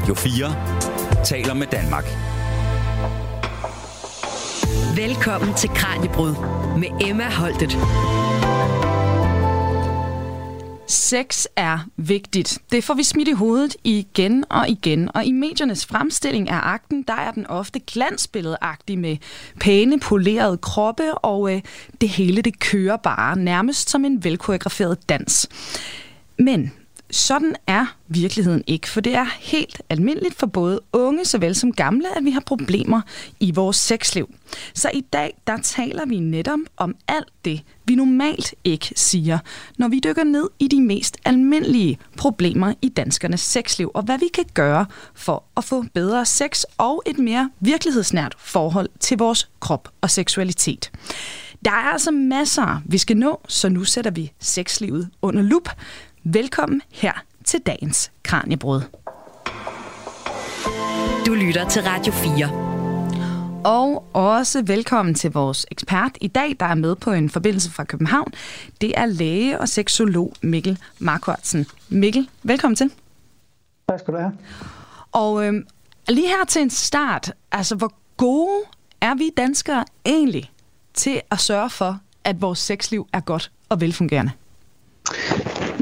Radio 0.00 0.14
4 0.14 1.24
taler 1.24 1.54
med 1.54 1.66
Danmark. 1.66 2.04
Velkommen 4.96 5.54
til 5.54 5.70
Kranjebrud 5.70 6.34
med 6.78 7.08
Emma 7.08 7.30
Holtet. 7.30 7.78
Sex 10.86 11.44
er 11.56 11.78
vigtigt. 11.96 12.58
Det 12.72 12.84
får 12.84 12.94
vi 12.94 13.02
smidt 13.02 13.28
i 13.28 13.32
hovedet 13.32 13.76
igen 13.84 14.44
og 14.50 14.68
igen, 14.68 15.10
og 15.14 15.24
i 15.24 15.32
mediernes 15.32 15.86
fremstilling 15.86 16.50
af 16.50 16.60
akten, 16.62 17.02
der 17.02 17.14
er 17.14 17.30
den 17.30 17.46
ofte 17.46 17.80
glansbilledagtig 17.80 18.98
med 18.98 19.16
pæne, 19.60 20.00
polerede 20.00 20.58
kroppe, 20.58 21.14
og 21.14 21.54
øh, 21.54 21.62
det 22.00 22.08
hele 22.08 22.42
det 22.42 22.58
kører 22.58 22.96
bare 22.96 23.38
nærmest 23.38 23.90
som 23.90 24.04
en 24.04 24.24
velkoreograferet 24.24 25.08
dans. 25.08 25.48
Men 26.38 26.72
sådan 27.10 27.56
er 27.66 27.86
virkeligheden 28.08 28.64
ikke, 28.66 28.88
for 28.88 29.00
det 29.00 29.14
er 29.14 29.26
helt 29.40 29.82
almindeligt 29.88 30.34
for 30.38 30.46
både 30.46 30.80
unge 30.92 31.24
såvel 31.24 31.54
som 31.54 31.72
gamle, 31.72 32.16
at 32.16 32.24
vi 32.24 32.30
har 32.30 32.42
problemer 32.46 33.00
i 33.40 33.50
vores 33.50 33.76
sexliv. 33.76 34.34
Så 34.74 34.90
i 34.94 35.00
dag, 35.00 35.36
der 35.46 35.56
taler 35.56 36.06
vi 36.06 36.18
netop 36.18 36.58
om 36.76 36.94
alt 37.08 37.28
det, 37.44 37.62
vi 37.84 37.94
normalt 37.94 38.54
ikke 38.64 38.92
siger, 38.96 39.38
når 39.78 39.88
vi 39.88 40.00
dykker 40.04 40.24
ned 40.24 40.48
i 40.58 40.68
de 40.68 40.80
mest 40.80 41.16
almindelige 41.24 41.98
problemer 42.16 42.74
i 42.82 42.88
danskernes 42.88 43.40
sexliv, 43.40 43.90
og 43.94 44.02
hvad 44.02 44.18
vi 44.18 44.28
kan 44.34 44.44
gøre 44.54 44.86
for 45.14 45.44
at 45.56 45.64
få 45.64 45.84
bedre 45.94 46.26
sex 46.26 46.64
og 46.78 47.02
et 47.06 47.18
mere 47.18 47.50
virkelighedsnært 47.60 48.34
forhold 48.38 48.88
til 49.00 49.18
vores 49.18 49.50
krop 49.60 49.88
og 50.00 50.10
seksualitet. 50.10 50.90
Der 51.64 51.70
er 51.70 51.92
altså 51.92 52.10
masser, 52.10 52.82
vi 52.84 52.98
skal 52.98 53.16
nå, 53.16 53.40
så 53.48 53.68
nu 53.68 53.84
sætter 53.84 54.10
vi 54.10 54.32
sexlivet 54.38 55.10
under 55.22 55.42
lup. 55.42 55.68
Velkommen 56.24 56.82
her 56.92 57.12
til 57.44 57.60
dagens 57.60 58.12
Kranjebrud. 58.22 58.80
Du 61.26 61.34
lytter 61.34 61.68
til 61.68 61.82
Radio 61.82 62.12
4. 62.12 63.62
Og 63.64 64.04
også 64.12 64.62
velkommen 64.62 65.14
til 65.14 65.32
vores 65.32 65.66
ekspert 65.70 66.18
i 66.20 66.28
dag, 66.28 66.56
der 66.60 66.66
er 66.66 66.74
med 66.74 66.96
på 66.96 67.12
en 67.12 67.30
forbindelse 67.30 67.70
fra 67.70 67.84
København. 67.84 68.32
Det 68.80 68.92
er 68.96 69.06
læge 69.06 69.60
og 69.60 69.68
seksolog 69.68 70.32
Mikkel 70.42 70.78
Markvartsen. 70.98 71.66
Mikkel, 71.88 72.28
velkommen 72.42 72.76
til. 72.76 72.92
Tak 73.88 74.00
skal 74.00 74.14
du 74.14 74.18
have. 74.18 74.32
Og 75.12 75.46
øh, 75.46 75.64
lige 76.08 76.28
her 76.28 76.44
til 76.48 76.62
en 76.62 76.70
start, 76.70 77.32
altså 77.52 77.76
hvor 77.76 77.92
gode 78.16 78.62
er 79.00 79.14
vi 79.14 79.30
danskere 79.36 79.84
egentlig 80.06 80.50
til 80.94 81.20
at 81.30 81.38
sørge 81.40 81.70
for, 81.70 82.00
at 82.24 82.40
vores 82.40 82.58
sexliv 82.58 83.08
er 83.12 83.20
godt 83.20 83.50
og 83.68 83.80
velfungerende? 83.80 84.32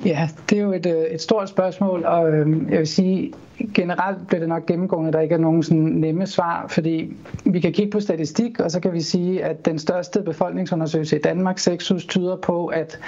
Ja, 0.04 0.28
det 0.50 0.58
er 0.58 0.62
jo 0.62 0.72
et, 0.72 0.86
øh, 0.86 1.02
et 1.02 1.20
stort 1.20 1.48
spørgsmål, 1.48 2.04
og 2.04 2.32
øhm, 2.32 2.68
jeg 2.70 2.78
vil 2.78 2.86
sige, 2.86 3.32
generelt 3.74 4.26
bliver 4.26 4.40
det 4.40 4.48
nok 4.48 4.66
gennemgående, 4.66 5.08
at 5.08 5.12
der 5.14 5.20
ikke 5.20 5.34
er 5.34 5.38
nogen 5.38 5.62
sådan 5.62 5.78
nemme 5.78 6.26
svar, 6.26 6.66
fordi 6.68 7.16
vi 7.44 7.60
kan 7.60 7.72
kigge 7.72 7.90
på 7.90 8.00
statistik, 8.00 8.60
og 8.60 8.70
så 8.70 8.80
kan 8.80 8.92
vi 8.92 9.00
sige, 9.00 9.44
at 9.44 9.66
den 9.66 9.78
største 9.78 10.22
befolkningsundersøgelse 10.22 11.16
i 11.16 11.20
Danmark, 11.20 11.58
Sexus, 11.58 12.06
tyder 12.06 12.36
på, 12.36 12.66
at 12.66 12.98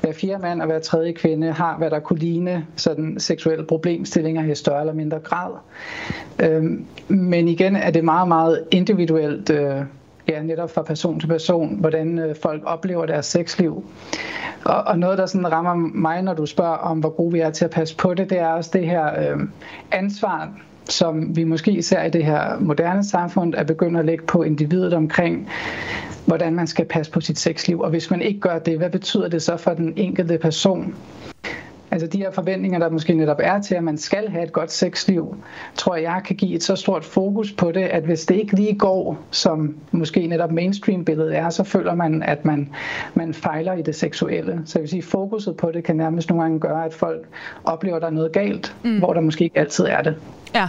hver 0.00 0.12
fjerde 0.12 0.42
mand 0.42 0.60
og 0.60 0.66
hver 0.66 0.78
tredje 0.78 1.12
kvinde 1.12 1.52
har, 1.52 1.78
hvad 1.78 1.90
der 1.90 1.98
kunne 1.98 2.18
ligne 2.18 2.66
sådan 2.76 3.16
seksuelle 3.18 3.66
problemstillinger 3.66 4.52
i 4.52 4.54
større 4.54 4.80
eller 4.80 4.94
mindre 4.94 5.18
grad. 5.18 5.50
Øhm, 6.42 6.84
men 7.08 7.48
igen 7.48 7.76
er 7.76 7.90
det 7.90 8.04
meget, 8.04 8.28
meget 8.28 8.64
individuelt, 8.70 9.50
øh, 9.50 9.82
ja, 10.28 10.42
netop 10.42 10.70
fra 10.70 10.82
person 10.82 11.20
til 11.20 11.26
person, 11.26 11.76
hvordan 11.80 12.18
øh, 12.18 12.36
folk 12.42 12.62
oplever 12.66 13.06
deres 13.06 13.26
sexliv. 13.26 13.84
Og, 14.68 14.82
og 14.86 14.98
noget, 14.98 15.18
der 15.18 15.26
sådan 15.26 15.52
rammer 15.52 15.74
mig, 15.74 16.22
når 16.22 16.34
du 16.34 16.46
spørger 16.46 16.76
om, 16.76 16.98
hvor 16.98 17.10
gode 17.10 17.32
vi 17.32 17.40
er 17.40 17.50
til 17.50 17.64
at 17.64 17.70
passe 17.70 17.96
på 17.96 18.14
det, 18.14 18.30
det 18.30 18.38
er 18.38 18.48
også 18.48 18.70
det 18.72 18.86
her 18.86 19.32
øh, 19.32 19.40
ansvar, 19.92 20.48
som 20.84 21.36
vi 21.36 21.44
måske 21.44 21.82
ser 21.82 22.02
i 22.02 22.10
det 22.10 22.24
her 22.24 22.58
moderne 22.60 23.04
samfund, 23.04 23.54
at 23.54 23.66
begyndt 23.66 23.98
at 23.98 24.04
lægge 24.04 24.24
på 24.24 24.42
individet 24.42 24.94
omkring, 24.94 25.48
hvordan 26.26 26.54
man 26.54 26.66
skal 26.66 26.84
passe 26.84 27.12
på 27.12 27.20
sit 27.20 27.38
sexliv. 27.38 27.80
Og 27.80 27.90
hvis 27.90 28.10
man 28.10 28.22
ikke 28.22 28.40
gør 28.40 28.58
det, 28.58 28.78
hvad 28.78 28.90
betyder 28.90 29.28
det 29.28 29.42
så 29.42 29.56
for 29.56 29.74
den 29.74 29.92
enkelte 29.96 30.38
person? 30.38 30.94
Altså 31.90 32.06
de 32.06 32.18
her 32.18 32.30
forventninger, 32.30 32.78
der 32.78 32.90
måske 32.90 33.14
netop 33.14 33.36
er 33.40 33.60
til, 33.60 33.74
at 33.74 33.84
man 33.84 33.98
skal 33.98 34.28
have 34.28 34.44
et 34.44 34.52
godt 34.52 34.72
sexliv, 34.72 35.36
tror 35.74 35.96
jeg 35.96 36.22
kan 36.26 36.36
give 36.36 36.54
et 36.54 36.62
så 36.62 36.76
stort 36.76 37.04
fokus 37.04 37.52
på 37.52 37.72
det, 37.72 37.82
at 37.82 38.02
hvis 38.02 38.26
det 38.26 38.34
ikke 38.34 38.56
lige 38.56 38.78
går, 38.78 39.18
som 39.30 39.76
måske 39.92 40.26
netop 40.26 40.52
mainstream-billedet 40.52 41.36
er, 41.36 41.50
så 41.50 41.64
føler 41.64 41.94
man, 41.94 42.22
at 42.22 42.44
man, 42.44 42.68
man 43.14 43.34
fejler 43.34 43.72
i 43.72 43.82
det 43.82 43.94
seksuelle. 43.94 44.62
Så 44.64 44.78
jeg 44.78 44.82
vil 44.82 44.90
sige, 44.90 45.02
fokuset 45.02 45.56
på 45.56 45.70
det 45.70 45.84
kan 45.84 45.96
nærmest 45.96 46.28
nogle 46.28 46.42
gange 46.42 46.60
gøre, 46.60 46.84
at 46.84 46.94
folk 46.94 47.26
oplever, 47.64 47.96
at 47.96 48.02
der 48.02 48.08
er 48.08 48.12
noget 48.12 48.32
galt, 48.32 48.76
mm. 48.84 48.98
hvor 48.98 49.12
der 49.12 49.20
måske 49.20 49.44
ikke 49.44 49.58
altid 49.58 49.84
er 49.84 50.02
det. 50.02 50.16
Ja. 50.54 50.68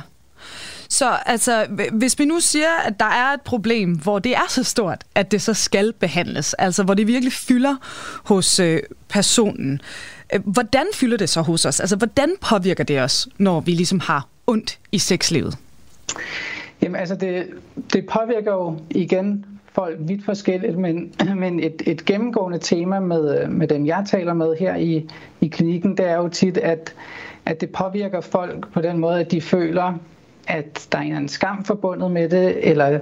Så 0.89 1.17
altså, 1.25 1.65
hvis 1.93 2.19
vi 2.19 2.25
nu 2.25 2.39
siger, 2.39 2.77
at 2.85 2.99
der 2.99 3.05
er 3.05 3.33
et 3.33 3.41
problem, 3.41 3.97
hvor 3.97 4.19
det 4.19 4.35
er 4.35 4.47
så 4.49 4.63
stort, 4.63 5.03
at 5.15 5.31
det 5.31 5.41
så 5.41 5.53
skal 5.53 5.93
behandles, 5.93 6.53
altså 6.53 6.83
hvor 6.83 6.93
det 6.93 7.07
virkelig 7.07 7.33
fylder 7.33 7.75
hos 8.23 8.59
øh, 8.59 8.79
personen, 9.09 9.73
øh, 9.73 9.79
Øh, 10.33 10.39
hvordan 10.45 10.85
fylder 10.93 11.17
det 11.17 11.29
så 11.29 11.41
hos 11.41 11.65
os? 11.65 11.79
Altså, 11.79 11.95
hvordan 11.95 12.29
påvirker 12.49 12.83
det 12.83 13.01
os, 13.01 13.27
når 13.37 13.59
vi 13.59 13.71
ligesom 13.71 13.99
har 13.99 14.27
ondt 14.47 14.79
i 14.91 14.97
sexlivet? 14.97 15.57
Jamen 16.81 16.95
altså, 16.95 17.15
det, 17.15 17.47
det 17.93 18.05
påvirker 18.05 18.51
jo 18.51 18.79
igen 18.89 19.45
folk 19.73 19.97
vidt 19.99 20.25
forskelligt, 20.25 20.77
men, 20.77 21.13
men 21.43 21.59
et, 21.59 21.81
et 21.85 22.05
gennemgående 22.05 22.57
tema 22.57 22.99
med, 22.99 23.47
med 23.47 23.67
dem, 23.67 23.85
jeg 23.85 24.03
taler 24.07 24.33
med 24.33 24.55
her 24.59 24.75
i, 24.75 25.09
i 25.41 25.47
klinikken, 25.47 25.97
det 25.97 26.09
er 26.09 26.15
jo 26.15 26.29
tit, 26.29 26.57
at, 26.57 26.93
at 27.45 27.61
det 27.61 27.69
påvirker 27.69 28.21
folk 28.21 28.73
på 28.73 28.81
den 28.81 28.97
måde, 28.97 29.19
at 29.19 29.31
de 29.31 29.41
føler, 29.41 29.93
at 30.49 30.87
der 30.91 30.97
er 30.97 31.01
en 31.01 31.27
skam 31.27 31.63
forbundet 31.63 32.11
med 32.11 32.29
det, 32.29 32.69
eller 32.69 32.99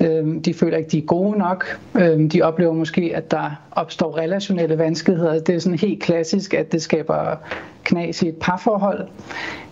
øh, 0.00 0.44
de 0.44 0.54
føler 0.54 0.76
ikke, 0.76 0.90
de 0.90 0.98
er 0.98 1.06
gode 1.06 1.38
nok. 1.38 1.78
Øh, 1.94 2.32
de 2.32 2.42
oplever 2.42 2.72
måske, 2.72 3.12
at 3.14 3.30
der 3.30 3.50
opstår 3.72 4.18
relationelle 4.18 4.78
vanskeligheder. 4.78 5.40
Det 5.40 5.54
er 5.54 5.58
sådan 5.58 5.78
helt 5.78 6.02
klassisk, 6.02 6.54
at 6.54 6.72
det 6.72 6.82
skaber 6.82 7.36
knas 7.84 8.22
i 8.22 8.28
et 8.28 8.36
parforhold. 8.40 9.08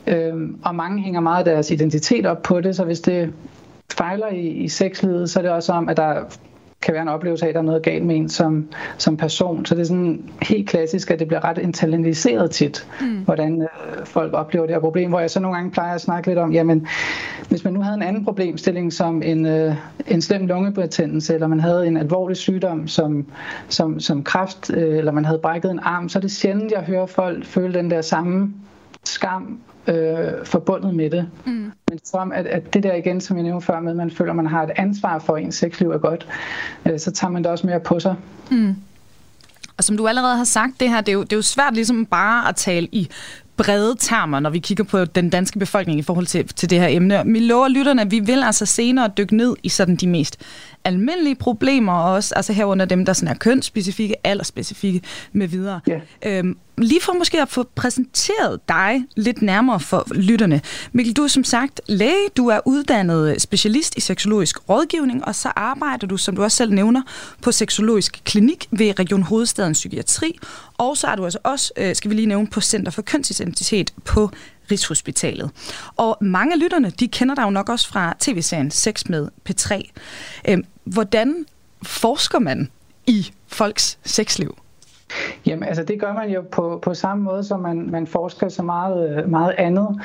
Øh, 0.07 0.35
og 0.65 0.75
mange 0.75 1.03
hænger 1.03 1.21
meget 1.21 1.39
af 1.39 1.45
deres 1.45 1.71
identitet 1.71 2.27
op 2.27 2.43
på 2.43 2.61
det, 2.61 2.77
så 2.77 2.85
hvis 2.85 3.01
det 3.01 3.33
fejler 3.93 4.29
i, 4.29 4.47
i 4.47 4.69
sexlivet, 4.69 5.31
så 5.31 5.39
er 5.39 5.43
det 5.43 5.53
også 5.53 5.73
om, 5.73 5.89
at 5.89 5.97
der 5.97 6.23
kan 6.83 6.95
være 6.95 7.03
en 7.03 7.09
oplevelse 7.09 7.45
af, 7.45 7.49
at 7.49 7.55
der 7.55 7.61
er 7.61 7.65
noget 7.65 7.83
galt 7.83 8.07
med 8.07 8.17
en 8.17 8.29
som, 8.29 8.69
som 8.99 9.17
person. 9.17 9.67
Så 9.67 9.75
det 9.75 9.81
er 9.81 9.85
sådan 9.85 10.31
helt 10.43 10.69
klassisk, 10.69 11.11
at 11.11 11.19
det 11.19 11.29
bliver 11.29 11.45
ret 11.45 11.59
internaliseret 11.59 12.51
tit, 12.51 12.89
mm. 13.01 13.07
hvordan 13.25 13.63
øh, 13.63 14.07
folk 14.07 14.35
oplever 14.35 14.67
det 14.67 14.75
her 14.75 14.81
problem, 14.81 15.09
hvor 15.09 15.21
jeg 15.21 15.31
så 15.31 15.41
nogle 15.41 15.57
gange 15.57 15.71
plejer 15.71 15.95
at 15.95 16.01
snakke 16.01 16.29
lidt 16.29 16.39
om, 16.39 16.53
jamen, 16.53 16.87
hvis 17.49 17.65
man 17.65 17.73
nu 17.73 17.81
havde 17.81 17.97
en 17.97 18.03
anden 18.03 18.25
problemstilling 18.25 18.93
som 18.93 19.23
en, 19.23 19.47
øh, 19.47 19.75
en 20.07 20.23
slem 20.23 20.47
lungebetændelse, 20.47 21.35
eller 21.35 21.47
man 21.47 21.61
havde 21.61 21.87
en 21.87 21.97
alvorlig 21.97 22.37
sygdom 22.37 22.89
som, 22.89 23.27
som, 23.69 24.01
som 24.01 24.23
kræft, 24.23 24.71
øh, 24.71 24.99
eller 24.99 25.13
man 25.13 25.25
havde 25.25 25.39
brækket 25.39 25.71
en 25.71 25.81
arm, 25.83 26.09
så 26.09 26.19
er 26.19 26.21
det 26.21 26.31
sjældent, 26.31 26.73
jeg 26.73 26.81
hører 26.81 27.07
folk 27.07 27.45
føle 27.45 27.75
den 27.75 27.91
der 27.91 28.01
samme 28.01 28.53
skam 29.09 29.61
øh, 29.87 30.45
forbundet 30.45 30.95
med 30.95 31.11
det. 31.11 31.29
Mm. 31.45 31.73
Men 31.91 31.99
som 32.05 32.33
at, 32.33 32.47
at 32.47 32.75
det 32.75 32.83
der 32.83 32.95
igen, 32.95 33.21
som 33.21 33.37
jeg 33.37 33.43
nævnte 33.45 33.67
før 33.67 33.81
med, 33.81 33.91
at 33.91 33.97
man 33.97 34.11
føler, 34.11 34.33
at 34.33 34.37
man 34.37 34.47
har 34.47 34.63
et 34.63 34.71
ansvar 34.77 35.19
for, 35.19 35.37
at 35.37 35.43
ens 35.43 35.55
sexliv 35.55 35.91
er 35.91 35.99
godt, 35.99 36.27
øh, 36.87 36.99
så 36.99 37.11
tager 37.11 37.31
man 37.31 37.43
det 37.43 37.51
også 37.51 37.67
mere 37.67 37.81
på 37.81 38.01
sig. 38.01 38.15
Mm. 38.51 38.77
Og 39.77 39.85
som 39.85 39.97
du 39.97 40.09
allerede 40.09 40.37
har 40.37 40.45
sagt, 40.45 40.81
det 40.81 40.89
her, 40.89 41.01
det 41.01 41.09
er 41.09 41.13
jo, 41.13 41.23
det 41.23 41.33
er 41.33 41.37
jo 41.37 41.43
svært 41.43 41.75
ligesom 41.75 42.07
bare 42.07 42.49
at 42.49 42.57
tale 42.57 42.89
i 42.93 43.09
brede 43.57 43.97
termer, 43.99 44.41
når 44.41 44.51
vi 44.51 44.59
kigger 44.59 44.85
på 44.85 45.05
den 45.05 45.31
danske 45.31 45.59
befolkning 45.59 45.99
i 45.99 46.03
forhold 46.03 46.27
til, 46.27 46.49
til 46.49 46.71
det 46.71 46.81
her 46.81 46.89
emne. 46.89 47.23
Vi 47.27 47.39
lover 47.39 47.69
lytterne, 47.69 48.03
at 48.03 48.11
vi 48.11 48.21
vil 48.21 48.43
altså 48.43 48.67
senere 48.67 49.11
dykke 49.19 49.37
ned 49.37 49.57
i 49.63 49.69
sådan 49.69 49.97
de 49.97 50.07
mest 50.07 50.41
almindelige 50.87 51.35
problemer 51.35 51.93
også, 51.93 52.35
altså 52.35 52.53
herunder 52.53 52.85
dem, 52.85 53.05
der 53.05 53.13
sådan 53.13 53.29
er 53.29 53.39
kønsspecifikke, 53.39 54.15
aldersspecifikke 54.27 55.01
med 55.33 55.49
videre. 55.49 55.81
Yeah. 55.89 56.01
Øhm, 56.25 56.57
lige 56.79 57.01
for 57.01 57.13
måske 57.13 57.43
at 57.43 57.49
få 57.49 57.69
præsenteret 57.75 58.61
dig 58.69 59.05
lidt 59.17 59.43
nærmere 59.43 59.81
for 59.81 60.07
lytterne. 60.15 60.61
Mikkel, 60.93 61.15
du 61.15 61.23
er 61.23 61.29
som 61.29 61.45
sagt 61.45 61.81
læge, 61.87 62.29
du 62.37 62.49
er 62.49 62.61
uddannet 62.65 63.43
specialist 63.43 63.97
i 63.97 64.01
seksologisk 64.01 64.69
rådgivning, 64.69 65.25
og 65.25 65.35
så 65.35 65.49
arbejder 65.57 66.07
du, 66.07 66.17
som 66.17 66.37
du 66.37 66.43
også 66.43 66.57
selv 66.57 66.73
nævner, 66.73 67.03
på 67.43 67.53
seksologisk 67.53 68.21
klinik 68.25 68.67
ved 68.71 68.99
Region 68.99 69.23
Hovedstadens 69.23 69.79
Psykiatri, 69.79 70.39
og 70.79 70.97
så 70.97 71.07
er 71.07 71.17
du 71.17 71.25
altså 71.25 71.39
også, 71.43 71.73
øh, 71.77 71.95
skal 71.95 72.11
vi 72.11 72.15
lige 72.15 72.27
nævne, 72.27 72.47
på 72.47 72.61
Center 72.61 72.93
for 72.93 73.03
Kønsidentitet 73.03 73.95
på 74.05 74.31
Rigshospitalet. 74.71 75.51
Og 75.97 76.19
mange 76.21 76.53
af 76.53 76.61
lytterne, 76.61 76.91
de 76.91 77.09
kender 77.09 77.35
dig 77.35 77.43
jo 77.43 77.51
nok 77.51 77.69
også 77.69 77.89
fra 77.89 78.17
tv-serien 78.19 78.71
Sex 78.71 79.09
med 79.09 79.29
P3. 79.49 79.91
Øhm, 80.49 80.65
hvordan 80.85 81.47
forsker 81.83 82.39
man 82.39 82.71
i 83.07 83.33
folks 83.47 83.99
sexliv? 84.05 84.59
Jamen, 85.47 85.69
altså 85.69 85.83
det 85.83 86.01
gør 86.01 86.13
man 86.13 86.31
jo 86.31 86.43
på, 86.53 86.79
på 86.83 86.95
samme 86.95 87.25
måde, 87.25 87.45
som 87.45 87.61
man, 87.61 87.91
man 87.91 88.07
forsker 88.07 88.49
så 88.49 88.63
meget, 88.63 89.19
øh, 89.19 89.31
meget 89.31 89.55
andet. 89.59 90.01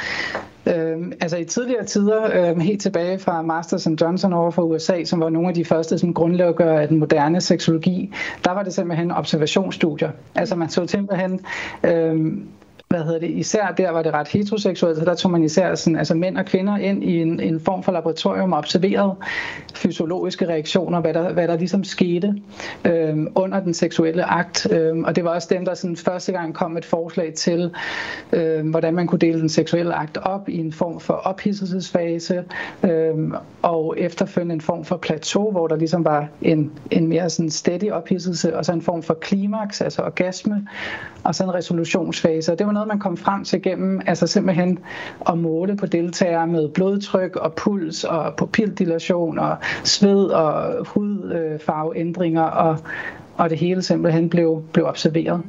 Øhm, 0.66 1.14
altså 1.22 1.38
i 1.38 1.46
tidligere 1.46 1.86
tider, 1.86 2.50
øhm, 2.50 2.60
helt 2.60 2.82
tilbage 2.82 3.20
fra 3.20 3.42
Masters 3.42 3.88
and 3.88 4.02
Johnson 4.02 4.34
over 4.34 4.52
for 4.52 4.62
USA, 4.62 5.04
som 5.04 5.20
var 5.20 5.30
nogle 5.30 5.48
af 5.48 5.54
de 5.54 5.66
første 5.66 5.98
som 5.98 6.14
grundlæggere 6.14 6.82
af 6.82 6.88
den 6.88 7.00
moderne 7.00 7.42
seksologi, 7.42 8.14
der 8.46 8.52
var 8.52 8.64
det 8.64 8.74
simpelthen 8.74 9.12
observationsstudier. 9.12 10.12
Altså 10.36 10.56
man 10.56 10.70
så 10.70 10.88
simpelthen 10.88 11.40
øhm, 11.84 12.48
hvad 12.92 13.04
hedder 13.04 13.20
det, 13.20 13.30
især 13.30 13.72
der 13.78 13.92
var 13.92 14.02
det 14.02 14.14
ret 14.14 14.28
heteroseksuelt, 14.28 14.98
så 14.98 15.06
der 15.06 15.16
tog 15.16 15.32
man 15.32 15.44
især 15.44 15.76
sådan, 15.76 15.98
altså 15.98 16.16
mænd 16.16 16.38
og 16.38 16.46
kvinder 16.46 16.78
ind 16.78 17.04
i 17.04 17.22
en, 17.22 17.40
en 17.40 17.60
form 17.60 17.84
for 17.84 17.92
laboratorium 17.92 18.52
og 18.52 18.58
observerede 18.58 19.16
fysiologiske 19.74 20.48
reaktioner, 20.48 21.00
hvad 21.00 21.14
der, 21.14 21.34
hvad 21.34 21.48
der 21.48 21.58
ligesom 21.58 21.84
skete 21.84 22.36
øh, 22.86 23.18
under 23.36 23.60
den 23.60 23.74
seksuelle 23.74 24.24
akt. 24.24 24.72
Øh, 24.72 24.98
og 24.98 25.16
det 25.16 25.24
var 25.24 25.30
også 25.30 25.48
dem, 25.52 25.66
der 25.66 25.74
sådan 25.74 25.96
første 25.96 26.32
gang 26.32 26.54
kom 26.54 26.78
et 26.78 26.86
forslag 26.86 27.34
til, 27.34 27.72
øh, 28.34 28.70
hvordan 28.70 28.96
man 28.96 29.08
kunne 29.08 29.20
dele 29.20 29.40
den 29.40 29.50
seksuelle 29.50 29.94
akt 29.94 30.18
op 30.18 30.50
i 30.50 30.58
en 30.58 30.74
form 30.74 31.00
for 31.00 31.14
ophidselsesfase, 31.14 32.44
øh, 32.84 33.14
og 33.62 33.96
efterfølgende 33.98 34.54
en 34.54 34.62
form 34.62 34.86
for 34.86 34.98
plateau, 34.98 35.52
hvor 35.52 35.68
der 35.68 35.76
ligesom 35.76 36.06
var 36.06 36.28
en, 36.42 36.72
en 36.92 37.08
mere 37.08 37.30
sådan 37.30 37.50
steady 37.50 37.92
ophidselse, 37.92 38.58
og 38.58 38.66
så 38.66 38.74
en 38.74 38.82
form 38.82 39.04
for 39.04 39.14
klimaks, 39.14 39.82
altså 39.82 40.02
orgasme, 40.02 40.68
og 41.24 41.36
så 41.36 41.44
en 41.44 41.54
resolutionsfase. 41.54 42.52
Og 42.52 42.60
det 42.60 42.68
var 42.68 42.74
noget, 42.74 42.81
man 42.88 43.00
kom 43.00 43.18
frem 43.18 43.44
til 43.44 43.62
gennem, 43.62 44.02
altså 44.06 44.28
simpelthen 44.28 44.80
at 45.30 45.38
måle 45.38 45.76
på 45.76 45.86
deltagere 45.86 46.48
med 46.48 46.70
blodtryk 46.70 47.36
og 47.36 47.54
puls 47.54 48.04
og 48.04 48.36
pupildilation 48.36 49.40
og 49.40 49.58
sved 49.84 50.26
og 50.26 50.86
hudfarveændringer 50.86 52.44
og 52.44 52.78
og 53.42 53.50
det 53.50 53.58
hele 53.58 53.82
simpelthen 53.82 54.30
blev, 54.30 54.64
blev 54.74 54.86
observeret. 54.86 55.42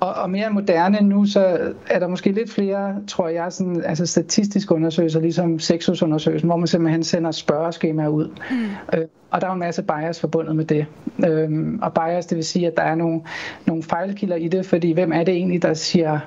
Og, 0.00 0.14
og 0.14 0.30
mere 0.30 0.50
moderne 0.50 1.00
nu, 1.00 1.24
så 1.24 1.58
er 1.86 1.98
der 1.98 2.08
måske 2.08 2.32
lidt 2.32 2.50
flere, 2.50 2.96
tror 3.06 3.28
jeg, 3.28 3.52
sådan, 3.52 3.82
altså 3.84 4.06
statistiske 4.06 4.74
undersøgelser, 4.74 5.20
ligesom 5.20 5.58
sexusundersøgelsen, 5.58 6.48
hvor 6.48 6.56
man 6.56 6.66
simpelthen 6.66 7.02
sender 7.02 7.30
spørgeskemaer 7.30 8.08
ud. 8.08 8.28
Mm. 8.50 8.98
Øh, 8.98 9.06
og 9.30 9.40
der 9.40 9.46
er 9.46 9.52
en 9.52 9.58
masse 9.58 9.82
bias 9.82 10.20
forbundet 10.20 10.56
med 10.56 10.64
det. 10.64 10.86
Øhm, 11.26 11.78
og 11.82 11.92
bias, 11.94 12.26
det 12.26 12.36
vil 12.36 12.44
sige, 12.44 12.66
at 12.66 12.76
der 12.76 12.82
er 12.82 12.94
nogle, 12.94 13.20
nogle 13.66 13.82
fejlkilder 13.82 14.36
i 14.36 14.48
det, 14.48 14.66
fordi 14.66 14.92
hvem 14.92 15.12
er 15.12 15.24
det 15.24 15.34
egentlig, 15.34 15.62
der 15.62 15.74
siger 15.74 16.20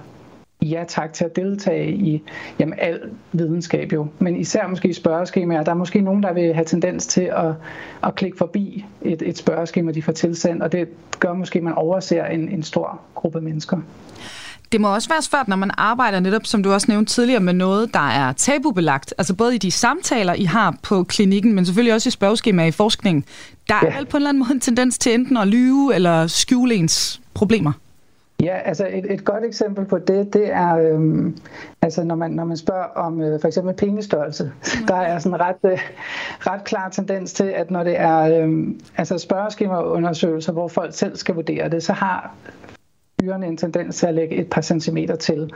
ja 0.65 0.83
tak 0.87 1.13
til 1.13 1.25
at 1.25 1.35
deltage 1.35 1.91
i 1.91 2.23
jamen, 2.59 2.73
al 2.77 2.99
videnskab 3.31 3.93
jo. 3.93 4.07
Men 4.19 4.35
især 4.35 4.67
måske 4.67 4.87
i 4.87 4.93
spørgeskemaer. 4.93 5.63
Der 5.63 5.71
er 5.71 5.75
måske 5.75 6.01
nogen, 6.01 6.23
der 6.23 6.33
vil 6.33 6.53
have 6.53 6.65
tendens 6.65 7.07
til 7.07 7.21
at, 7.21 7.53
at 8.03 8.15
klikke 8.15 8.37
forbi 8.37 8.85
et, 9.01 9.21
et 9.21 9.37
spørgeskema, 9.37 9.91
de 9.91 10.01
får 10.01 10.11
tilsendt, 10.11 10.63
og 10.63 10.71
det 10.71 10.87
gør 11.19 11.33
måske, 11.33 11.59
at 11.59 11.63
man 11.63 11.73
overser 11.73 12.25
en, 12.25 12.49
en 12.49 12.63
stor 12.63 13.01
gruppe 13.15 13.41
mennesker. 13.41 13.77
Det 14.71 14.81
må 14.81 14.93
også 14.93 15.09
være 15.09 15.21
svært, 15.21 15.47
når 15.47 15.55
man 15.55 15.71
arbejder 15.77 16.19
netop, 16.19 16.45
som 16.45 16.63
du 16.63 16.73
også 16.73 16.85
nævnte 16.89 17.13
tidligere, 17.13 17.39
med 17.39 17.53
noget, 17.53 17.93
der 17.93 18.09
er 18.09 18.33
tabubelagt. 18.33 19.13
Altså 19.17 19.33
både 19.33 19.55
i 19.55 19.57
de 19.57 19.71
samtaler, 19.71 20.33
I 20.33 20.43
har 20.43 20.75
på 20.83 21.03
klinikken, 21.03 21.53
men 21.53 21.65
selvfølgelig 21.65 21.93
også 21.93 22.09
i 22.09 22.11
spørgeskemaer 22.11 22.67
i 22.67 22.71
forskningen. 22.71 23.25
Der 23.69 23.75
er 23.75 23.79
ja. 23.83 23.97
vel 23.97 24.05
på 24.05 24.17
en 24.17 24.21
eller 24.21 24.29
anden 24.29 24.39
måde 24.39 24.53
en 24.53 24.59
tendens 24.59 24.97
til 24.97 25.13
enten 25.13 25.37
at 25.37 25.47
lyve 25.47 25.95
eller 25.95 26.27
skjule 26.27 26.75
ens 26.75 27.21
problemer. 27.33 27.71
Ja, 28.43 28.57
altså 28.57 28.87
et, 28.91 29.11
et 29.13 29.25
godt 29.25 29.45
eksempel 29.45 29.85
på 29.85 29.97
det, 29.97 30.33
det 30.33 30.53
er, 30.53 30.77
øhm, 30.77 31.37
altså 31.81 32.03
når 32.03 32.15
man, 32.15 32.31
når 32.31 32.45
man 32.45 32.57
spørger 32.57 32.83
om 32.83 33.21
øh, 33.21 33.41
for 33.41 33.47
eksempel 33.47 33.73
penestørrelse, 33.73 34.43
mm. 34.43 34.85
der 34.87 34.95
er 34.95 35.19
sådan 35.19 35.39
ret, 35.39 35.55
øh, 35.63 35.79
ret 36.39 36.63
klar 36.63 36.89
tendens 36.89 37.33
til, 37.33 37.43
at 37.43 37.71
når 37.71 37.83
det 37.83 37.99
er 37.99 38.41
øhm, 38.41 38.79
altså 38.97 39.17
spørgeskemaundersøgelser, 39.17 40.53
hvor 40.53 40.67
folk 40.67 40.93
selv 40.93 41.15
skal 41.15 41.35
vurdere 41.35 41.69
det, 41.69 41.83
så 41.83 41.93
har 41.93 42.33
dyrene 43.23 43.47
en 43.47 43.57
tendens 43.57 43.97
til 43.97 44.07
at 44.07 44.13
lægge 44.13 44.35
et 44.35 44.47
par 44.47 44.61
centimeter 44.61 45.15
til. 45.15 45.51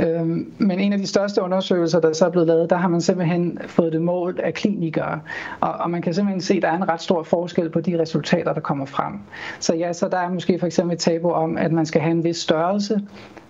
Øhm, 0.00 0.52
men 0.58 0.80
en 0.80 0.92
af 0.92 0.98
de 0.98 1.06
største 1.06 1.42
undersøgelser, 1.42 2.00
der 2.00 2.12
så 2.12 2.26
er 2.26 2.30
blevet 2.30 2.46
lavet, 2.46 2.70
der 2.70 2.76
har 2.76 2.88
man 2.88 3.00
simpelthen 3.00 3.58
fået 3.66 3.92
det 3.92 4.02
målt 4.02 4.40
af 4.40 4.54
klinikere. 4.54 5.20
Og, 5.60 5.72
og 5.72 5.90
man 5.90 6.02
kan 6.02 6.14
simpelthen 6.14 6.40
se, 6.40 6.54
at 6.54 6.62
der 6.62 6.68
er 6.68 6.76
en 6.76 6.88
ret 6.88 7.02
stor 7.02 7.22
forskel 7.22 7.70
på 7.70 7.80
de 7.80 8.00
resultater, 8.00 8.52
der 8.52 8.60
kommer 8.60 8.86
frem. 8.86 9.14
Så 9.60 9.74
ja, 9.74 9.92
så 9.92 10.08
der 10.08 10.18
er 10.18 10.30
måske 10.30 10.58
for 10.58 10.66
eksempel 10.66 10.94
et 10.94 11.00
tabu 11.00 11.30
om, 11.30 11.56
at 11.56 11.72
man 11.72 11.86
skal 11.86 12.00
have 12.00 12.12
en 12.12 12.24
vis 12.24 12.36
størrelse, 12.36 13.00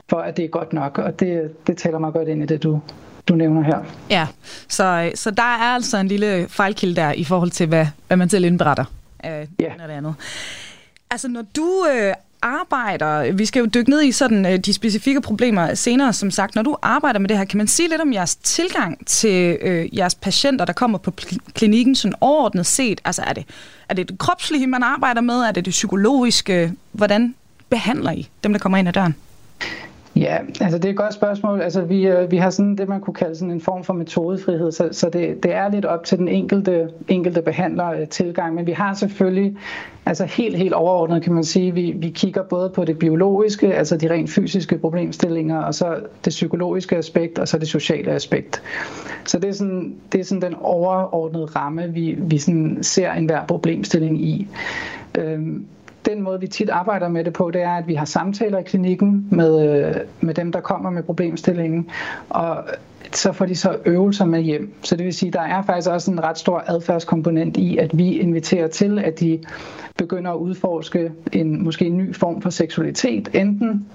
for 0.09 0.17
at 0.17 0.37
det 0.37 0.45
er 0.45 0.49
godt 0.49 0.73
nok. 0.73 0.99
Og 0.99 1.21
det, 1.21 1.67
det 1.67 1.77
taler 1.77 1.99
mig 1.99 2.13
godt 2.13 2.29
ind 2.29 2.43
i 2.43 2.47
det, 2.47 2.63
du, 2.63 2.81
du 3.29 3.35
nævner 3.35 3.63
her. 3.63 3.79
Ja, 4.11 4.27
så, 4.69 5.11
så 5.15 5.31
der 5.31 5.43
er 5.43 5.75
altså 5.75 5.99
en 5.99 6.09
lille 6.09 6.49
fejlkilde 6.49 6.97
der 6.97 7.13
i 7.13 7.25
forhold 7.25 7.51
til, 7.51 7.67
hvad, 7.67 7.87
hvad 8.07 8.17
man 8.17 8.29
selv 8.29 8.45
indberetter. 8.45 8.85
Øh, 9.25 9.31
ja. 9.31 9.73
Det 9.87 9.91
andet. 9.91 10.15
Altså, 11.11 11.29
når 11.29 11.45
du 11.57 11.87
øh, 11.95 12.15
arbejder, 12.43 13.33
vi 13.33 13.47
skal 13.47 13.61
jo 13.61 13.67
dykke 13.67 13.91
ned 13.91 14.03
i 14.03 14.13
sådan 14.13 14.47
øh, 14.47 14.59
de 14.59 14.73
specifikke 14.73 15.21
problemer 15.21 15.75
senere, 15.75 16.13
som 16.13 16.31
sagt, 16.31 16.55
når 16.55 16.63
du 16.63 16.77
arbejder 16.83 17.19
med 17.19 17.29
det 17.29 17.39
her, 17.39 17.45
kan 17.45 17.59
man 17.59 17.67
sige 17.67 17.89
lidt 17.89 18.01
om 18.01 18.13
jeres 18.13 18.37
tilgang 18.37 19.07
til 19.07 19.59
øh, 19.61 19.97
jeres 19.97 20.15
patienter, 20.15 20.65
der 20.65 20.73
kommer 20.73 20.99
på 20.99 21.13
klinikken 21.55 21.95
sådan 21.95 22.15
overordnet 22.21 22.67
set? 22.67 23.01
Altså 23.05 23.23
er 23.23 23.33
det, 23.33 23.45
er 23.89 23.95
det 23.95 24.09
det 24.09 24.19
kropslige, 24.19 24.67
man 24.67 24.83
arbejder 24.83 25.21
med? 25.21 25.35
Er 25.35 25.53
det 25.53 25.65
det 25.65 25.71
psykologiske? 25.71 26.73
Hvordan 26.93 27.35
behandler 27.71 28.13
I 28.13 28.29
dem, 28.45 28.53
der 28.53 28.59
kommer 28.59 28.79
ind 28.79 28.89
ad 28.89 28.93
døren? 28.93 29.15
Ja, 30.21 30.39
altså 30.61 30.79
det 30.79 30.85
er 30.85 30.91
et 30.91 30.97
godt 30.97 31.15
spørgsmål. 31.15 31.61
Altså 31.61 31.83
vi, 31.83 32.07
øh, 32.07 32.31
vi 32.31 32.37
har 32.37 32.51
sådan 32.51 32.77
det, 32.77 32.89
man 32.89 33.01
kunne 33.01 33.15
kalde 33.15 33.35
sådan 33.35 33.51
en 33.51 33.61
form 33.61 33.85
for 33.85 33.95
metodefrihed, 33.95 34.73
så, 34.73 34.89
så 34.93 35.11
det, 35.11 35.43
det 35.43 35.55
er 35.55 35.69
lidt 35.69 35.85
op 35.85 36.05
til 36.05 36.19
den 36.19 36.29
enkelte, 36.29 36.89
enkelte 37.09 37.43
behandler 37.43 37.91
øh, 37.91 38.09
tilgang, 38.09 38.55
men 38.55 38.67
vi 38.67 38.73
har 38.73 38.95
selvfølgelig, 38.95 39.57
altså 40.07 40.25
helt, 40.25 40.57
helt 40.57 40.73
overordnet 40.73 41.23
kan 41.23 41.33
man 41.33 41.45
sige, 41.45 41.75
vi, 41.75 41.95
vi 41.97 42.09
kigger 42.09 42.43
både 42.43 42.71
på 42.71 42.85
det 42.85 42.99
biologiske, 42.99 43.75
altså 43.75 43.97
de 43.97 44.11
rent 44.11 44.31
fysiske 44.31 44.79
problemstillinger, 44.79 45.59
og 45.59 45.75
så 45.75 45.97
det 46.25 46.31
psykologiske 46.31 46.97
aspekt, 46.97 47.39
og 47.39 47.49
så 47.49 47.59
det 47.59 47.69
sociale 47.69 48.11
aspekt. 48.11 48.63
Så 49.25 49.39
det 49.39 49.49
er 49.49 49.55
sådan, 49.55 49.95
det 50.13 50.21
er 50.21 50.25
sådan 50.25 50.43
den 50.43 50.55
overordnede 50.55 51.45
ramme, 51.45 51.93
vi, 51.93 52.17
vi 52.19 52.39
sådan 52.39 52.79
ser 52.83 53.13
enhver 53.13 53.47
problemstilling 53.47 54.23
i. 54.25 54.49
Øhm, 55.19 55.67
den 56.07 56.23
måde, 56.23 56.41
vi 56.41 56.47
tit 56.47 56.71
arbejder 56.71 57.09
med 57.09 57.25
det 57.25 57.33
på, 57.33 57.51
det 57.51 57.63
er, 57.63 57.71
at 57.71 57.87
vi 57.87 57.95
har 57.95 58.05
samtaler 58.05 58.59
i 58.59 58.63
klinikken 58.63 59.29
med, 59.31 59.87
øh, 59.87 59.95
med 60.21 60.35
dem, 60.35 60.53
der 60.53 60.61
kommer 60.61 60.91
med 60.91 61.03
problemstillingen, 61.03 61.91
og 62.29 62.65
så 63.13 63.33
får 63.33 63.47
de 63.47 63.57
så 63.57 63.77
øvelser 63.87 64.25
med 64.25 64.41
hjem. 64.41 64.75
Så 64.83 64.97
det 64.97 65.05
vil 65.05 65.15
sige, 65.15 65.33
der 65.33 65.41
er 65.41 65.63
faktisk 65.63 65.91
også 65.91 66.11
en 66.11 66.25
ret 66.25 66.39
stor 66.39 66.65
adfærdskomponent 66.67 67.57
i, 67.57 67.77
at 67.77 67.99
vi 67.99 68.19
inviterer 68.19 68.69
til, 68.69 68.99
at 68.99 69.21
de 69.21 69.39
begynder 69.97 70.31
at 70.31 70.37
udforske 70.37 71.13
en 71.33 71.65
måske 71.65 71.87
en 71.87 71.97
ny 71.97 72.15
form 72.15 72.43
for 72.43 72.51
seksualitet, 72.51 73.29
enten 73.35 73.87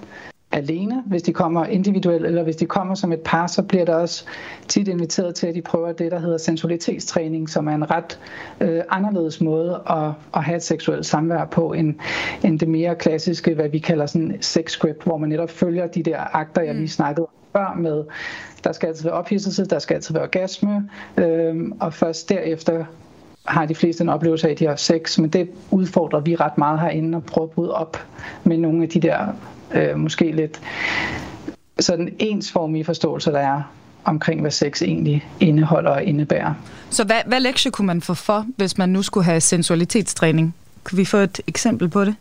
alene, 0.53 1.03
hvis 1.05 1.21
de 1.21 1.33
kommer 1.33 1.65
individuelt, 1.65 2.25
eller 2.25 2.43
hvis 2.43 2.55
de 2.55 2.65
kommer 2.65 2.95
som 2.95 3.11
et 3.11 3.19
par, 3.19 3.47
så 3.47 3.63
bliver 3.63 3.85
der 3.85 3.95
også 3.95 4.25
tit 4.67 4.87
inviteret 4.87 5.35
til, 5.35 5.47
at 5.47 5.55
de 5.55 5.61
prøver 5.61 5.91
det, 5.91 6.11
der 6.11 6.19
hedder 6.19 6.37
sensualitetstræning, 6.37 7.49
som 7.49 7.67
er 7.67 7.75
en 7.75 7.91
ret 7.91 8.19
øh, 8.61 8.81
anderledes 8.89 9.41
måde 9.41 9.81
at, 9.89 10.11
at 10.33 10.43
have 10.43 10.55
et 10.55 10.63
seksuelt 10.63 11.05
samvær 11.05 11.45
på, 11.45 11.73
end, 11.73 11.95
end 12.43 12.59
det 12.59 12.67
mere 12.67 12.95
klassiske, 12.95 13.53
hvad 13.53 13.69
vi 13.69 13.79
kalder 13.79 14.05
sådan 14.05 14.37
sex 14.41 14.71
script, 14.71 15.03
hvor 15.03 15.17
man 15.17 15.29
netop 15.29 15.49
følger 15.49 15.87
de 15.87 16.03
der 16.03 16.35
akter, 16.35 16.61
jeg 16.61 16.73
lige 16.73 16.81
mm. 16.81 16.87
snakkede 16.87 17.25
om 17.25 17.33
før 17.53 17.75
med, 17.77 18.03
der 18.63 18.71
skal 18.71 18.87
altid 18.87 19.03
være 19.03 19.13
ophidselse, 19.13 19.65
der 19.65 19.79
skal 19.79 19.95
altid 19.95 20.13
være 20.13 20.23
orgasme, 20.23 20.89
øh, 21.17 21.55
og 21.79 21.93
først 21.93 22.29
derefter 22.29 22.85
har 23.45 23.65
de 23.65 23.75
fleste 23.75 24.01
en 24.01 24.09
oplevelse 24.09 24.47
af, 24.47 24.51
at 24.51 24.59
de 24.59 24.67
har 24.67 24.75
sex, 24.75 25.19
men 25.19 25.29
det 25.29 25.49
udfordrer 25.71 26.19
vi 26.19 26.35
ret 26.35 26.57
meget 26.57 26.79
herinde 26.79 27.15
og 27.15 27.23
prøver 27.23 27.47
at 27.47 27.53
bryde 27.53 27.73
op 27.73 27.97
med 28.43 28.57
nogle 28.57 28.83
af 28.83 28.89
de 28.89 28.99
der 28.99 29.27
øh, 29.73 29.97
måske 29.97 30.31
lidt 30.31 30.61
sådan 31.79 32.15
ensformige 32.19 32.85
forståelser, 32.85 33.31
der 33.31 33.39
er 33.39 33.61
omkring, 34.03 34.41
hvad 34.41 34.51
sex 34.51 34.81
egentlig 34.81 35.27
indeholder 35.39 35.91
og 35.91 36.03
indebærer. 36.03 36.53
Så 36.89 37.03
hvad, 37.03 37.21
hvad 37.25 37.39
lektie 37.39 37.71
kunne 37.71 37.87
man 37.87 38.01
få 38.01 38.13
for, 38.13 38.45
hvis 38.57 38.77
man 38.77 38.89
nu 38.89 39.01
skulle 39.01 39.25
have 39.25 39.41
sensualitetstræning? 39.41 40.55
Kan 40.85 40.97
vi 40.97 41.05
få 41.05 41.17
et 41.17 41.41
eksempel 41.47 41.89
på 41.89 42.05
det? 42.05 42.15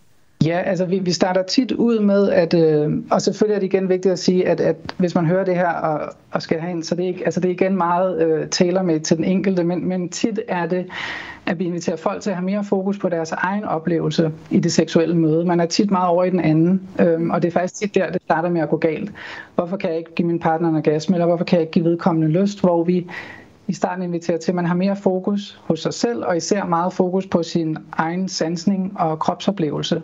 Ja, 0.44 0.60
altså 0.60 0.84
vi, 0.84 0.98
vi 0.98 1.12
starter 1.12 1.42
tit 1.42 1.72
ud 1.72 2.00
med, 2.00 2.30
at, 2.30 2.54
øh, 2.54 2.90
og 3.10 3.22
selvfølgelig 3.22 3.54
er 3.54 3.60
det 3.60 3.66
igen 3.66 3.88
vigtigt 3.88 4.12
at 4.12 4.18
sige, 4.18 4.48
at, 4.48 4.60
at 4.60 4.76
hvis 4.96 5.14
man 5.14 5.26
hører 5.26 5.44
det 5.44 5.54
her 5.54 5.68
og, 5.68 6.12
og 6.30 6.42
skal 6.42 6.60
have 6.60 6.70
ind, 6.70 6.82
så 6.82 6.94
det 6.94 7.04
er, 7.04 7.08
ikke, 7.08 7.24
altså 7.24 7.40
det 7.40 7.48
er 7.48 7.52
igen 7.52 7.76
meget 7.76 8.22
øh, 8.22 8.48
taler 8.48 8.82
med 8.82 9.00
til 9.00 9.16
den 9.16 9.24
enkelte, 9.24 9.64
men, 9.64 9.88
men 9.88 10.08
tit 10.08 10.40
er 10.48 10.66
det, 10.66 10.86
at 11.46 11.58
vi 11.58 11.64
inviterer 11.64 11.96
folk 11.96 12.22
til 12.22 12.30
at 12.30 12.36
have 12.36 12.44
mere 12.44 12.64
fokus 12.64 12.98
på 12.98 13.08
deres 13.08 13.32
egen 13.32 13.64
oplevelse 13.64 14.32
i 14.50 14.58
det 14.58 14.72
seksuelle 14.72 15.16
møde. 15.16 15.44
Man 15.44 15.60
er 15.60 15.66
tit 15.66 15.90
meget 15.90 16.08
over 16.08 16.24
i 16.24 16.30
den 16.30 16.40
anden, 16.40 16.82
øh, 16.98 17.20
og 17.30 17.42
det 17.42 17.48
er 17.48 17.52
faktisk 17.52 17.74
tit 17.74 17.94
der, 17.94 18.10
det 18.10 18.22
starter 18.22 18.50
med 18.50 18.60
at 18.60 18.68
gå 18.68 18.76
galt. 18.76 19.12
Hvorfor 19.54 19.76
kan 19.76 19.90
jeg 19.90 19.98
ikke 19.98 20.14
give 20.14 20.28
min 20.28 20.38
partner 20.38 20.68
en 20.68 20.76
orgasme, 20.76 21.16
eller 21.16 21.26
hvorfor 21.26 21.44
kan 21.44 21.56
jeg 21.56 21.62
ikke 21.62 21.72
give 21.72 21.84
vedkommende 21.84 22.28
lyst, 22.28 22.60
hvor 22.60 22.84
vi 22.84 23.06
i 23.72 23.74
starten 23.74 24.04
inviterer 24.04 24.38
til, 24.38 24.50
at 24.50 24.54
man 24.54 24.66
har 24.66 24.74
mere 24.74 24.96
fokus 24.96 25.60
hos 25.64 25.80
sig 25.80 25.94
selv, 25.94 26.24
og 26.24 26.36
især 26.36 26.64
meget 26.64 26.92
fokus 26.92 27.26
på 27.26 27.42
sin 27.42 27.78
egen 27.92 28.28
sansning 28.28 28.92
og 29.00 29.18
kropsoplevelse. 29.18 30.02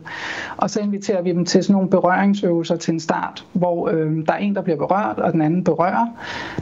Og 0.57 0.71
så 0.71 0.81
inviterer 0.81 1.23
vi 1.23 1.33
dem 1.33 1.45
til 1.45 1.63
sådan 1.63 1.73
nogle 1.73 1.91
berøringsøvelser 1.91 2.77
til 2.77 2.93
en 2.95 3.01
start, 3.01 3.45
hvor 3.53 3.89
øh, 3.89 4.27
der 4.27 4.33
er 4.33 4.37
en, 4.37 4.55
der 4.55 4.63
bliver 4.63 4.77
berørt, 4.77 5.19
og 5.19 5.33
den 5.33 5.43
anden 5.43 5.65
berører. 5.65 6.07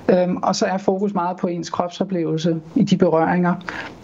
Øh, 0.09 0.35
og 0.43 0.57
så 0.57 0.67
er 0.67 0.79
fokus 0.79 1.15
meget 1.15 1.37
på 1.37 1.47
ens 1.47 1.71
kropsoplevelse 1.71 2.61
i 2.75 2.83
de 2.83 2.97
berøringer. 2.97 3.55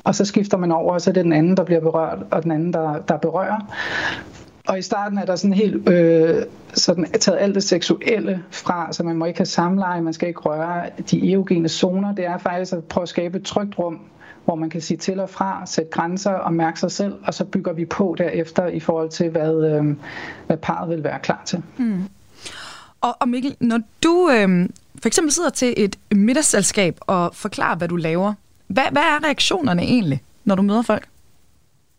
Og 0.04 0.14
så 0.14 0.24
skifter 0.24 0.56
man 0.56 0.72
over, 0.72 0.92
og 0.92 1.00
så 1.00 1.10
er 1.10 1.14
det 1.14 1.24
den 1.24 1.32
anden, 1.32 1.56
der 1.56 1.64
bliver 1.64 1.80
berørt, 1.80 2.18
og 2.30 2.42
den 2.42 2.50
anden, 2.50 2.72
der, 2.72 2.98
der 2.98 3.16
berører. 3.16 3.74
Og 4.68 4.78
i 4.78 4.82
starten 4.82 5.18
er 5.18 5.24
der 5.24 5.36
sådan 5.36 5.54
helt 5.54 5.88
øh, 5.88 6.42
sådan 6.74 7.06
taget 7.20 7.38
alt 7.38 7.54
det 7.54 7.62
seksuelle 7.62 8.42
fra, 8.50 8.92
så 8.92 9.02
man 9.02 9.16
må 9.16 9.24
ikke 9.24 9.38
have 9.38 9.46
samleje, 9.46 10.02
man 10.02 10.12
skal 10.12 10.28
ikke 10.28 10.40
røre 10.40 10.90
de 11.10 11.32
erogene 11.32 11.68
zoner. 11.68 12.14
Det 12.14 12.26
er 12.26 12.38
faktisk 12.38 12.72
at 12.72 12.84
prøve 12.84 13.02
at 13.02 13.08
skabe 13.08 13.38
et 13.38 13.44
trygt 13.44 13.78
rum, 13.78 14.00
hvor 14.44 14.54
man 14.54 14.70
kan 14.70 14.80
sige 14.80 14.98
til 14.98 15.20
og 15.20 15.30
fra, 15.30 15.66
sætte 15.66 15.90
grænser 15.90 16.30
og 16.32 16.52
mærke 16.52 16.80
sig 16.80 16.90
selv, 16.90 17.14
og 17.24 17.34
så 17.34 17.44
bygger 17.44 17.72
vi 17.72 17.84
på 17.84 18.14
derefter 18.18 18.66
i 18.66 18.80
forhold 18.80 19.08
til, 19.08 19.30
hvad, 19.30 19.64
øh, 19.64 19.96
hvad 20.46 20.56
parret 20.56 20.90
vil 20.90 21.04
være 21.04 21.18
klar 21.18 21.42
til. 21.44 21.62
Mm. 21.76 22.02
Og, 23.00 23.16
og 23.20 23.28
Mikkel, 23.28 23.56
når 23.60 23.80
du 24.02 24.30
øh, 24.30 24.68
for 25.02 25.06
eksempel 25.06 25.32
sidder 25.32 25.50
til 25.50 25.74
et 25.76 25.98
middagsselskab 26.10 26.98
og 27.00 27.34
forklarer, 27.34 27.76
hvad 27.76 27.88
du 27.88 27.96
laver, 27.96 28.34
hvad, 28.66 28.84
hvad 28.92 29.02
er 29.02 29.24
reaktionerne 29.24 29.82
egentlig, 29.82 30.22
når 30.44 30.54
du 30.54 30.62
møder 30.62 30.82
folk? 30.82 31.08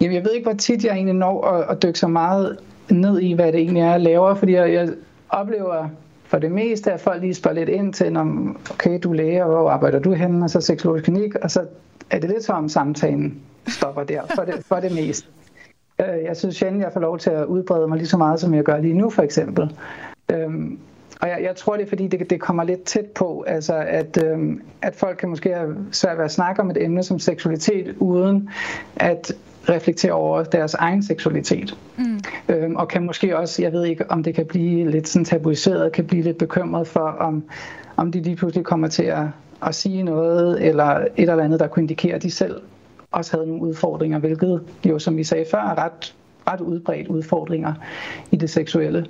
Jamen, 0.01 0.15
jeg 0.15 0.23
ved 0.23 0.31
ikke, 0.31 0.45
hvor 0.45 0.57
tit 0.57 0.85
jeg 0.85 0.93
egentlig 0.93 1.15
når 1.15 1.47
at, 1.47 1.65
at 1.69 1.83
dykke 1.83 1.99
så 1.99 2.07
meget 2.07 2.57
ned 2.89 3.19
i, 3.19 3.33
hvad 3.33 3.51
det 3.51 3.59
egentlig 3.59 3.81
er, 3.81 3.91
jeg 3.91 4.01
laver, 4.01 4.35
fordi 4.35 4.53
jeg, 4.53 4.73
jeg 4.73 4.89
oplever 5.29 5.89
for 6.23 6.39
det 6.39 6.51
meste, 6.51 6.91
at 6.91 6.99
folk 6.99 7.21
lige 7.21 7.33
spørger 7.33 7.55
lidt 7.55 7.69
ind 7.69 7.93
til, 7.93 8.17
om 8.17 8.57
okay, 8.71 8.99
du 9.03 9.11
er 9.11 9.15
læge, 9.15 9.43
hvor 9.43 9.69
arbejder 9.69 9.99
du 9.99 10.13
henne, 10.13 10.45
og 10.45 10.49
så 10.49 10.61
seksologisk 10.61 11.05
klinik, 11.05 11.35
og 11.35 11.51
så 11.51 11.65
er 12.09 12.19
det 12.19 12.29
lidt 12.29 12.43
som 12.43 12.69
samtalen 12.69 13.41
stopper 13.67 14.03
der, 14.03 14.21
for 14.35 14.43
det, 14.43 14.65
for 14.65 14.75
det 14.75 14.91
meste. 14.95 15.27
Øh, 15.99 16.23
jeg 16.23 16.37
synes 16.37 16.55
sjældent, 16.55 16.83
jeg 16.83 16.93
får 16.93 16.99
lov 16.99 17.19
til 17.19 17.29
at 17.29 17.45
udbrede 17.45 17.87
mig 17.87 17.97
lige 17.97 18.07
så 18.07 18.17
meget, 18.17 18.39
som 18.39 18.53
jeg 18.53 18.63
gør 18.63 18.77
lige 18.77 18.93
nu, 18.93 19.09
for 19.09 19.21
eksempel. 19.21 19.77
Øhm, 20.31 20.79
og 21.21 21.29
jeg, 21.29 21.39
jeg 21.43 21.55
tror, 21.55 21.75
det 21.75 21.83
er 21.83 21.89
fordi, 21.89 22.07
det, 22.07 22.29
det 22.29 22.41
kommer 22.41 22.63
lidt 22.63 22.83
tæt 22.83 23.05
på, 23.05 23.43
altså 23.47 23.75
at, 23.75 24.23
øhm, 24.25 24.61
at 24.81 24.95
folk 24.95 25.17
kan 25.17 25.29
måske 25.29 25.53
have 25.53 25.75
svært 25.91 26.17
ved 26.17 26.25
at 26.25 26.31
snakke 26.31 26.61
om 26.61 26.69
et 26.69 26.83
emne 26.83 27.03
som 27.03 27.19
seksualitet, 27.19 27.95
uden 27.99 28.49
at 28.95 29.33
reflektere 29.69 30.11
over 30.11 30.43
deres 30.43 30.73
egen 30.73 31.03
seksualitet. 31.03 31.77
Mm. 31.97 32.19
Øhm, 32.49 32.75
og 32.75 32.87
kan 32.87 33.03
måske 33.03 33.37
også, 33.37 33.61
jeg 33.61 33.71
ved 33.71 33.85
ikke, 33.85 34.11
om 34.11 34.23
det 34.23 34.35
kan 34.35 34.45
blive 34.45 34.91
lidt 34.91 35.07
sådan 35.07 35.25
tabuiseret, 35.25 35.91
kan 35.91 36.05
blive 36.05 36.23
lidt 36.23 36.37
bekymret 36.37 36.87
for, 36.87 36.99
om, 37.19 37.43
om 37.97 38.11
de 38.11 38.21
lige 38.21 38.35
pludselig 38.35 38.65
kommer 38.65 38.87
til 38.87 39.03
at, 39.03 39.25
at 39.65 39.75
sige 39.75 40.03
noget, 40.03 40.67
eller 40.67 40.85
et 40.85 41.09
eller 41.17 41.43
andet, 41.43 41.59
der 41.59 41.67
kunne 41.67 41.83
indikere, 41.83 42.15
at 42.15 42.23
de 42.23 42.31
selv 42.31 42.61
også 43.11 43.37
havde 43.37 43.47
nogle 43.47 43.63
udfordringer, 43.63 44.19
hvilket 44.19 44.61
jo, 44.85 44.99
som 44.99 45.17
vi 45.17 45.23
sagde 45.23 45.45
før, 45.51 45.57
er 45.57 45.85
ret, 45.85 46.15
ret 46.47 46.61
udbredt 46.61 47.07
udfordringer 47.07 47.73
i 48.31 48.35
det 48.35 48.49
seksuelle. 48.49 49.05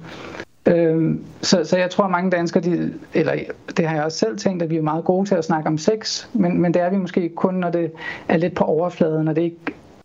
Øhm, 0.66 1.24
så, 1.42 1.64
så 1.64 1.78
jeg 1.78 1.90
tror, 1.90 2.04
at 2.04 2.12
mange 2.12 2.32
danskere, 2.32 2.64
de, 2.64 2.94
eller 3.14 3.34
det 3.78 3.88
har 3.88 3.96
jeg 3.96 4.06
også 4.06 4.18
selv 4.18 4.38
tænkt, 4.38 4.64
at 4.64 4.70
vi 4.70 4.78
er 4.78 4.82
meget 4.82 5.06
gode 5.06 5.30
til 5.30 5.36
at 5.36 5.46
snakke 5.46 5.68
om 5.68 5.78
sex, 5.78 6.28
men, 6.34 6.62
men 6.62 6.74
det 6.74 6.82
er 6.82 6.90
vi 6.90 6.98
måske 6.98 7.30
kun, 7.30 7.54
når 7.54 7.70
det 7.70 7.92
er 8.28 8.38
lidt 8.38 8.56
på 8.56 8.64
overfladen, 8.64 9.26
når 9.26 9.34
det 9.34 9.42
ikke 9.42 9.58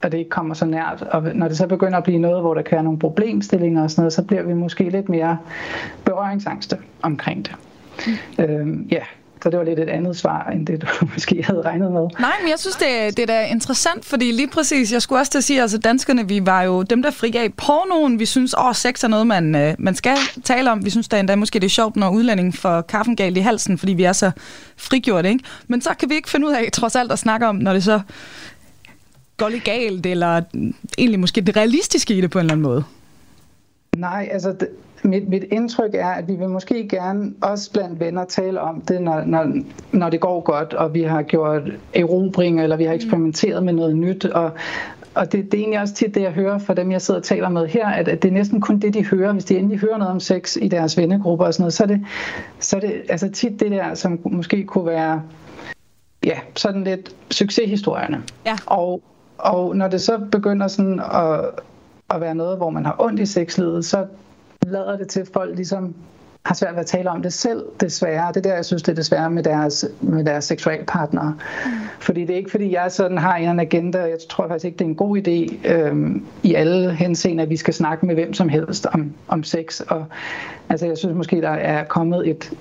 og 0.02 0.12
det 0.12 0.18
ikke 0.18 0.30
kommer 0.30 0.54
så 0.54 0.66
nært. 0.66 1.02
Og 1.02 1.22
når 1.34 1.48
det 1.48 1.56
så 1.56 1.66
begynder 1.66 1.98
at 1.98 2.04
blive 2.04 2.18
noget, 2.18 2.40
hvor 2.40 2.54
der 2.54 2.62
kan 2.62 2.74
være 2.74 2.84
nogle 2.84 2.98
problemstillinger 2.98 3.82
og 3.82 3.90
sådan 3.90 4.02
noget, 4.02 4.12
så 4.12 4.22
bliver 4.22 4.42
vi 4.42 4.54
måske 4.54 4.88
lidt 4.88 5.08
mere 5.08 5.38
berøringsangste 6.04 6.76
omkring 7.02 7.46
det. 7.46 7.54
Mm. 8.06 8.44
Øhm, 8.44 8.88
ja, 8.90 9.02
så 9.42 9.50
det 9.50 9.58
var 9.58 9.64
lidt 9.64 9.78
et 9.78 9.88
andet 9.88 10.16
svar, 10.16 10.50
end 10.52 10.66
det 10.66 10.82
du 10.82 10.86
måske 11.12 11.42
havde 11.42 11.62
regnet 11.62 11.92
med. 11.92 12.06
Nej, 12.20 12.32
men 12.42 12.50
jeg 12.50 12.58
synes, 12.58 12.76
det, 12.76 13.16
det 13.16 13.22
er 13.22 13.26
da 13.26 13.46
interessant, 13.46 14.04
fordi 14.04 14.32
lige 14.32 14.48
præcis, 14.48 14.92
jeg 14.92 15.02
skulle 15.02 15.20
også 15.20 15.32
til 15.32 15.38
at 15.38 15.44
sige, 15.44 15.62
altså 15.62 15.78
danskerne, 15.78 16.28
vi 16.28 16.46
var 16.46 16.62
jo 16.62 16.82
dem, 16.82 17.02
der 17.02 17.10
frigav 17.10 17.48
pornoen. 17.56 18.18
Vi 18.18 18.26
synes, 18.26 18.54
åh, 18.58 18.74
sex 18.74 19.04
er 19.04 19.08
noget, 19.08 19.26
man, 19.26 19.54
øh, 19.54 19.74
man 19.78 19.94
skal 19.94 20.16
tale 20.44 20.70
om. 20.70 20.84
Vi 20.84 20.90
synes 20.90 21.08
da 21.08 21.20
endda 21.20 21.36
måske, 21.36 21.58
det 21.58 21.66
er 21.66 21.70
sjovt, 21.70 21.96
når 21.96 22.10
udlændingen 22.10 22.52
får 22.52 22.80
kaffen 22.80 23.16
galt 23.16 23.36
i 23.36 23.40
halsen, 23.40 23.78
fordi 23.78 23.92
vi 23.92 24.04
er 24.04 24.12
så 24.12 24.30
frigjort, 24.76 25.26
ikke? 25.26 25.44
Men 25.66 25.80
så 25.80 25.90
kan 26.00 26.10
vi 26.10 26.14
ikke 26.14 26.30
finde 26.30 26.46
ud 26.46 26.52
af, 26.52 26.68
trods 26.72 26.96
alt, 26.96 27.12
at 27.12 27.18
snakke 27.18 27.46
om, 27.46 27.56
når 27.56 27.72
det 27.72 27.84
så 27.84 28.00
går 29.38 29.48
lidt 29.48 29.64
galt, 29.64 30.06
eller 30.06 30.42
egentlig 30.98 31.20
måske 31.20 31.40
det 31.40 31.56
realistiske 31.56 32.14
i 32.14 32.20
det 32.20 32.30
på 32.30 32.38
en 32.38 32.44
eller 32.44 32.52
anden 32.52 32.62
måde? 32.62 32.84
Nej, 33.96 34.28
altså 34.32 34.52
det, 34.52 34.68
mit, 35.02 35.28
mit 35.28 35.44
indtryk 35.52 35.94
er, 35.94 36.08
at 36.08 36.28
vi 36.28 36.34
vil 36.34 36.48
måske 36.48 36.88
gerne 36.88 37.32
også 37.40 37.72
blandt 37.72 38.00
venner 38.00 38.24
tale 38.24 38.60
om 38.60 38.80
det, 38.80 39.02
når, 39.02 39.24
når, 39.24 39.52
når 39.92 40.10
det 40.10 40.20
går 40.20 40.40
godt, 40.40 40.74
og 40.74 40.94
vi 40.94 41.02
har 41.02 41.22
gjort 41.22 41.62
erobring, 41.94 42.62
eller 42.62 42.76
vi 42.76 42.84
har 42.84 42.92
eksperimenteret 42.92 43.64
med 43.64 43.72
noget 43.72 43.96
nyt, 43.96 44.24
og, 44.24 44.50
og 45.14 45.32
det, 45.32 45.52
det 45.52 45.54
er 45.54 45.62
egentlig 45.62 45.80
også 45.80 45.94
tit 45.94 46.14
det, 46.14 46.22
jeg 46.22 46.32
hører 46.32 46.58
fra 46.58 46.74
dem, 46.74 46.92
jeg 46.92 47.02
sidder 47.02 47.20
og 47.20 47.24
taler 47.24 47.48
med 47.48 47.66
her, 47.66 47.86
at, 47.86 48.08
at 48.08 48.22
det 48.22 48.28
er 48.28 48.32
næsten 48.32 48.60
kun 48.60 48.78
det, 48.78 48.94
de 48.94 49.04
hører. 49.04 49.32
Hvis 49.32 49.44
de 49.44 49.58
endelig 49.58 49.78
hører 49.78 49.98
noget 49.98 50.12
om 50.12 50.20
sex 50.20 50.56
i 50.56 50.68
deres 50.68 50.96
vennegrupper 50.96 51.46
og 51.46 51.54
sådan 51.54 51.62
noget, 51.62 51.74
så 51.74 51.82
er 51.82 51.86
det, 51.86 52.06
så 52.60 52.76
er 52.76 52.80
det 52.80 53.02
altså 53.08 53.30
tit 53.30 53.60
det 53.60 53.70
der, 53.70 53.94
som 53.94 54.20
måske 54.24 54.64
kunne 54.64 54.86
være 54.86 55.22
ja, 56.24 56.38
sådan 56.56 56.84
lidt 56.84 57.14
succeshistorierne. 57.30 58.22
Ja. 58.46 58.56
Og, 58.66 59.02
og 59.38 59.76
når 59.76 59.88
det 59.88 60.00
så 60.00 60.18
begynder 60.32 60.68
sådan 60.68 61.00
at, 61.00 61.40
at 62.10 62.20
være 62.20 62.34
noget, 62.34 62.56
hvor 62.56 62.70
man 62.70 62.84
har 62.84 62.96
ondt 62.98 63.20
i 63.20 63.26
sexlivet, 63.26 63.84
så 63.84 64.06
lader 64.66 64.96
det 64.96 65.08
til, 65.08 65.20
at 65.20 65.28
folk 65.32 65.56
ligesom 65.56 65.94
har 66.48 66.54
svært 66.54 66.74
ved 66.74 66.80
at 66.80 66.86
tale 66.86 67.10
om 67.10 67.22
det 67.22 67.32
selv, 67.32 67.64
desværre. 67.80 68.28
Det 68.28 68.36
er 68.36 68.40
der, 68.40 68.54
jeg 68.54 68.64
synes, 68.64 68.82
det 68.82 68.92
er 68.92 68.96
desværre 68.96 69.30
med 69.30 69.42
deres, 69.42 69.84
med 70.00 70.24
deres 70.24 70.44
seksualpartnere. 70.44 71.36
Mm. 71.64 71.70
Fordi 72.00 72.20
det 72.20 72.30
er 72.30 72.36
ikke, 72.36 72.50
fordi 72.50 72.72
jeg 72.72 72.92
sådan 72.92 73.18
har 73.18 73.36
en 73.36 73.60
agenda. 73.60 73.98
Jeg 73.98 74.18
tror 74.30 74.48
faktisk 74.48 74.64
ikke, 74.64 74.78
det 74.78 74.84
er 74.84 74.88
en 74.88 74.94
god 74.94 75.18
idé 75.18 75.68
øhm, 75.68 76.26
i 76.42 76.54
alle 76.54 76.94
henseender, 76.94 77.44
at 77.44 77.50
vi 77.50 77.56
skal 77.56 77.74
snakke 77.74 78.06
med 78.06 78.14
hvem 78.14 78.34
som 78.34 78.48
helst 78.48 78.86
om, 78.86 79.12
om 79.28 79.42
sex. 79.44 79.80
Og, 79.80 80.04
altså, 80.68 80.86
jeg 80.86 80.98
synes 80.98 81.16
måske, 81.16 81.40
der 81.40 81.50
er 81.50 81.84
kommet 81.84 82.28
et, 82.28 82.52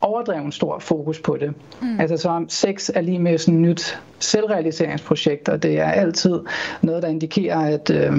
overdreven 0.00 0.52
stor 0.52 0.78
fokus 0.78 1.20
på 1.20 1.36
det. 1.40 1.54
Mm. 1.82 2.00
Altså 2.00 2.16
så 2.16 2.28
om 2.28 2.48
sex 2.48 2.90
er 2.94 3.00
lige 3.00 3.18
med 3.18 3.38
sådan 3.38 3.54
et 3.54 3.60
nyt 3.60 4.00
selvrealiseringsprojekt, 4.18 5.48
og 5.48 5.62
det 5.62 5.78
er 5.78 5.90
altid 5.90 6.40
noget, 6.82 7.02
der 7.02 7.08
indikerer, 7.08 7.58
at, 7.58 7.90
øh, 7.90 8.12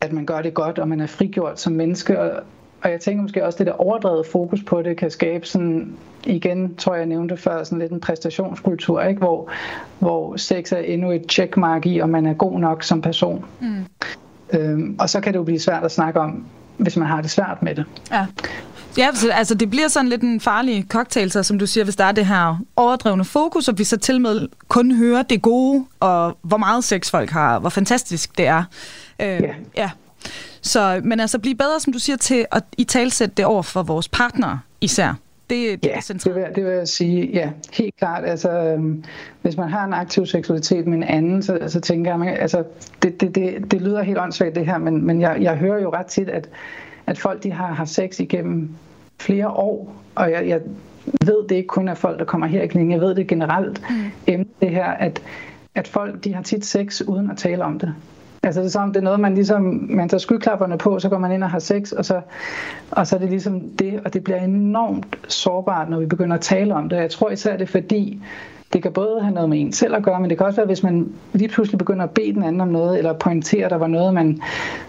at 0.00 0.12
man 0.12 0.26
gør 0.26 0.42
det 0.42 0.54
godt, 0.54 0.78
og 0.78 0.88
man 0.88 1.00
er 1.00 1.06
frigjort 1.06 1.60
som 1.60 1.72
menneske. 1.72 2.20
Og, 2.20 2.42
og 2.82 2.90
jeg 2.90 3.00
tænker 3.00 3.22
måske 3.22 3.46
også, 3.46 3.56
at 3.56 3.58
det 3.58 3.66
der 3.66 3.72
overdrevet 3.72 4.26
fokus 4.26 4.62
på 4.62 4.82
det 4.82 4.96
kan 4.96 5.10
skabe 5.10 5.46
sådan, 5.46 5.96
igen, 6.24 6.74
tror 6.74 6.94
jeg 6.94 7.06
nævnte 7.06 7.36
før, 7.36 7.64
sådan 7.64 7.78
lidt 7.78 7.92
en 7.92 8.00
præstationskultur, 8.00 9.02
ikke? 9.02 9.18
Hvor, 9.18 9.50
hvor 9.98 10.36
sex 10.36 10.72
er 10.72 10.78
endnu 10.78 11.10
et 11.10 11.24
checkmark 11.30 11.86
i, 11.86 12.00
om 12.00 12.08
man 12.08 12.26
er 12.26 12.34
god 12.34 12.58
nok 12.58 12.82
som 12.82 13.02
person. 13.02 13.44
Mm. 13.60 13.84
Øhm, 14.52 14.96
og 15.00 15.10
så 15.10 15.20
kan 15.20 15.32
det 15.32 15.38
jo 15.38 15.44
blive 15.44 15.60
svært 15.60 15.84
at 15.84 15.92
snakke 15.92 16.20
om, 16.20 16.46
hvis 16.76 16.96
man 16.96 17.08
har 17.08 17.20
det 17.20 17.30
svært 17.30 17.62
med 17.62 17.74
det. 17.74 17.84
Ja. 18.10 18.26
Ja, 18.98 19.08
altså 19.32 19.54
det 19.54 19.70
bliver 19.70 19.88
sådan 19.88 20.08
lidt 20.08 20.22
en 20.22 20.40
farlig 20.40 20.86
cocktail, 20.88 21.30
så, 21.30 21.42
som 21.42 21.58
du 21.58 21.66
siger, 21.66 21.84
hvis 21.84 21.96
der 21.96 22.04
er 22.04 22.12
det 22.12 22.26
her 22.26 22.64
overdrevne 22.76 23.24
fokus, 23.24 23.68
og 23.68 23.78
vi 23.78 23.84
så 23.84 23.96
til 23.96 24.20
med 24.20 24.48
kun 24.68 24.92
hører 24.94 25.22
det 25.22 25.42
gode, 25.42 25.84
og 26.00 26.38
hvor 26.42 26.56
meget 26.56 26.84
sex 26.84 27.10
folk 27.10 27.30
har, 27.30 27.58
hvor 27.58 27.68
fantastisk 27.68 28.38
det 28.38 28.46
er. 28.46 28.64
Øh, 29.20 29.26
yeah. 29.26 29.54
Ja. 29.76 29.90
Så, 30.62 31.00
men 31.04 31.20
altså 31.20 31.38
blive 31.38 31.54
bedre, 31.54 31.80
som 31.80 31.92
du 31.92 31.98
siger, 31.98 32.16
til 32.16 32.46
at 32.52 32.64
i 32.78 32.84
talsætte 32.84 33.34
det 33.36 33.44
over 33.44 33.62
for 33.62 33.82
vores 33.82 34.08
partnere 34.08 34.60
især. 34.80 35.14
Det, 35.50 35.82
det 35.82 35.88
ja, 35.88 35.96
er 35.96 36.00
centralt. 36.00 36.36
Det 36.36 36.44
vil, 36.44 36.54
det 36.54 36.64
vil 36.64 36.72
jeg 36.72 36.88
sige, 36.88 37.30
ja, 37.32 37.50
helt 37.72 37.96
klart. 37.96 38.24
Altså, 38.24 38.50
øhm, 38.50 39.04
hvis 39.42 39.56
man 39.56 39.68
har 39.68 39.84
en 39.84 39.92
aktiv 39.92 40.26
seksualitet 40.26 40.86
med 40.86 40.96
en 40.96 41.02
anden, 41.02 41.42
så, 41.42 41.58
så 41.68 41.80
tænker 41.80 42.10
jeg, 42.10 42.18
man, 42.18 42.36
altså, 42.36 42.64
det, 43.02 43.20
det, 43.20 43.34
det, 43.34 43.70
det 43.70 43.82
lyder 43.82 44.02
helt 44.02 44.18
åndssvagt 44.18 44.54
det 44.54 44.66
her, 44.66 44.78
men, 44.78 45.06
men 45.06 45.20
jeg, 45.20 45.36
jeg 45.40 45.56
hører 45.56 45.82
jo 45.82 45.92
ret 45.92 46.06
tit, 46.06 46.28
at 46.28 46.48
at 47.06 47.18
folk 47.18 47.42
de 47.42 47.52
har 47.52 47.72
haft 47.74 47.90
sex 47.90 48.20
igennem 48.20 48.70
flere 49.20 49.48
år, 49.48 49.94
og 50.14 50.30
jeg, 50.30 50.48
jeg 50.48 50.60
ved 51.26 51.48
det 51.48 51.54
ikke 51.54 51.66
kun 51.66 51.88
af 51.88 51.98
folk, 51.98 52.18
der 52.18 52.24
kommer 52.24 52.46
her 52.46 52.62
i 52.62 52.66
klinikken, 52.66 52.92
jeg 52.92 53.00
ved 53.00 53.14
det 53.14 53.26
generelt, 53.26 53.82
mm. 53.90 53.96
emne 54.26 54.46
det 54.60 54.70
her, 54.70 54.84
at, 54.84 55.22
at 55.74 55.88
folk 55.88 56.24
de 56.24 56.34
har 56.34 56.42
tit 56.42 56.64
sex 56.64 57.00
uden 57.00 57.30
at 57.30 57.36
tale 57.36 57.64
om 57.64 57.78
det. 57.78 57.94
Altså 58.44 58.60
det 58.60 58.66
er 58.66 58.70
som, 58.70 58.92
det 58.92 58.96
er 58.96 59.04
noget, 59.04 59.20
man 59.20 59.34
ligesom, 59.34 59.62
man 59.90 60.08
tager 60.08 60.18
skyklapperne 60.18 60.78
på, 60.78 60.98
så 60.98 61.08
går 61.08 61.18
man 61.18 61.32
ind 61.32 61.44
og 61.44 61.50
har 61.50 61.58
sex, 61.58 61.92
og 61.92 62.04
så, 62.04 62.20
og 62.90 63.06
så 63.06 63.16
er 63.16 63.20
det 63.20 63.30
ligesom 63.30 63.60
det, 63.60 64.00
og 64.04 64.14
det 64.14 64.24
bliver 64.24 64.40
enormt 64.40 65.18
sårbart, 65.28 65.90
når 65.90 66.00
vi 66.00 66.06
begynder 66.06 66.36
at 66.36 66.42
tale 66.42 66.74
om 66.74 66.88
det. 66.88 66.96
Jeg 66.96 67.10
tror 67.10 67.30
især, 67.30 67.52
det 67.52 67.62
er 67.62 67.66
fordi, 67.66 68.22
det 68.72 68.82
kan 68.82 68.92
både 68.92 69.20
have 69.20 69.34
noget 69.34 69.48
med 69.48 69.60
en 69.60 69.72
selv 69.72 69.94
at 69.94 70.02
gøre, 70.02 70.20
men 70.20 70.30
det 70.30 70.38
kan 70.38 70.46
også 70.46 70.56
være, 70.56 70.66
hvis 70.66 70.82
man 70.82 71.12
lige 71.32 71.48
pludselig 71.48 71.78
begynder 71.78 72.04
at 72.04 72.10
bede 72.10 72.32
den 72.32 72.42
anden 72.42 72.60
om 72.60 72.68
noget, 72.68 72.98
eller 72.98 73.12
pointere, 73.12 73.64
at 73.64 73.70
der 73.70 73.76
var 73.76 73.86
noget, 73.86 74.14
man 74.14 74.40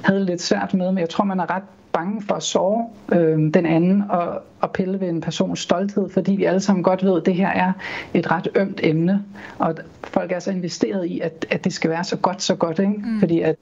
havde 0.01 0.25
lidt 0.25 0.41
svært 0.41 0.73
med. 0.73 0.91
Men 0.91 0.97
jeg 0.97 1.09
tror, 1.09 1.23
man 1.23 1.39
er 1.39 1.55
ret 1.55 1.63
bange 1.93 2.21
for 2.21 2.35
at 2.35 2.43
sove 2.43 2.85
øh, 3.11 3.37
den 3.53 3.65
anden 3.65 4.03
og, 4.09 4.41
og 4.61 4.71
pille 4.71 4.99
ved 4.99 5.09
en 5.09 5.21
persons 5.21 5.59
stolthed, 5.59 6.09
fordi 6.09 6.35
vi 6.35 6.43
alle 6.43 6.59
sammen 6.59 6.83
godt 6.83 7.03
ved, 7.03 7.17
at 7.17 7.25
det 7.25 7.35
her 7.35 7.47
er 7.49 7.71
et 8.13 8.31
ret 8.31 8.47
ømt 8.55 8.79
emne, 8.83 9.23
og 9.59 9.75
folk 10.03 10.31
er 10.31 10.39
så 10.39 10.51
investeret 10.51 11.05
i, 11.05 11.19
at, 11.19 11.45
at 11.49 11.63
det 11.63 11.73
skal 11.73 11.89
være 11.89 12.03
så 12.03 12.17
godt, 12.17 12.41
så 12.41 12.55
godt, 12.55 12.79
ikke? 12.79 12.91
Mm. 12.91 13.19
fordi 13.19 13.41
at, 13.41 13.55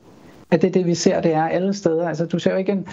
at 0.51 0.61
det 0.61 0.67
er 0.67 0.71
det, 0.71 0.85
vi 0.85 0.95
ser, 0.95 1.21
det 1.21 1.33
er 1.33 1.47
alle 1.47 1.73
steder. 1.73 2.07
Altså, 2.07 2.25
du 2.25 2.39
ser 2.39 2.51
jo 2.51 2.57
ikke 2.57 2.71
en, 2.71 2.88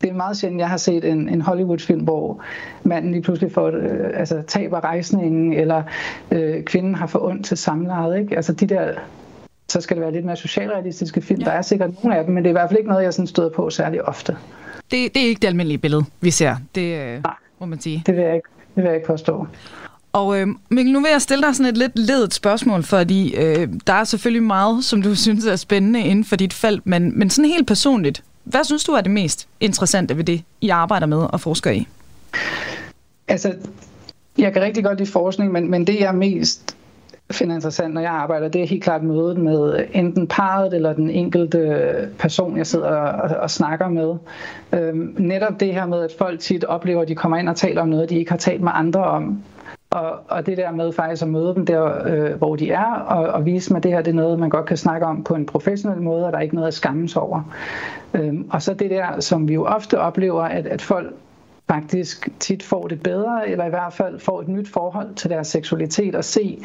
det 0.00 0.10
er 0.10 0.14
meget 0.14 0.36
sjældent, 0.36 0.60
jeg 0.60 0.68
har 0.68 0.76
set 0.76 1.04
en, 1.04 1.28
en 1.28 1.40
Hollywood-film, 1.40 2.00
hvor 2.00 2.40
manden 2.84 3.12
lige 3.12 3.22
pludselig 3.22 3.52
får, 3.52 3.66
øh, 3.66 4.10
altså, 4.14 4.42
taber 4.46 4.84
rejsningen, 4.84 5.52
eller 5.52 5.82
øh, 6.30 6.64
kvinden 6.64 6.94
har 6.94 7.06
for 7.06 7.18
ondt 7.18 7.46
til 7.46 7.56
samlejet. 7.56 8.18
Ikke? 8.18 8.36
Altså 8.36 8.52
de 8.52 8.66
der 8.66 8.92
så 9.72 9.80
skal 9.80 9.96
det 9.96 10.02
være 10.02 10.12
lidt 10.12 10.24
mere 10.24 10.36
socialrealistiske 10.36 11.22
film. 11.22 11.40
Ja. 11.40 11.44
Der 11.44 11.52
er 11.52 11.62
sikkert 11.62 11.90
nogle 12.02 12.18
af 12.18 12.24
dem, 12.24 12.34
men 12.34 12.44
det 12.44 12.48
er 12.48 12.50
i 12.50 12.52
hvert 12.52 12.70
fald 12.70 12.78
ikke 12.78 12.90
noget, 12.90 13.04
jeg 13.04 13.14
sådan 13.14 13.26
støder 13.26 13.50
på 13.50 13.70
særlig 13.70 14.02
ofte. 14.02 14.36
Det, 14.90 15.14
det 15.14 15.22
er 15.22 15.26
ikke 15.26 15.40
det 15.40 15.48
almindelige 15.48 15.78
billede, 15.78 16.04
vi 16.20 16.30
ser. 16.30 16.56
Det 16.74 16.98
øh, 17.00 17.22
Nej, 17.22 17.34
må 17.58 17.66
man 17.66 17.80
sige. 17.80 18.02
Det 18.06 18.16
vil 18.16 18.24
jeg 18.24 18.34
ikke, 18.34 18.48
det 18.74 18.82
vil 18.82 18.88
jeg 18.88 18.94
ikke 18.94 19.06
forstå. 19.06 19.46
Og 20.12 20.40
øh, 20.40 20.46
Mikkel, 20.68 20.92
nu 20.92 21.00
vil 21.00 21.10
jeg 21.10 21.22
stille 21.22 21.46
dig 21.46 21.56
sådan 21.56 21.70
et 21.72 21.78
lidt 21.78 21.98
ledet 21.98 22.34
spørgsmål, 22.34 22.82
fordi 22.82 23.34
øh, 23.34 23.68
der 23.86 23.92
er 23.92 24.04
selvfølgelig 24.04 24.42
meget, 24.42 24.84
som 24.84 25.02
du 25.02 25.14
synes 25.24 25.44
er 25.44 25.56
spændende 25.56 26.00
inden 26.00 26.24
for 26.24 26.36
dit 26.36 26.52
felt, 26.52 26.86
men, 26.86 27.18
men 27.18 27.30
sådan 27.30 27.50
helt 27.50 27.66
personligt, 27.66 28.24
hvad 28.44 28.64
synes 28.64 28.84
du 28.84 28.92
er 28.92 29.00
det 29.00 29.10
mest 29.10 29.48
interessante 29.60 30.16
ved 30.16 30.24
det, 30.24 30.42
I 30.60 30.68
arbejder 30.68 31.06
med 31.06 31.18
og 31.18 31.40
forsker 31.40 31.70
i? 31.70 31.86
Altså, 33.28 33.54
jeg 34.38 34.52
kan 34.52 34.62
rigtig 34.62 34.84
godt 34.84 34.98
lide 34.98 35.10
forskning, 35.10 35.52
men, 35.52 35.70
men 35.70 35.86
det 35.86 36.00
jeg 36.00 36.08
er 36.08 36.12
mest 36.12 36.76
finder 37.34 37.54
interessant, 37.54 37.94
når 37.94 38.00
jeg 38.00 38.10
arbejder, 38.10 38.48
det 38.48 38.62
er 38.62 38.66
helt 38.66 38.82
klart 38.84 39.02
mødet 39.02 39.38
med 39.38 39.84
enten 39.92 40.26
parret 40.26 40.74
eller 40.74 40.92
den 40.92 41.10
enkelte 41.10 42.08
person, 42.18 42.56
jeg 42.56 42.66
sidder 42.66 42.88
og, 42.88 43.36
og 43.36 43.50
snakker 43.50 43.88
med. 43.88 44.14
Øhm, 44.72 45.16
netop 45.18 45.60
det 45.60 45.74
her 45.74 45.86
med, 45.86 46.02
at 46.02 46.12
folk 46.18 46.40
tit 46.40 46.64
oplever, 46.64 47.02
at 47.02 47.08
de 47.08 47.14
kommer 47.14 47.36
ind 47.36 47.48
og 47.48 47.56
taler 47.56 47.82
om 47.82 47.88
noget, 47.88 48.10
de 48.10 48.18
ikke 48.18 48.30
har 48.30 48.38
talt 48.38 48.62
med 48.62 48.72
andre 48.74 49.04
om. 49.04 49.42
Og, 49.90 50.18
og 50.28 50.46
det 50.46 50.56
der 50.56 50.70
med 50.70 50.92
faktisk 50.92 51.22
at 51.22 51.28
møde 51.28 51.54
dem 51.54 51.66
der, 51.66 52.06
øh, 52.06 52.34
hvor 52.38 52.56
de 52.56 52.70
er, 52.70 52.94
og, 52.94 53.26
og 53.26 53.46
vise 53.46 53.72
mig, 53.72 53.76
at 53.76 53.82
det 53.82 53.92
her 53.92 54.02
det 54.02 54.10
er 54.10 54.14
noget, 54.14 54.38
man 54.38 54.50
godt 54.50 54.66
kan 54.66 54.76
snakke 54.76 55.06
om 55.06 55.24
på 55.24 55.34
en 55.34 55.46
professionel 55.46 56.02
måde, 56.02 56.26
og 56.26 56.32
der 56.32 56.38
er 56.38 56.42
ikke 56.42 56.54
noget 56.54 56.68
at 56.68 56.74
skammes 56.74 57.16
over. 57.16 57.54
Øhm, 58.14 58.48
og 58.50 58.62
så 58.62 58.74
det 58.74 58.90
der, 58.90 59.20
som 59.20 59.48
vi 59.48 59.54
jo 59.54 59.64
ofte 59.64 60.00
oplever, 60.00 60.42
at, 60.42 60.66
at 60.66 60.82
folk 60.82 61.14
faktisk 61.74 62.28
tit 62.40 62.62
får 62.62 62.88
det 62.88 63.02
bedre, 63.02 63.48
eller 63.48 63.64
i 63.64 63.68
hvert 63.68 63.92
fald 63.92 64.20
får 64.20 64.40
et 64.40 64.48
nyt 64.48 64.68
forhold 64.68 65.14
til 65.14 65.30
deres 65.30 65.46
seksualitet, 65.46 66.14
og 66.14 66.24
se, 66.24 66.58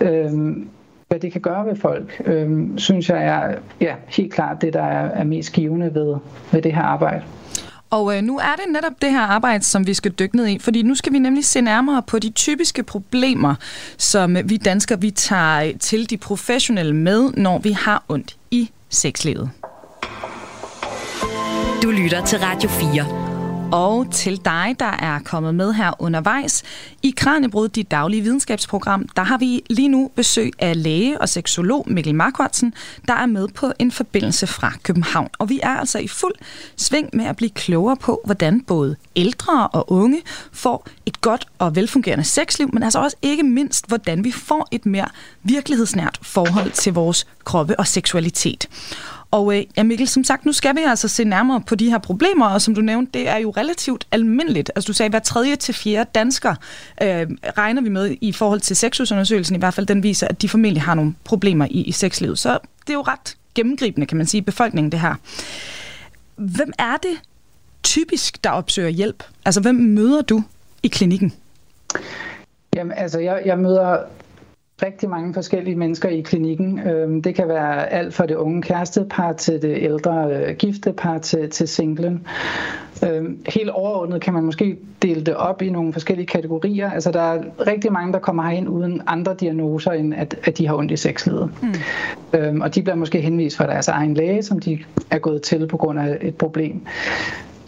øhm, 0.00 0.68
hvad 1.08 1.20
det 1.20 1.32
kan 1.32 1.40
gøre 1.40 1.66
ved 1.66 1.76
folk, 1.76 2.22
øhm, 2.24 2.78
synes 2.78 3.08
jeg 3.08 3.24
er 3.24 3.54
ja, 3.80 3.94
helt 4.06 4.32
klart 4.32 4.62
det, 4.62 4.72
der 4.72 4.82
er, 4.82 5.10
er 5.10 5.24
mest 5.24 5.52
givende 5.52 5.94
ved, 5.94 6.16
ved 6.52 6.62
det 6.62 6.74
her 6.74 6.82
arbejde. 6.82 7.22
Og 7.90 8.16
øh, 8.16 8.22
nu 8.22 8.38
er 8.38 8.54
det 8.56 8.72
netop 8.72 8.92
det 9.02 9.10
her 9.10 9.20
arbejde, 9.20 9.64
som 9.64 9.86
vi 9.86 9.94
skal 9.94 10.10
dykke 10.10 10.36
ned 10.36 10.46
i, 10.46 10.58
fordi 10.58 10.82
nu 10.82 10.94
skal 10.94 11.12
vi 11.12 11.18
nemlig 11.18 11.44
se 11.44 11.60
nærmere 11.60 12.02
på 12.02 12.18
de 12.18 12.30
typiske 12.30 12.82
problemer, 12.82 13.54
som 13.98 14.36
vi 14.44 14.56
danskere 14.56 15.00
vi 15.00 15.10
tager 15.10 15.72
til 15.80 16.10
de 16.10 16.16
professionelle 16.16 16.96
med, 16.96 17.32
når 17.32 17.58
vi 17.58 17.72
har 17.72 18.04
ondt 18.08 18.36
i 18.50 18.70
sexlivet. 18.88 19.50
Du 21.82 21.90
lytter 21.90 22.24
til 22.24 22.38
Radio 22.38 22.68
4 22.68 23.27
og 23.72 24.12
til 24.12 24.44
dig, 24.44 24.76
der 24.78 24.92
er 24.98 25.18
kommet 25.24 25.54
med 25.54 25.72
her 25.72 25.92
undervejs. 25.98 26.62
I 27.02 27.14
Kranjebrud, 27.16 27.68
dit 27.68 27.90
daglige 27.90 28.22
videnskabsprogram, 28.22 29.08
der 29.16 29.22
har 29.22 29.38
vi 29.38 29.62
lige 29.70 29.88
nu 29.88 30.10
besøg 30.16 30.52
af 30.58 30.82
læge 30.82 31.20
og 31.20 31.28
seksolog 31.28 31.84
Mikkel 31.86 32.14
Markvartsen, 32.14 32.74
der 33.08 33.14
er 33.14 33.26
med 33.26 33.48
på 33.48 33.72
en 33.78 33.92
forbindelse 33.92 34.46
fra 34.46 34.72
København. 34.82 35.28
Og 35.38 35.48
vi 35.48 35.60
er 35.62 35.68
altså 35.68 35.98
i 35.98 36.08
fuld 36.08 36.34
sving 36.76 37.10
med 37.12 37.24
at 37.24 37.36
blive 37.36 37.50
klogere 37.50 37.96
på, 37.96 38.20
hvordan 38.24 38.60
både 38.60 38.96
ældre 39.16 39.68
og 39.68 39.92
unge 39.92 40.22
får 40.52 40.86
et 41.06 41.20
godt 41.20 41.46
og 41.58 41.76
velfungerende 41.76 42.24
sexliv, 42.24 42.70
men 42.72 42.82
altså 42.82 42.98
også 42.98 43.16
ikke 43.22 43.42
mindst, 43.42 43.88
hvordan 43.88 44.24
vi 44.24 44.30
får 44.30 44.68
et 44.70 44.86
mere 44.86 45.08
virkelighedsnært 45.42 46.18
forhold 46.22 46.70
til 46.70 46.92
vores 46.92 47.26
kroppe 47.44 47.78
og 47.78 47.86
seksualitet. 47.86 48.68
Og 49.30 49.56
øh, 49.56 49.64
ja, 49.76 49.82
Mikkel, 49.82 50.08
som 50.08 50.24
sagt, 50.24 50.46
nu 50.46 50.52
skal 50.52 50.76
vi 50.76 50.80
altså 50.86 51.08
se 51.08 51.24
nærmere 51.24 51.60
på 51.60 51.74
de 51.74 51.90
her 51.90 51.98
problemer, 51.98 52.46
og 52.46 52.62
som 52.62 52.74
du 52.74 52.80
nævnte, 52.80 53.18
det 53.18 53.28
er 53.28 53.36
jo 53.36 53.50
relativt 53.50 54.06
almindeligt. 54.12 54.70
Altså 54.76 54.86
du 54.86 54.92
sagde, 54.92 55.10
hver 55.10 55.18
tredje 55.18 55.56
til 55.56 55.74
fjerde 55.74 56.10
dansker 56.14 56.54
øh, 57.02 57.26
regner 57.58 57.82
vi 57.82 57.88
med 57.88 58.16
i 58.20 58.32
forhold 58.32 58.60
til 58.60 58.76
sexusundersøgelsen, 58.76 59.56
i 59.56 59.58
hvert 59.58 59.74
fald 59.74 59.86
den 59.86 60.02
viser, 60.02 60.28
at 60.28 60.42
de 60.42 60.48
formentlig 60.48 60.82
har 60.82 60.94
nogle 60.94 61.14
problemer 61.24 61.66
i, 61.70 61.82
i 61.82 61.92
sexlivet. 61.92 62.38
Så 62.38 62.58
det 62.86 62.90
er 62.90 62.94
jo 62.94 63.02
ret 63.02 63.36
gennemgribende, 63.54 64.06
kan 64.06 64.16
man 64.16 64.26
sige, 64.26 64.42
befolkningen 64.42 64.92
det 64.92 65.00
her. 65.00 65.14
Hvem 66.36 66.72
er 66.78 66.96
det 66.96 67.18
typisk, 67.82 68.44
der 68.44 68.50
opsøger 68.50 68.88
hjælp? 68.88 69.24
Altså, 69.44 69.60
hvem 69.60 69.74
møder 69.74 70.22
du 70.22 70.42
i 70.82 70.88
klinikken? 70.88 71.32
Jamen, 72.74 72.92
altså, 72.96 73.18
jeg, 73.18 73.42
jeg 73.44 73.58
møder 73.58 73.98
rigtig 74.82 75.08
mange 75.08 75.34
forskellige 75.34 75.76
mennesker 75.76 76.08
i 76.08 76.20
klinikken. 76.20 76.80
Øhm, 76.88 77.22
det 77.22 77.34
kan 77.34 77.48
være 77.48 77.92
alt 77.92 78.14
fra 78.14 78.26
det 78.26 78.34
unge 78.34 78.62
kærestepar 78.62 79.32
til 79.32 79.62
det 79.62 79.76
ældre 79.80 80.30
øh, 80.32 80.56
giftepar 80.56 81.18
til, 81.18 81.50
til 81.50 81.68
singlen. 81.68 82.26
Øhm, 83.06 83.38
helt 83.46 83.70
overordnet 83.70 84.20
kan 84.20 84.34
man 84.34 84.44
måske 84.44 84.76
dele 85.02 85.20
det 85.20 85.34
op 85.34 85.62
i 85.62 85.70
nogle 85.70 85.92
forskellige 85.92 86.26
kategorier. 86.26 86.90
Altså 86.90 87.10
der 87.10 87.20
er 87.20 87.42
rigtig 87.66 87.92
mange, 87.92 88.12
der 88.12 88.18
kommer 88.18 88.42
herind 88.42 88.68
uden 88.68 89.02
andre 89.06 89.34
diagnoser, 89.34 89.90
end 89.90 90.14
at, 90.14 90.36
at 90.44 90.58
de 90.58 90.66
har 90.66 90.74
ondt 90.74 90.90
i 90.92 90.96
sexlivet. 90.96 91.50
Mm. 91.62 91.74
Øhm, 92.38 92.60
og 92.60 92.74
de 92.74 92.82
bliver 92.82 92.96
måske 92.96 93.20
henvist 93.20 93.56
fra 93.56 93.66
deres 93.66 93.88
egen 93.88 94.14
læge, 94.14 94.42
som 94.42 94.58
de 94.58 94.78
er 95.10 95.18
gået 95.18 95.42
til 95.42 95.66
på 95.68 95.76
grund 95.76 95.98
af 95.98 96.18
et 96.20 96.36
problem. 96.36 96.80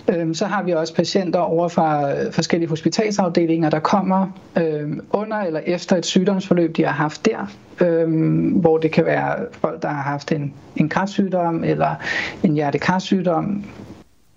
Øhm, 0.09 0.35
så 0.35 0.47
har 0.47 0.63
vi 0.63 0.73
også 0.73 0.95
patienter 0.95 1.39
over 1.39 1.69
fra 1.69 2.13
øh, 2.13 2.33
forskellige 2.33 2.69
hospitalsafdelinger, 2.69 3.71
der 3.71 3.79
kommer 3.79 4.27
øhm, 4.57 5.01
under 5.11 5.37
eller 5.37 5.61
efter 5.67 5.97
et 5.97 6.07
sygdomsforløb, 6.07 6.77
de 6.77 6.85
har 6.85 6.93
haft 6.93 7.27
der, 7.27 7.53
øhm, 7.81 8.49
hvor 8.49 8.79
det 8.79 8.93
kan 8.93 9.05
være 9.05 9.37
folk, 9.53 9.83
der 9.83 9.89
har 9.89 10.03
haft 10.03 10.33
en, 10.33 10.55
en 10.77 10.89
kræftsygdom 10.89 11.65
eller 11.65 11.95
en 12.43 12.55
hjertekarsygdom, 12.55 13.65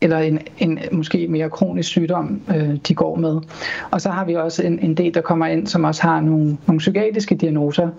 eller 0.03 0.17
en, 0.17 0.39
en 0.59 0.79
måske 0.91 1.27
mere 1.27 1.49
kronisk 1.49 1.89
sygdom, 1.89 2.41
øh, 2.55 2.75
de 2.87 2.93
går 2.93 3.15
med. 3.15 3.41
Og 3.91 4.01
så 4.01 4.09
har 4.09 4.25
vi 4.25 4.35
også 4.35 4.63
en, 4.63 4.79
en 4.79 4.97
del, 4.97 5.13
der 5.13 5.21
kommer 5.21 5.47
ind, 5.47 5.67
som 5.67 5.83
også 5.83 6.01
har 6.01 6.21
nogle, 6.21 6.57
nogle 6.67 6.79
psykiatriske 6.79 7.35
diagnoser, 7.35 7.89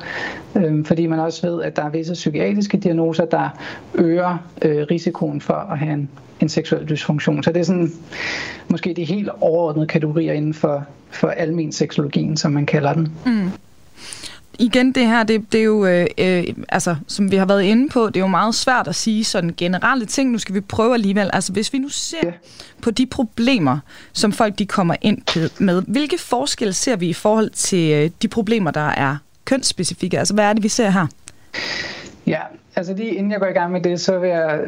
øh, 0.57 0.85
fordi 0.85 1.07
man 1.07 1.19
også 1.19 1.51
ved, 1.51 1.62
at 1.62 1.77
der 1.77 1.85
er 1.85 1.90
visse 1.90 2.12
psykiatriske 2.12 2.77
diagnoser, 2.77 3.25
der 3.25 3.49
øger 3.95 4.38
øh, 4.62 4.87
risikoen 4.90 5.40
for 5.40 5.55
at 5.55 5.79
have 5.79 5.93
en, 5.93 6.09
en 6.40 6.49
seksuel 6.49 6.88
dysfunktion. 6.88 7.43
Så 7.43 7.53
det 7.53 7.61
er 7.61 7.64
sådan 7.64 7.93
måske 8.69 8.95
de 8.95 9.05
helt 9.05 9.29
overordnede 9.40 9.87
kategorier 9.87 10.33
inden 10.33 10.55
for, 10.55 10.87
for 11.11 11.29
almen 11.29 11.73
seksologien, 11.73 12.37
som 12.37 12.53
man 12.53 12.67
kalder 12.67 12.93
den. 12.93 13.12
Mm 13.27 13.51
igen, 14.59 14.93
det 14.93 15.07
her, 15.07 15.23
det, 15.23 15.53
det 15.53 15.61
er 15.61 15.64
jo, 15.64 15.87
øh, 15.87 16.07
øh, 16.19 16.45
altså, 16.69 16.97
som 17.07 17.31
vi 17.31 17.37
har 17.37 17.47
været 17.47 17.62
inde 17.62 17.88
på, 17.88 18.07
det 18.07 18.17
er 18.17 18.21
jo 18.21 18.27
meget 18.27 18.55
svært 18.55 18.88
at 18.88 18.95
sige 18.95 19.25
sådan 19.25 19.55
generelle 19.57 20.07
ting. 20.07 20.31
Nu 20.31 20.38
skal 20.38 20.55
vi 20.55 20.61
prøve 20.61 20.95
alligevel. 20.95 21.31
Altså, 21.33 21.53
hvis 21.53 21.73
vi 21.73 21.79
nu 21.79 21.88
ser 21.88 22.17
ja. 22.23 22.33
på 22.83 22.90
de 22.90 23.07
problemer, 23.07 23.79
som 24.12 24.33
folk 24.33 24.59
de 24.59 24.67
kommer 24.67 24.97
ind 25.01 25.19
med, 25.59 25.83
hvilke 25.87 26.19
forskelle 26.19 26.73
ser 26.73 26.97
vi 26.97 27.09
i 27.09 27.12
forhold 27.12 27.51
til 27.51 27.93
øh, 27.93 28.11
de 28.23 28.29
problemer, 28.29 28.71
der 28.71 28.88
er 28.88 29.17
kønsspecifikke? 29.45 30.19
Altså, 30.19 30.35
hvad 30.35 30.45
er 30.45 30.53
det, 30.53 30.62
vi 30.62 30.69
ser 30.69 30.90
her? 30.90 31.07
Ja, 32.27 32.40
altså 32.77 32.95
lige 32.95 33.14
inden 33.14 33.33
jeg 33.33 33.40
går 33.40 33.47
i 33.47 33.53
gang 33.53 33.73
med 33.73 33.81
det, 33.81 34.01
så 34.01 34.19
vil 34.19 34.29
jeg 34.31 34.61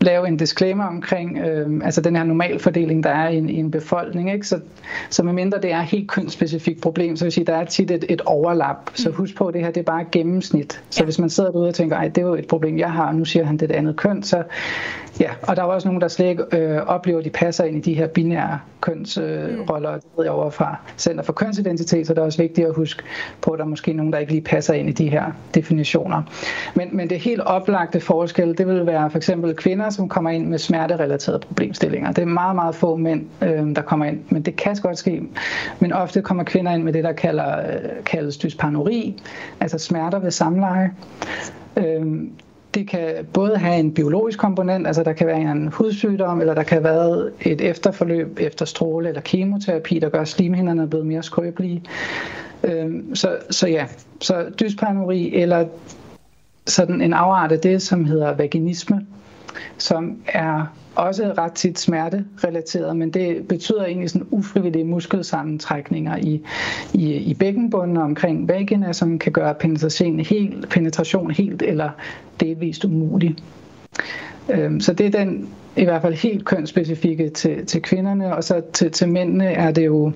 lave 0.00 0.28
en 0.28 0.36
disclaimer 0.36 0.84
omkring 0.84 1.38
øh, 1.38 1.80
altså 1.84 2.00
den 2.00 2.16
her 2.16 2.24
normalfordeling, 2.24 3.04
der 3.04 3.10
er 3.10 3.28
i 3.28 3.36
en, 3.36 3.50
i 3.50 3.56
en 3.56 3.70
befolkning. 3.70 4.32
Ikke? 4.32 4.46
Så, 4.46 4.60
så 5.10 5.22
medmindre 5.22 5.60
det 5.60 5.72
er 5.72 5.78
et 5.78 5.86
helt 5.86 6.10
kønsspecifikt 6.10 6.82
problem, 6.82 7.16
så 7.16 7.24
vil 7.24 7.32
sige, 7.32 7.44
der 7.44 7.56
er 7.56 7.64
tit 7.64 7.90
et, 7.90 8.04
et 8.08 8.20
overlap. 8.20 8.90
Så 8.94 9.08
mm. 9.08 9.14
husk 9.14 9.36
på, 9.36 9.46
at 9.46 9.54
det 9.54 9.62
her 9.62 9.70
det 9.70 9.80
er 9.80 9.84
bare 9.84 10.04
gennemsnit. 10.12 10.82
Så 10.90 11.00
ja. 11.00 11.04
hvis 11.04 11.18
man 11.18 11.30
sidder 11.30 11.50
derude 11.50 11.68
og 11.68 11.74
tænker, 11.74 11.96
at 11.96 12.14
det 12.14 12.22
er 12.22 12.26
jo 12.26 12.34
et 12.34 12.48
problem, 12.48 12.78
jeg 12.78 12.92
har, 12.92 13.06
og 13.06 13.14
nu 13.14 13.24
siger 13.24 13.44
han 13.44 13.56
det 13.56 13.70
et 13.70 13.74
andet 13.74 13.96
køn, 13.96 14.22
så 14.22 14.42
ja. 15.20 15.30
Og 15.42 15.56
der 15.56 15.62
er 15.62 15.66
også 15.66 15.88
nogen, 15.88 16.00
der 16.00 16.08
slet 16.08 16.26
ikke 16.26 16.44
øh, 16.52 16.76
oplever, 16.86 17.18
at 17.18 17.24
de 17.24 17.30
passer 17.30 17.64
ind 17.64 17.76
i 17.76 17.80
de 17.80 17.94
her 17.94 18.06
binære 18.06 18.58
kønsroller. 18.80 19.90
Øh, 19.90 19.96
mm. 19.96 20.00
Det 20.00 20.10
ved 20.16 20.24
jeg 20.24 20.32
over 20.32 20.50
fra 20.50 20.76
Center 20.98 21.22
for 21.22 21.32
Kønsidentitet, 21.32 22.06
så 22.06 22.14
det 22.14 22.20
er 22.20 22.24
også 22.24 22.42
vigtigt 22.42 22.66
at 22.66 22.74
huske 22.74 23.02
på, 23.40 23.50
at 23.50 23.58
der 23.58 23.64
er 23.64 23.68
måske 23.68 23.92
nogen, 23.92 24.12
der 24.12 24.18
ikke 24.18 24.32
lige 24.32 24.42
passer 24.42 24.74
ind 24.74 24.88
i 24.88 24.92
de 24.92 25.08
her 25.08 25.24
definitioner. 25.54 26.22
Men, 26.74 26.88
men 26.92 27.10
det 27.10 27.18
helt 27.18 27.40
oplagte 27.40 28.00
forskel, 28.00 28.58
det 28.58 28.66
vil 28.66 28.86
være 28.86 29.10
for 29.10 29.16
eksempel 29.16 29.54
kvinder, 29.54 29.90
som 29.98 30.08
kommer 30.08 30.30
ind 30.30 30.46
med 30.46 30.58
smerterelaterede 30.58 31.38
problemstillinger. 31.38 32.12
Det 32.12 32.22
er 32.22 32.26
meget, 32.26 32.54
meget 32.54 32.74
få 32.74 32.96
mænd, 32.96 33.26
øh, 33.42 33.76
der 33.76 33.82
kommer 33.82 34.06
ind, 34.06 34.20
men 34.28 34.42
det 34.42 34.56
kan 34.56 34.76
godt 34.82 34.98
ske. 34.98 35.22
Men 35.80 35.92
ofte 35.92 36.22
kommer 36.22 36.44
kvinder 36.44 36.72
ind 36.72 36.82
med 36.82 36.92
det, 36.92 37.04
der 37.04 37.12
kalder, 37.12 37.58
øh, 37.58 38.04
kaldes 38.06 38.36
dysparnori, 38.36 39.22
altså 39.60 39.78
smerter 39.78 40.18
ved 40.18 40.30
samleje. 40.30 40.90
Øh, 41.76 42.06
det 42.74 42.88
kan 42.88 43.10
både 43.32 43.56
have 43.56 43.76
en 43.76 43.94
biologisk 43.94 44.38
komponent, 44.38 44.86
altså 44.86 45.02
der 45.02 45.12
kan 45.12 45.26
være 45.26 45.40
en 45.40 45.68
hudsygdom, 45.68 46.40
eller 46.40 46.54
der 46.54 46.62
kan 46.62 46.84
være 46.84 47.30
et 47.40 47.60
efterforløb 47.60 48.38
efter 48.40 48.64
stråle 48.64 49.08
eller 49.08 49.20
kemoterapi, 49.20 49.98
der 49.98 50.08
gør, 50.08 50.24
slimhinderne 50.24 50.88
blevet 50.88 51.06
mere 51.06 51.22
skrøbelige. 51.22 51.82
Øhm, 52.64 53.14
så, 53.14 53.36
så 53.50 53.68
ja, 53.68 53.86
så 54.20 54.46
dysparnori 54.60 55.34
eller 55.34 55.66
sådan 56.66 57.00
en 57.00 57.12
afart 57.12 57.52
af 57.52 57.58
det, 57.58 57.82
som 57.82 58.04
hedder 58.04 58.34
vaginisme, 58.34 59.06
som 59.78 60.16
er 60.26 60.66
også 60.94 61.34
ret 61.38 61.52
tit 61.52 61.78
smerterelateret, 61.78 62.96
men 62.96 63.10
det 63.10 63.48
betyder 63.48 63.84
egentlig 63.84 64.10
sådan 64.10 64.26
ufrivillige 64.30 64.84
muskelsammentrækninger 64.84 66.16
i, 66.16 66.42
i, 66.94 67.14
i 67.14 67.34
bækkenbunden 67.34 67.96
og 67.96 68.02
omkring 68.02 68.48
vagina, 68.48 68.92
som 68.92 69.18
kan 69.18 69.32
gøre 69.32 69.54
penetration 69.54 70.20
helt, 70.20 70.68
penetration 70.68 71.30
helt 71.30 71.62
eller 71.62 71.90
delvist 72.40 72.84
umulig. 72.84 73.36
Øhm, 74.48 74.80
så 74.80 74.92
det 74.92 75.06
er 75.06 75.24
den 75.24 75.48
i 75.76 75.84
hvert 75.84 76.02
fald 76.02 76.14
helt 76.14 76.44
kønsspecifikke 76.44 77.30
til, 77.30 77.66
til 77.66 77.82
kvinderne, 77.82 78.36
og 78.36 78.44
så 78.44 78.62
til, 78.72 78.90
til 78.90 79.08
mændene 79.08 79.46
er 79.46 79.70
det 79.70 79.86
jo 79.86 80.12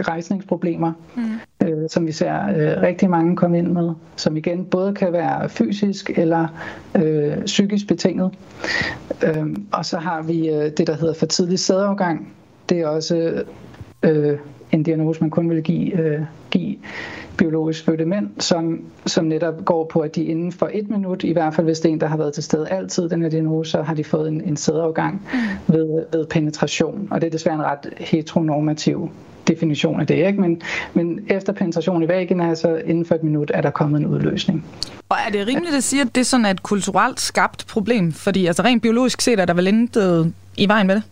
rejsningsproblemer, 0.00 0.92
mm 1.16 1.22
øh, 1.66 1.88
som 1.88 2.06
vi 2.06 2.12
ser 2.12 2.48
øh, 2.48 2.82
rigtig 2.82 3.10
mange 3.10 3.36
komme 3.36 3.58
ind 3.58 3.68
med, 3.68 3.90
som 4.16 4.36
igen 4.36 4.64
både 4.64 4.94
kan 4.94 5.12
være 5.12 5.48
fysisk 5.48 6.10
eller 6.18 6.46
øh, 6.94 7.44
psykisk 7.44 7.88
betinget. 7.88 8.30
Øh, 9.24 9.46
og 9.72 9.84
så 9.84 9.98
har 9.98 10.22
vi 10.22 10.48
øh, 10.48 10.70
det, 10.76 10.86
der 10.86 10.96
hedder 10.96 11.14
for 11.14 11.26
tidlig 11.26 11.58
sædafgang. 11.58 12.32
Det 12.68 12.80
er 12.80 12.86
også 12.86 13.44
øh, 14.02 14.38
en 14.72 14.82
diagnose, 14.82 15.20
man 15.20 15.30
kun 15.30 15.50
vil 15.50 15.62
give, 15.62 16.00
øh, 16.00 16.20
give 16.50 16.76
biologisk 17.38 17.84
fødte 17.84 18.04
mænd, 18.04 18.28
som, 18.38 18.80
som 19.06 19.24
netop 19.24 19.64
går 19.64 19.84
på, 19.84 20.00
at 20.00 20.16
de 20.16 20.24
inden 20.24 20.52
for 20.52 20.70
et 20.72 20.90
minut, 20.90 21.24
i 21.24 21.32
hvert 21.32 21.54
fald 21.54 21.66
hvis 21.66 21.80
det 21.80 21.88
er 21.88 21.92
en, 21.92 22.00
der 22.00 22.06
har 22.06 22.16
været 22.16 22.32
til 22.32 22.42
stede 22.42 22.68
altid, 22.68 23.08
den 23.08 23.22
her 23.22 23.28
diagnose, 23.28 23.70
så 23.70 23.82
har 23.82 23.94
de 23.94 24.04
fået 24.04 24.28
en, 24.28 24.40
en 24.40 24.56
sædafgang 24.56 25.22
mm. 25.32 25.74
ved, 25.74 26.04
ved 26.12 26.26
penetration. 26.26 27.08
Og 27.10 27.20
det 27.20 27.26
er 27.26 27.30
desværre 27.30 27.54
en 27.54 27.62
ret 27.62 27.92
heteronormativ 27.98 29.10
definition 29.48 30.00
af 30.00 30.06
det, 30.06 30.26
ikke? 30.26 30.40
Men, 30.40 30.62
men 30.94 31.20
efter 31.28 31.52
penetration 31.52 32.02
i 32.02 32.08
væggen, 32.08 32.40
altså 32.40 32.80
inden 32.86 33.04
for 33.04 33.14
et 33.14 33.22
minut, 33.22 33.50
er 33.54 33.60
der 33.60 33.70
kommet 33.70 34.00
en 34.00 34.06
udløsning. 34.06 34.64
Og 35.08 35.16
er 35.26 35.30
det 35.30 35.46
rimeligt 35.46 35.74
at 35.76 35.82
sige, 35.82 36.02
at 36.02 36.14
det 36.14 36.20
er 36.20 36.24
sådan 36.24 36.46
et 36.46 36.62
kulturelt 36.62 37.20
skabt 37.20 37.66
problem? 37.70 38.12
Fordi 38.12 38.46
altså 38.46 38.62
rent 38.62 38.82
biologisk 38.82 39.20
set 39.20 39.40
er 39.40 39.44
der 39.44 39.54
vel 39.54 39.66
intet 39.66 40.32
i 40.56 40.68
vejen 40.68 40.86
med 40.86 40.94
det? 40.94 41.02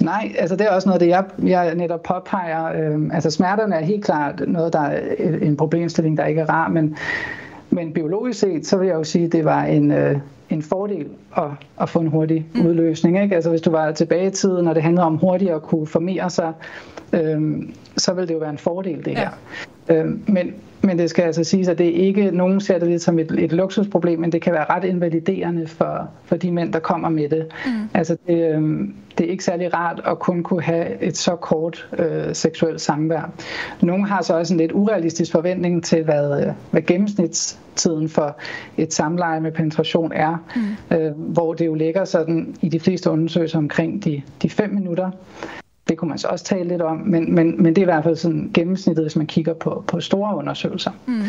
Nej, 0.00 0.32
altså 0.38 0.56
det 0.56 0.66
er 0.66 0.70
også 0.70 0.88
noget, 0.88 1.00
det 1.00 1.08
jeg, 1.08 1.24
jeg 1.44 1.74
netop 1.74 2.02
påpeger. 2.02 2.64
Øh, 2.64 3.00
altså 3.12 3.30
smerterne 3.30 3.74
er 3.74 3.84
helt 3.84 4.04
klart 4.04 4.42
noget, 4.48 4.72
der 4.72 4.80
er 4.80 5.00
en 5.42 5.56
problemstilling, 5.56 6.16
der 6.16 6.24
ikke 6.24 6.40
er 6.40 6.46
rar, 6.46 6.68
men, 6.68 6.96
men 7.74 7.92
biologisk 7.92 8.40
set, 8.40 8.66
så 8.66 8.76
vil 8.76 8.86
jeg 8.86 8.94
jo 8.94 9.04
sige, 9.04 9.24
at 9.24 9.32
det 9.32 9.44
var 9.44 9.64
en, 9.64 9.90
øh, 9.90 10.18
en 10.50 10.62
fordel 10.62 11.06
at, 11.36 11.50
at 11.80 11.88
få 11.88 12.00
en 12.00 12.06
hurtig 12.06 12.46
mm. 12.54 12.66
udløsning. 12.66 13.22
Ikke? 13.22 13.34
Altså 13.34 13.50
hvis 13.50 13.60
du 13.60 13.70
var 13.70 13.92
tilbage 13.92 14.26
i 14.26 14.30
tiden, 14.30 14.68
og 14.68 14.74
det 14.74 14.82
handlede 14.82 15.06
om 15.06 15.16
hurtigt 15.16 15.50
at 15.50 15.62
kunne 15.62 15.86
formere 15.86 16.30
sig, 16.30 16.52
øh, 17.12 17.62
så 17.96 18.12
vil 18.12 18.28
det 18.28 18.34
jo 18.34 18.38
være 18.38 18.50
en 18.50 18.58
fordel, 18.58 19.04
det 19.04 19.10
ja. 19.10 19.28
her. 19.88 20.02
Øh, 20.04 20.28
men, 20.28 20.54
men 20.84 20.98
det 20.98 21.10
skal 21.10 21.22
altså 21.22 21.44
siges, 21.44 21.68
at 21.68 21.78
det 21.78 21.84
ikke, 21.84 22.30
nogen 22.30 22.60
ser 22.60 22.78
det 22.78 22.88
lidt 22.88 23.02
som 23.02 23.18
et, 23.18 23.30
et 23.38 23.52
luksusproblem, 23.52 24.20
men 24.20 24.32
det 24.32 24.42
kan 24.42 24.52
være 24.52 24.64
ret 24.70 24.84
invaliderende 24.84 25.66
for, 25.66 26.08
for 26.24 26.36
de 26.36 26.52
mænd, 26.52 26.72
der 26.72 26.78
kommer 26.78 27.08
med 27.08 27.28
det. 27.28 27.46
Mm. 27.66 27.72
Altså 27.94 28.16
det, 28.26 28.54
øh, 28.54 28.88
det 29.18 29.26
er 29.26 29.30
ikke 29.30 29.44
særlig 29.44 29.74
rart 29.74 30.00
at 30.06 30.18
kun 30.18 30.42
kunne 30.42 30.62
have 30.62 31.02
et 31.02 31.16
så 31.16 31.36
kort 31.36 31.88
øh, 31.98 32.34
seksuelt 32.34 32.80
samvær. 32.80 33.30
Nogle 33.80 34.06
har 34.06 34.22
så 34.22 34.38
også 34.38 34.54
en 34.54 34.60
lidt 34.60 34.72
urealistisk 34.72 35.32
forventning 35.32 35.84
til, 35.84 36.04
hvad, 36.04 36.52
hvad 36.70 36.82
gennemsnitstiden 36.82 38.08
for 38.08 38.36
et 38.76 38.92
samleje 38.92 39.40
med 39.40 39.52
penetration 39.52 40.12
er, 40.12 40.36
mm. 40.56 40.96
øh, 40.96 41.12
hvor 41.16 41.54
det 41.54 41.66
jo 41.66 41.74
ligger 41.74 42.04
sådan 42.04 42.56
i 42.60 42.68
de 42.68 42.80
fleste 42.80 43.10
undersøgelser 43.10 43.58
omkring 43.58 44.04
de, 44.04 44.22
de 44.42 44.50
fem 44.50 44.70
minutter. 44.70 45.10
Det 45.94 45.98
kunne 45.98 46.08
man 46.08 46.18
så 46.18 46.28
også 46.28 46.44
tale 46.44 46.68
lidt 46.68 46.82
om, 46.82 46.96
men, 46.96 47.34
men, 47.34 47.62
men 47.62 47.66
det 47.66 47.78
er 47.78 47.82
i 47.82 47.84
hvert 47.84 48.04
fald 48.04 48.16
sådan 48.16 48.50
gennemsnittet, 48.54 49.04
hvis 49.04 49.16
man 49.16 49.26
kigger 49.26 49.54
på, 49.54 49.84
på 49.86 50.00
store 50.00 50.36
undersøgelser. 50.36 50.90
Mm. 51.06 51.22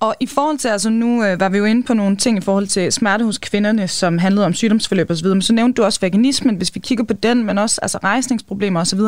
Og 0.00 0.14
i 0.20 0.26
forhold 0.26 0.58
til, 0.58 0.68
altså 0.68 0.90
nu 0.90 1.24
øh, 1.24 1.40
var 1.40 1.48
vi 1.48 1.58
jo 1.58 1.64
inde 1.64 1.82
på 1.82 1.94
nogle 1.94 2.16
ting 2.16 2.38
i 2.38 2.40
forhold 2.40 2.66
til 2.66 2.92
smerte 2.92 3.24
hos 3.24 3.38
kvinderne, 3.38 3.88
som 3.88 4.18
handlede 4.18 4.46
om 4.46 4.54
sygdomsforløb 4.54 5.10
osv., 5.10 5.26
men 5.26 5.42
så 5.42 5.52
nævnte 5.52 5.76
du 5.76 5.84
også 5.84 6.00
vaginismen, 6.00 6.56
hvis 6.56 6.74
vi 6.74 6.80
kigger 6.80 7.04
på 7.04 7.12
den, 7.12 7.44
men 7.44 7.58
også 7.58 7.78
altså 7.82 7.98
rejsningsproblemer 8.04 8.80
osv. 8.80 9.00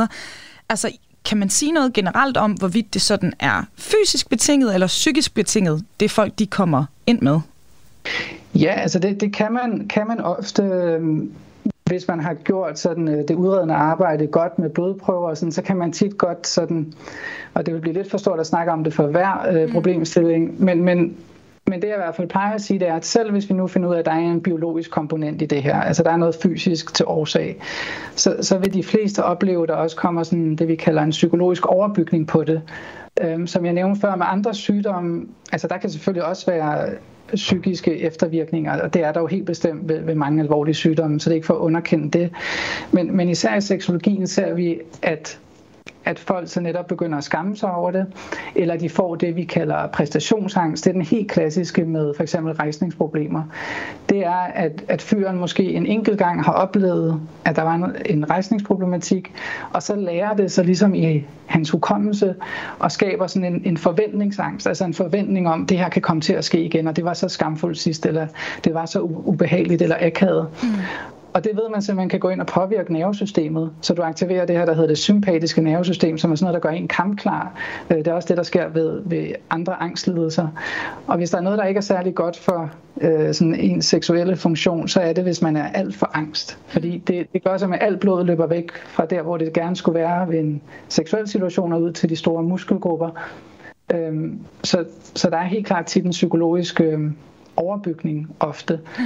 Altså, 0.69 0.93
kan 1.25 1.39
man 1.39 1.51
sige 1.51 1.73
noget 1.73 1.93
generelt 1.93 2.37
om, 2.37 2.53
hvorvidt 2.53 2.95
det 2.95 3.03
sådan 3.03 3.33
er 3.41 3.63
fysisk 3.77 4.31
betinget 4.31 4.75
eller 4.75 4.87
psykisk 4.87 5.35
betinget, 5.35 5.85
det 6.01 6.11
folk 6.11 6.39
de 6.39 6.47
kommer 6.47 6.85
ind 7.07 7.21
med? 7.21 7.41
Ja, 8.55 8.73
altså 8.73 8.99
det, 8.99 9.21
det 9.21 9.33
kan, 9.33 9.53
man, 9.53 9.89
kan 9.89 10.07
man 10.07 10.21
ofte 10.21 10.63
øhm, 10.63 11.33
hvis 11.89 12.09
man 12.09 12.21
har 12.21 12.35
gjort 12.35 12.79
sådan, 12.79 13.09
øh, 13.09 13.29
det 13.29 13.35
udredende 13.35 13.75
arbejde 13.75 14.27
godt 14.27 14.59
med 14.59 14.71
blodprøver, 14.71 15.35
sådan, 15.35 15.53
så 15.53 15.63
kan 15.63 15.77
man 15.77 15.93
tit 15.93 16.19
godt 16.19 16.47
sådan, 16.47 16.93
og 17.55 17.67
det 17.67 17.75
vil 17.75 17.81
blive 17.81 17.95
lidt 17.95 18.11
for 18.11 18.19
stort 18.19 18.41
at 18.41 18.47
snakke 18.47 18.73
om 18.73 18.85
det 18.85 18.95
for 18.95 19.07
hver 19.07 19.47
øh, 19.51 19.67
mm. 19.67 19.73
problemstilling, 19.73 20.65
men, 20.65 20.85
men 20.85 21.17
men 21.69 21.83
det 21.83 21.89
jeg 21.89 21.97
i 21.97 22.01
hvert 22.01 22.15
fald 22.15 22.29
plejer 22.29 22.55
at 22.55 22.61
sige, 22.61 22.81
det 22.81 22.89
er, 22.89 22.95
at 22.95 23.05
selv 23.05 23.31
hvis 23.31 23.49
vi 23.49 23.55
nu 23.55 23.67
finder 23.67 23.89
ud 23.89 23.95
af, 23.95 23.99
at 23.99 24.05
der 24.05 24.13
er 24.13 24.19
en 24.19 24.41
biologisk 24.41 24.91
komponent 24.91 25.43
i 25.43 25.47
det 25.47 25.63
her, 25.63 25.81
altså 25.81 26.03
der 26.03 26.11
er 26.11 26.17
noget 26.17 26.35
fysisk 26.43 26.95
til 26.95 27.07
årsag, 27.07 27.61
så, 28.15 28.37
så 28.41 28.59
vil 28.59 28.75
de 28.75 28.83
fleste 28.83 29.25
opleve, 29.25 29.63
at 29.63 29.69
der 29.69 29.75
også 29.75 29.97
kommer 29.97 30.23
sådan 30.23 30.57
det, 30.57 30.69
vi 30.69 30.77
kalder 30.77 31.03
en 31.03 31.11
psykologisk 31.11 31.67
overbygning 31.67 32.27
på 32.27 32.45
det. 32.45 32.63
Øhm, 33.21 33.47
som 33.47 33.65
jeg 33.65 33.73
nævnte 33.73 34.01
før 34.01 34.17
med 34.17 34.27
andre 34.29 34.55
sygdomme, 34.55 35.27
altså 35.53 35.69
der 35.69 35.79
kan 35.79 35.91
selvfølgelig 35.91 36.25
også 36.25 36.51
være 36.51 36.91
psykiske 37.35 37.99
eftervirkninger, 38.01 38.83
og 38.83 38.95
det 38.95 39.05
er 39.05 39.13
der 39.13 39.21
jo 39.21 39.27
helt 39.27 39.47
bestemt 39.47 39.89
ved, 39.89 40.01
ved 40.01 40.15
mange 40.15 40.43
alvorlige 40.43 40.75
sygdomme, 40.75 41.21
så 41.21 41.31
det 41.31 41.35
er 41.35 41.37
ikke 41.37 41.47
for 41.47 41.55
at 41.55 41.59
underkende 41.59 42.19
det. 42.19 42.31
Men, 42.93 43.17
men 43.17 43.29
især 43.29 43.57
i 43.57 43.61
seksologien 43.61 44.27
ser 44.27 44.55
vi, 44.55 44.79
at 45.03 45.39
at 46.09 46.19
folk 46.19 46.49
så 46.49 46.61
netop 46.61 46.87
begynder 46.87 47.19
at 47.19 47.25
skamme 47.25 47.57
sig 47.57 47.71
over 47.71 47.91
det, 47.91 48.07
eller 48.55 48.77
de 48.77 48.89
får 48.89 49.15
det, 49.15 49.37
vi 49.37 49.45
kalder 49.45 49.87
præstationsangst. 49.87 50.85
Det 50.85 50.91
er 50.91 50.95
den 50.95 51.03
helt 51.03 51.31
klassiske 51.31 51.85
med 51.85 52.15
for 52.15 52.23
eksempel 52.23 52.53
rejsningsproblemer. 52.53 53.43
Det 54.09 54.27
er, 54.27 54.51
at, 54.55 54.85
at 54.89 55.03
fyren 55.03 55.39
måske 55.39 55.73
en 55.73 55.87
enkelt 55.87 56.19
gang 56.19 56.45
har 56.45 56.53
oplevet, 56.53 57.21
at 57.45 57.57
der 57.57 57.63
var 57.63 57.75
en, 57.75 57.85
en 58.07 58.31
rejsningsproblematik, 58.31 59.33
og 59.73 59.83
så 59.83 59.97
lærer 59.97 60.35
det 60.35 60.53
sig 60.53 60.65
ligesom 60.65 60.95
i 60.95 61.25
hans 61.47 61.71
hukommelse, 61.71 62.35
og 62.79 62.93
skaber 62.93 63.27
sådan 63.27 63.55
en, 63.55 63.63
en 63.65 63.77
forventningsangst, 63.77 64.67
altså 64.67 64.85
en 64.85 64.95
forventning 64.95 65.49
om, 65.49 65.63
at 65.63 65.69
det 65.69 65.79
her 65.79 65.89
kan 65.89 66.03
komme 66.03 66.23
til 66.23 66.33
at 66.33 66.45
ske 66.45 66.61
igen, 66.61 66.89
og 66.89 66.97
det 66.97 67.05
var 67.05 67.15
så 67.15 67.29
skamfuldt 67.29 67.79
sidst, 67.79 68.07
eller 68.07 68.27
det 68.65 68.75
var 68.75 68.87
så 68.87 69.01
ubehageligt 69.01 69.83
eller 69.83 69.97
akavet. 70.01 70.49
Mm. 70.63 70.69
Og 71.33 71.45
det 71.45 71.57
ved 71.57 71.71
man 71.71 71.83
simpelthen 71.83 72.09
kan 72.09 72.21
gå 72.21 72.29
ind 72.29 72.41
og 72.41 72.47
påvirke 72.47 72.93
nervesystemet, 72.93 73.71
så 73.81 73.95
du 73.95 74.03
aktiverer 74.03 74.47
det 74.47 74.57
her, 74.57 74.65
der 74.65 74.73
hedder 74.73 74.89
det 74.89 74.99
sympatiske 74.99 75.63
nervesystem, 75.63 76.19
som 76.19 76.33
er 76.33 76.37
sådan 76.37 76.45
noget, 76.45 76.63
der 76.63 76.69
gør 76.69 76.77
en 76.77 76.89
kampklar. 76.89 77.53
Øh, 77.91 77.97
det 77.97 78.07
er 78.07 78.13
også 78.13 78.29
det, 78.29 78.37
der 78.37 78.43
sker 78.43 78.69
ved, 78.69 79.03
ved 79.05 79.33
andre 79.51 79.83
angstlidelser. 79.83 80.49
Og 81.07 81.17
hvis 81.17 81.31
der 81.31 81.39
er 81.39 81.43
noget, 81.43 81.59
der 81.59 81.65
ikke 81.65 81.79
er 81.79 81.83
særlig 81.83 82.15
godt 82.15 82.39
for 82.39 82.71
øh, 83.01 83.35
sådan 83.35 83.55
en 83.55 83.83
seksuelle 83.83 84.37
funktion, 84.37 84.89
så 84.89 85.01
er 85.01 85.13
det, 85.13 85.25
hvis 85.25 85.43
man 85.43 85.57
er 85.57 85.69
alt 85.69 85.97
for 85.97 86.11
angst. 86.15 86.59
Fordi 86.67 86.99
det, 86.99 87.27
det 87.33 87.45
gør 87.45 87.57
så, 87.57 87.67
at 87.67 87.79
alt 87.81 88.01
blod 88.01 88.25
løber 88.25 88.47
væk 88.47 88.73
fra 88.73 89.07
der, 89.07 89.23
hvor 89.23 89.37
det 89.37 89.53
gerne 89.53 89.77
skulle 89.77 89.99
være 89.99 90.29
ved 90.29 90.39
en 90.39 90.63
seksuel 90.89 91.29
situation 91.29 91.73
og 91.73 91.83
ud 91.83 91.93
til 91.93 92.09
de 92.09 92.17
store 92.17 92.43
muskelgrupper. 92.43 93.11
Øhm, 93.95 94.41
så, 94.65 94.85
så 95.15 95.31
der 95.31 95.37
er 95.37 95.45
helt 95.45 95.67
klart 95.67 95.87
tit 95.87 96.05
en 96.05 96.11
psykologisk 96.11 96.81
øh, 96.81 97.01
overbygning 97.57 98.37
ofte. 98.41 98.81
Mm. 98.99 99.05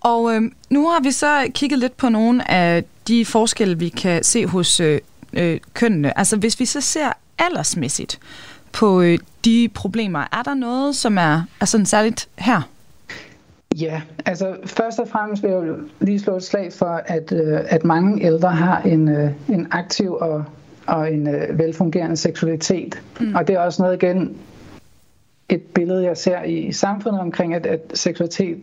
Og 0.00 0.34
øh, 0.34 0.42
nu 0.70 0.88
har 0.88 1.00
vi 1.02 1.10
så 1.10 1.50
kigget 1.54 1.78
lidt 1.78 1.96
på 1.96 2.08
nogle 2.08 2.50
af 2.50 2.84
de 3.08 3.24
forskelle, 3.24 3.78
vi 3.78 3.88
kan 3.88 4.24
se 4.24 4.46
hos 4.46 4.80
øh, 4.80 5.00
øh, 5.32 5.60
kønnene. 5.74 6.18
Altså 6.18 6.36
hvis 6.36 6.60
vi 6.60 6.64
så 6.64 6.80
ser 6.80 7.12
aldersmæssigt 7.38 8.20
på 8.72 9.00
øh, 9.00 9.18
de 9.44 9.68
problemer, 9.74 10.20
er 10.32 10.42
der 10.42 10.54
noget, 10.54 10.96
som 10.96 11.18
er, 11.18 11.42
er 11.60 11.64
sådan 11.64 11.86
særligt 11.86 12.28
her? 12.38 12.62
Ja, 13.76 14.02
altså 14.26 14.56
først 14.64 14.98
og 14.98 15.08
fremmest 15.08 15.42
vil 15.42 15.50
jeg 15.50 15.62
lige 16.00 16.20
slå 16.20 16.36
et 16.36 16.42
slag 16.42 16.72
for, 16.72 17.02
at, 17.06 17.32
øh, 17.32 17.60
at 17.66 17.84
mange 17.84 18.24
ældre 18.24 18.50
har 18.50 18.82
en, 18.82 19.08
øh, 19.08 19.30
en 19.48 19.66
aktiv 19.70 20.12
og, 20.12 20.44
og 20.86 21.12
en 21.12 21.28
øh, 21.28 21.58
velfungerende 21.58 22.16
seksualitet. 22.16 23.02
Mm. 23.20 23.34
Og 23.34 23.48
det 23.48 23.56
er 23.56 23.60
også 23.60 23.82
noget 23.82 24.02
igen, 24.02 24.36
et 25.48 25.62
billede, 25.62 26.04
jeg 26.04 26.16
ser 26.16 26.42
i, 26.42 26.58
i 26.58 26.72
samfundet 26.72 27.20
omkring, 27.20 27.54
at, 27.54 27.66
at 27.66 27.80
seksualitet 27.94 28.58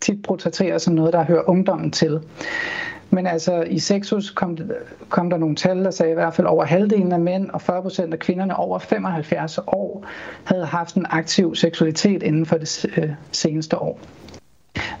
tit 0.00 0.22
portrætteres 0.22 0.82
som 0.82 0.94
noget, 0.94 1.12
der 1.12 1.24
hører 1.24 1.48
ungdommen 1.48 1.90
til. 1.90 2.20
Men 3.10 3.26
altså 3.26 3.62
i 3.62 3.78
Sexus 3.78 4.30
kom, 4.30 4.58
kom 5.08 5.30
der 5.30 5.36
nogle 5.36 5.56
tal, 5.56 5.84
der 5.84 5.90
sagde 5.90 6.10
i 6.10 6.14
hvert 6.14 6.34
fald 6.34 6.46
over 6.46 6.64
halvdelen 6.64 7.12
af 7.12 7.20
mænd 7.20 7.50
og 7.50 7.62
40 7.62 7.82
procent 7.82 8.12
af 8.12 8.18
kvinderne 8.18 8.56
over 8.56 8.78
75 8.78 9.58
år 9.66 10.04
havde 10.44 10.66
haft 10.66 10.94
en 10.94 11.06
aktiv 11.10 11.54
seksualitet 11.54 12.22
inden 12.22 12.46
for 12.46 12.56
det 12.56 12.86
øh, 12.96 13.10
seneste 13.32 13.78
år. 13.78 14.00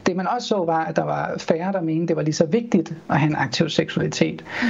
Det 0.06 0.16
man 0.16 0.28
også 0.28 0.48
så 0.48 0.64
var, 0.64 0.84
at 0.84 0.96
der 0.96 1.04
var 1.04 1.34
færre, 1.38 1.72
der 1.72 1.80
mente, 1.80 2.06
det 2.06 2.16
var 2.16 2.22
lige 2.22 2.34
så 2.34 2.46
vigtigt 2.46 2.94
at 3.10 3.20
have 3.20 3.30
en 3.30 3.36
aktiv 3.36 3.68
seksualitet. 3.68 4.44
Mm. 4.62 4.68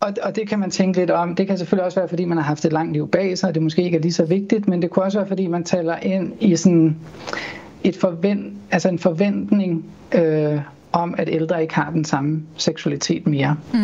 Og, 0.00 0.12
og 0.22 0.36
det 0.36 0.48
kan 0.48 0.58
man 0.58 0.70
tænke 0.70 0.98
lidt 0.98 1.10
om. 1.10 1.34
Det 1.34 1.46
kan 1.46 1.58
selvfølgelig 1.58 1.84
også 1.84 2.00
være, 2.00 2.08
fordi 2.08 2.24
man 2.24 2.38
har 2.38 2.44
haft 2.44 2.64
et 2.64 2.72
langt 2.72 2.92
liv 2.92 3.08
bag 3.08 3.38
sig, 3.38 3.48
og 3.48 3.54
det 3.54 3.62
måske 3.62 3.82
ikke 3.82 3.96
er 3.96 4.02
lige 4.02 4.12
så 4.12 4.24
vigtigt, 4.24 4.68
men 4.68 4.82
det 4.82 4.90
kunne 4.90 5.04
også 5.04 5.18
være, 5.18 5.28
fordi 5.28 5.46
man 5.46 5.64
taler 5.64 5.96
ind 5.96 6.32
i 6.40 6.56
sådan 6.56 6.96
et 7.84 7.96
forvent, 7.96 8.54
altså 8.70 8.88
en 8.88 8.98
forventning 8.98 9.84
øh, 10.14 10.60
om, 10.92 11.14
at 11.18 11.28
ældre 11.32 11.62
ikke 11.62 11.74
har 11.74 11.90
den 11.90 12.04
samme 12.04 12.42
seksualitet 12.56 13.26
mere. 13.26 13.56
Mm. 13.72 13.78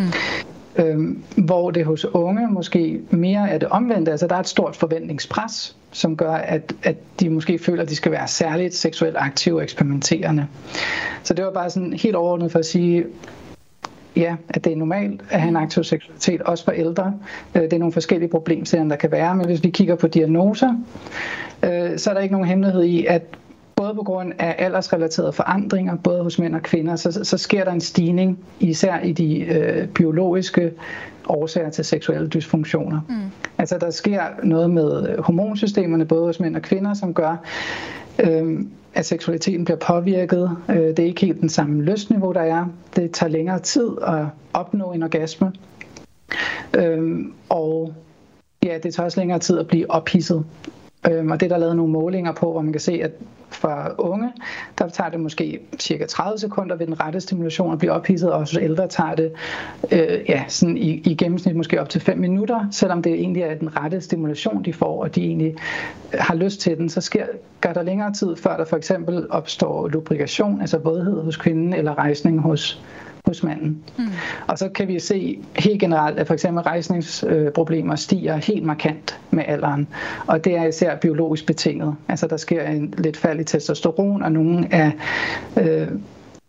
Øhm, 0.76 1.22
hvor 1.36 1.70
det 1.70 1.84
hos 1.84 2.04
unge 2.04 2.48
måske 2.50 3.00
mere 3.10 3.50
er 3.50 3.58
det 3.58 3.68
omvendte, 3.68 4.10
altså 4.10 4.26
der 4.26 4.34
er 4.34 4.40
et 4.40 4.48
stort 4.48 4.76
forventningspres, 4.76 5.76
som 5.90 6.16
gør, 6.16 6.32
at, 6.32 6.74
at 6.82 6.96
de 7.20 7.30
måske 7.30 7.58
føler, 7.58 7.82
at 7.82 7.88
de 7.88 7.96
skal 7.96 8.12
være 8.12 8.28
særligt 8.28 8.74
seksuelt 8.74 9.16
aktive 9.18 9.56
og 9.56 9.62
eksperimenterende. 9.62 10.46
Så 11.22 11.34
det 11.34 11.44
var 11.44 11.52
bare 11.52 11.70
sådan 11.70 11.92
helt 11.92 12.16
overordnet 12.16 12.52
for 12.52 12.58
at 12.58 12.66
sige, 12.66 13.04
ja, 14.16 14.36
at 14.48 14.64
det 14.64 14.72
er 14.72 14.76
normalt 14.76 15.22
at 15.30 15.40
have 15.40 15.48
en 15.48 15.56
aktiv 15.56 15.84
seksualitet, 15.84 16.42
også 16.42 16.64
for 16.64 16.72
ældre. 16.72 17.14
Øh, 17.54 17.62
det 17.62 17.72
er 17.72 17.78
nogle 17.78 17.92
forskellige 17.92 18.30
problemstillinger, 18.30 18.88
der 18.88 19.00
kan 19.00 19.12
være, 19.12 19.36
men 19.36 19.46
hvis 19.46 19.64
vi 19.64 19.70
kigger 19.70 19.94
på 19.94 20.06
diagnoser, 20.06 20.74
øh, 21.62 21.98
så 21.98 22.10
er 22.10 22.14
der 22.14 22.20
ikke 22.20 22.32
nogen 22.32 22.48
hemmelighed 22.48 22.84
i, 22.84 23.06
at 23.06 23.22
både 23.92 24.04
på 24.04 24.12
grund 24.12 24.32
af 24.38 24.54
aldersrelaterede 24.58 25.32
forandringer, 25.32 25.96
både 25.96 26.22
hos 26.22 26.38
mænd 26.38 26.54
og 26.54 26.62
kvinder, 26.62 26.96
så, 26.96 27.24
så 27.24 27.38
sker 27.38 27.64
der 27.64 27.72
en 27.72 27.80
stigning, 27.80 28.38
især 28.60 29.00
i 29.00 29.12
de 29.12 29.38
øh, 29.38 29.88
biologiske 29.88 30.72
årsager 31.28 31.70
til 31.70 31.84
seksuelle 31.84 32.28
dysfunktioner. 32.28 33.00
Mm. 33.08 33.14
Altså 33.58 33.78
der 33.78 33.90
sker 33.90 34.22
noget 34.42 34.70
med 34.70 35.18
hormonsystemerne, 35.18 36.04
både 36.04 36.26
hos 36.26 36.40
mænd 36.40 36.56
og 36.56 36.62
kvinder, 36.62 36.94
som 36.94 37.14
gør, 37.14 37.36
øh, 38.18 38.60
at 38.94 39.06
seksualiteten 39.06 39.64
bliver 39.64 39.78
påvirket. 39.78 40.56
Øh, 40.68 40.76
det 40.76 40.98
er 40.98 41.04
ikke 41.04 41.26
helt 41.26 41.40
den 41.40 41.48
samme 41.48 41.82
lystniveau, 41.82 42.32
der 42.32 42.40
er. 42.40 42.66
Det 42.96 43.10
tager 43.10 43.30
længere 43.30 43.58
tid 43.58 43.90
at 44.06 44.24
opnå 44.52 44.92
en 44.92 45.02
orgasme. 45.02 45.52
Øh, 46.76 47.18
og 47.48 47.94
ja, 48.64 48.78
det 48.82 48.94
tager 48.94 49.04
også 49.04 49.20
længere 49.20 49.38
tid 49.38 49.58
at 49.58 49.66
blive 49.66 49.90
ophidset 49.90 50.44
Øhm, 51.10 51.30
og 51.30 51.40
det 51.40 51.46
er 51.46 51.50
der 51.50 51.58
lavet 51.58 51.76
nogle 51.76 51.92
målinger 51.92 52.32
på, 52.32 52.52
hvor 52.52 52.60
man 52.60 52.72
kan 52.72 52.80
se, 52.80 53.00
at 53.02 53.10
for 53.50 53.94
unge, 53.98 54.32
der 54.78 54.88
tager 54.88 55.10
det 55.10 55.20
måske 55.20 55.60
cirka 55.78 56.06
30 56.06 56.38
sekunder 56.38 56.76
ved 56.76 56.86
den 56.86 57.00
rette 57.00 57.20
stimulation 57.20 57.72
at 57.72 57.78
blive 57.78 57.92
ophidset, 57.92 58.32
og 58.32 58.38
hos 58.38 58.56
ældre 58.60 58.88
tager 58.88 59.14
det 59.14 59.32
øh, 59.92 60.20
ja, 60.28 60.44
sådan 60.48 60.76
i, 60.76 60.90
i 60.90 61.14
gennemsnit 61.14 61.56
måske 61.56 61.80
op 61.80 61.88
til 61.88 62.00
5 62.00 62.18
minutter, 62.18 62.66
selvom 62.70 63.02
det 63.02 63.12
egentlig 63.12 63.42
er 63.42 63.54
den 63.54 63.76
rette 63.76 64.00
stimulation, 64.00 64.64
de 64.64 64.72
får, 64.72 65.02
og 65.02 65.14
de 65.14 65.24
egentlig 65.24 65.54
har 66.12 66.34
lyst 66.34 66.60
til 66.60 66.78
den, 66.78 66.88
så 66.88 67.00
sker, 67.00 67.26
gør 67.60 67.72
der 67.72 67.82
længere 67.82 68.12
tid, 68.12 68.36
før 68.36 68.56
der 68.56 68.64
for 68.64 68.76
eksempel 68.76 69.26
opstår 69.30 69.88
lubrikation, 69.88 70.60
altså 70.60 70.78
vådhed 70.78 71.22
hos 71.22 71.36
kvinden, 71.36 71.72
eller 71.72 71.98
rejsning 71.98 72.40
hos, 72.40 72.82
hos 73.26 73.42
manden. 73.42 73.84
Mm. 73.98 74.04
Og 74.46 74.58
så 74.58 74.68
kan 74.68 74.88
vi 74.88 74.98
se 74.98 75.38
helt 75.56 75.80
generelt, 75.80 76.18
at 76.18 76.26
for 76.26 76.34
eksempel 76.34 76.62
rejsningsproblemer 76.62 77.96
stiger 77.96 78.36
helt 78.36 78.64
markant 78.64 79.20
med 79.30 79.44
alderen. 79.46 79.88
Og 80.26 80.44
det 80.44 80.56
er 80.56 80.64
især 80.64 80.96
biologisk 80.96 81.46
betinget. 81.46 81.94
Altså 82.08 82.26
der 82.26 82.36
sker 82.36 82.62
en 82.66 82.94
lidt 82.98 83.16
fald 83.16 83.40
i 83.40 83.44
testosteron, 83.44 84.22
og 84.22 84.32
nogle 84.32 84.68
af 84.74 84.92
øh, 85.56 85.88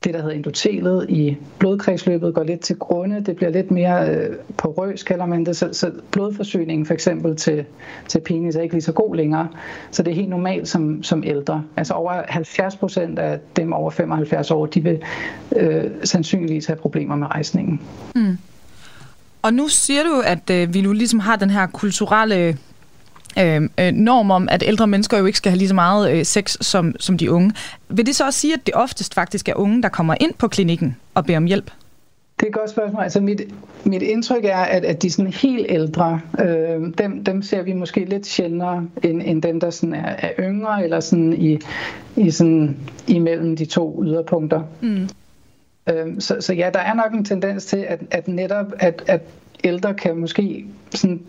det, 0.03 0.13
der 0.13 0.21
hedder 0.21 0.35
endotelet 0.35 1.05
i 1.09 1.37
blodkredsløbet, 1.59 2.33
går 2.33 2.43
lidt 2.43 2.59
til 2.59 2.75
grunde. 2.75 3.21
Det 3.25 3.35
bliver 3.35 3.49
lidt 3.51 3.71
mere 3.71 4.09
øh, 4.09 4.35
porøs, 4.57 5.03
kalder 5.03 5.25
man 5.25 5.45
det. 5.45 5.57
Så, 5.57 5.69
så 5.71 5.91
blodforsyningen 6.11 6.85
for 6.85 6.93
eksempel 6.93 7.35
til, 7.35 7.65
til 8.07 8.19
penis 8.19 8.55
er 8.55 8.61
ikke 8.61 8.75
lige 8.75 8.81
så 8.81 8.91
god 8.91 9.15
længere. 9.15 9.47
Så 9.91 10.03
det 10.03 10.11
er 10.11 10.15
helt 10.15 10.29
normalt 10.29 10.67
som, 10.67 11.03
som 11.03 11.23
ældre. 11.25 11.63
Altså 11.77 11.93
over 11.93 12.21
70 12.27 12.75
procent 12.75 13.19
af 13.19 13.39
dem 13.55 13.73
over 13.73 13.91
75 13.91 14.51
år, 14.51 14.65
de 14.65 14.83
vil 14.83 15.01
øh, 15.55 15.83
sandsynligvis 16.03 16.65
have 16.65 16.77
problemer 16.77 17.15
med 17.15 17.27
rejsningen. 17.27 17.81
Mm. 18.15 18.37
Og 19.41 19.53
nu 19.53 19.67
siger 19.67 20.03
du, 20.03 20.21
at 20.25 20.49
øh, 20.49 20.73
vi 20.73 20.81
nu 20.81 20.93
ligesom 20.93 21.19
har 21.19 21.35
den 21.35 21.49
her 21.49 21.67
kulturelle 21.67 22.57
øh, 23.39 23.91
norm 23.93 24.31
om, 24.31 24.47
at 24.51 24.63
ældre 24.65 24.87
mennesker 24.87 25.17
jo 25.17 25.25
ikke 25.25 25.37
skal 25.37 25.49
have 25.49 25.57
lige 25.57 25.67
så 25.67 25.75
meget 25.75 26.11
øh, 26.11 26.25
sex 26.25 26.57
som, 26.61 26.95
som 26.99 27.17
de 27.17 27.31
unge. 27.31 27.51
Vil 27.89 28.05
det 28.05 28.15
så 28.15 28.25
også 28.25 28.39
sige, 28.39 28.53
at 28.53 28.65
det 28.65 28.73
oftest 28.75 29.13
faktisk 29.13 29.49
er 29.49 29.53
unge, 29.55 29.81
der 29.81 29.89
kommer 29.89 30.15
ind 30.21 30.33
på 30.33 30.47
klinikken 30.47 30.97
og 31.13 31.25
beder 31.25 31.37
om 31.37 31.45
hjælp? 31.45 31.71
Det 32.39 32.45
er 32.45 32.47
et 32.47 32.53
godt 32.53 32.69
spørgsmål. 32.69 33.03
Altså 33.03 33.21
mit, 33.21 33.41
mit 33.83 34.01
indtryk 34.01 34.45
er, 34.45 34.57
at, 34.57 34.85
at 34.85 35.01
de 35.01 35.09
sådan 35.09 35.31
helt 35.31 35.65
ældre, 35.69 36.19
øh, 36.39 36.81
dem, 36.97 37.23
dem 37.23 37.41
ser 37.41 37.61
vi 37.61 37.73
måske 37.73 38.05
lidt 38.05 38.27
sjældnere 38.27 38.87
end, 39.03 39.21
end 39.25 39.41
dem, 39.41 39.59
der 39.59 39.69
sådan 39.69 39.95
er, 39.95 40.15
er 40.17 40.31
yngre, 40.39 40.83
eller 40.83 40.99
sådan 40.99 41.33
i, 41.33 41.59
i 42.15 42.31
sådan 42.31 42.77
imellem 43.07 43.55
de 43.55 43.65
to 43.65 44.03
yderpunkter. 44.03 44.61
Mm. 44.81 45.09
Øh, 45.89 46.19
så, 46.19 46.37
så 46.39 46.53
ja, 46.53 46.69
der 46.73 46.79
er 46.79 46.93
nok 46.93 47.13
en 47.13 47.25
tendens 47.25 47.65
til, 47.65 47.77
at, 47.77 47.99
at 48.11 48.27
netop 48.27 48.73
at, 48.79 49.03
at 49.07 49.21
ældre 49.63 49.93
kan 49.93 50.17
måske 50.17 50.65
sådan 50.91 51.21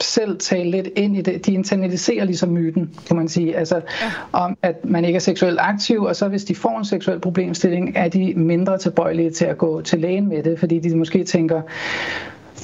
selv 0.00 0.38
tale 0.38 0.70
lidt 0.70 0.88
ind 0.96 1.16
i 1.16 1.20
det. 1.20 1.46
De 1.46 1.52
internaliserer 1.52 2.24
ligesom 2.24 2.48
myten, 2.48 2.90
kan 3.06 3.16
man 3.16 3.28
sige, 3.28 3.56
altså 3.56 3.76
ja. 3.76 4.12
om, 4.32 4.56
at 4.62 4.84
man 4.84 5.04
ikke 5.04 5.16
er 5.16 5.20
seksuelt 5.20 5.58
aktiv, 5.60 6.02
og 6.02 6.16
så 6.16 6.28
hvis 6.28 6.44
de 6.44 6.54
får 6.54 6.78
en 6.78 6.84
seksuel 6.84 7.20
problemstilling, 7.20 7.92
er 7.96 8.08
de 8.08 8.34
mindre 8.34 8.78
tilbøjelige 8.78 9.30
til 9.30 9.44
at 9.44 9.58
gå 9.58 9.80
til 9.80 9.98
lægen 9.98 10.28
med 10.28 10.42
det, 10.42 10.58
fordi 10.58 10.78
de 10.78 10.96
måske 10.96 11.24
tænker, 11.24 11.62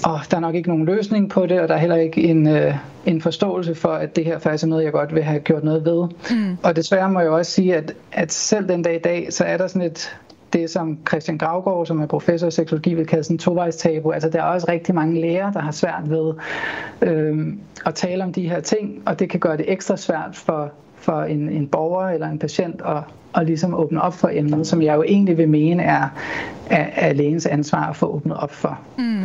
og 0.05 0.21
der 0.31 0.37
er 0.37 0.40
nok 0.40 0.55
ikke 0.55 0.68
nogen 0.68 0.85
løsning 0.85 1.31
på 1.31 1.47
det, 1.47 1.61
og 1.61 1.68
der 1.68 1.75
er 1.75 1.79
heller 1.79 1.97
ikke 1.97 2.23
en, 2.23 2.49
øh, 2.49 2.75
en 3.07 3.21
forståelse 3.21 3.75
for, 3.75 3.88
at 3.88 4.16
det 4.16 4.25
her 4.25 4.38
faktisk 4.38 4.64
er 4.64 4.68
noget, 4.68 4.85
jeg 4.85 4.92
godt 4.92 5.14
vil 5.14 5.23
have 5.23 5.40
gjort 5.40 5.64
noget 5.64 5.85
ved. 5.85 6.09
Mm. 6.31 6.57
Og 6.62 6.77
desværre 6.77 7.11
må 7.11 7.21
jeg 7.21 7.31
også 7.31 7.53
sige, 7.53 7.77
at, 7.77 7.95
at 8.12 8.33
selv 8.33 8.68
den 8.68 8.83
dag 8.83 8.95
i 8.95 8.99
dag, 8.99 9.27
så 9.31 9.45
er 9.45 9.57
der 9.57 9.66
sådan 9.66 9.83
et, 9.83 10.16
det, 10.53 10.71
som 10.71 10.99
Christian 11.09 11.38
Gravgaard, 11.38 11.87
som 11.87 12.01
er 12.01 12.07
professor 12.07 12.47
i 12.47 12.51
seksuologi, 12.51 12.95
vil 12.95 13.07
kalde 13.07 13.25
sådan 13.25 13.38
tovejstabu. 13.38 14.11
Altså, 14.11 14.29
der 14.29 14.38
er 14.38 14.47
også 14.47 14.67
rigtig 14.69 14.95
mange 14.95 15.21
læger, 15.21 15.53
der 15.53 15.61
har 15.61 15.73
svært 15.73 16.11
ved 16.11 16.35
øh, 17.03 17.55
at 17.87 17.95
tale 17.95 18.25
om 18.25 18.33
de 18.33 18.49
her 18.49 18.61
ting, 18.61 19.03
og 19.07 19.19
det 19.19 19.31
kan 19.31 19.41
gøre 19.41 19.57
det 19.57 19.73
ekstra 19.73 19.97
svært 19.97 20.37
for, 20.37 20.73
for 20.97 21.23
en, 21.23 21.49
en 21.49 21.69
borger 21.69 22.09
eller 22.09 22.29
en 22.29 22.38
patient 22.38 22.83
at, 22.85 23.03
at 23.35 23.47
ligesom 23.47 23.75
åbne 23.75 24.03
op 24.03 24.15
for 24.15 24.31
emnet, 24.33 24.67
som 24.67 24.83
jeg 24.83 24.97
jo 24.97 25.03
egentlig 25.03 25.38
vil 25.38 25.49
mene 25.49 25.83
er, 25.83 26.09
er, 26.71 26.87
er 26.95 27.12
lægens 27.12 27.47
ansvar 27.47 27.91
at 27.91 27.97
få 27.97 28.07
åbnet 28.07 28.37
op 28.37 28.53
for. 28.53 28.79
Mm. 28.99 29.25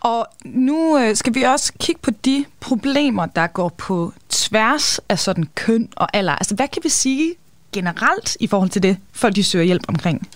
Og 0.00 0.26
nu 0.44 0.98
øh, 0.98 1.16
skal 1.16 1.34
vi 1.34 1.42
også 1.42 1.72
kigge 1.80 2.00
på 2.02 2.10
de 2.24 2.44
problemer, 2.60 3.26
der 3.26 3.46
går 3.46 3.72
på 3.78 4.12
tværs 4.28 4.98
af 5.08 5.18
sådan 5.18 5.44
køn 5.54 5.88
og 5.96 6.08
alder. 6.12 6.32
Altså, 6.32 6.54
hvad 6.54 6.68
kan 6.68 6.84
vi 6.84 6.88
sige 6.88 7.34
generelt 7.76 8.36
i 8.40 8.46
forhold 8.46 8.70
til 8.70 8.82
det, 8.82 8.96
folk 9.12 9.36
de 9.36 9.44
søger 9.44 9.64
hjælp 9.64 9.82
omkring? 9.88 10.28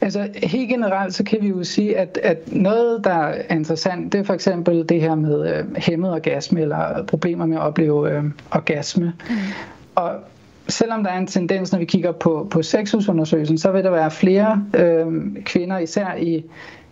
Altså 0.00 0.28
helt 0.42 0.68
generelt, 0.68 1.14
så 1.14 1.24
kan 1.24 1.38
vi 1.42 1.48
jo 1.48 1.64
sige, 1.64 1.98
at, 1.98 2.18
at 2.22 2.52
noget, 2.52 3.04
der 3.04 3.10
er 3.10 3.54
interessant, 3.54 4.12
det 4.12 4.20
er 4.20 4.24
for 4.24 4.34
eksempel 4.34 4.88
det 4.88 5.00
her 5.00 5.14
med 5.14 5.54
øh, 5.54 5.64
hæmmet 5.76 6.10
orgasme, 6.10 6.60
eller 6.60 7.04
problemer 7.06 7.46
med 7.46 7.56
at 7.56 7.62
opleve 7.62 8.10
øh, 8.10 8.24
orgasme. 8.50 9.12
Mm. 9.28 9.36
Og 9.94 10.10
selvom 10.68 11.04
der 11.04 11.10
er 11.10 11.18
en 11.18 11.26
tendens, 11.26 11.72
når 11.72 11.78
vi 11.78 11.84
kigger 11.84 12.12
på, 12.12 12.46
på 12.50 12.62
sexusundersøgelsen, 12.62 13.58
så 13.58 13.72
vil 13.72 13.84
der 13.84 13.90
være 13.90 14.10
flere 14.10 14.64
øh, 14.74 15.06
kvinder, 15.44 15.78
især 15.78 16.14
i, 16.14 16.44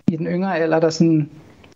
i 0.08 0.16
den 0.16 0.26
yngre 0.26 0.58
alder, 0.58 0.80
der 0.80 0.90
sådan 0.90 1.28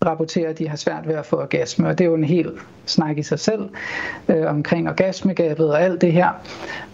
rapporterer, 0.05 0.51
at 0.51 0.59
de 0.59 0.69
har 0.69 0.77
svært 0.77 1.09
ved 1.09 1.15
at 1.15 1.27
få 1.27 1.37
orgasme, 1.37 1.89
og 1.89 1.99
det 1.99 2.05
er 2.05 2.09
jo 2.09 2.15
en 2.15 2.25
hel 2.25 2.51
snak 2.87 3.19
i 3.19 3.23
sig 3.23 3.39
selv 3.39 3.69
øh, 4.29 4.47
omkring 4.47 4.89
orgasmegabet 4.89 5.71
og 5.71 5.83
alt 5.83 6.01
det 6.01 6.13
her. 6.13 6.29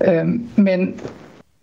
Øh, 0.04 0.26
men 0.56 1.00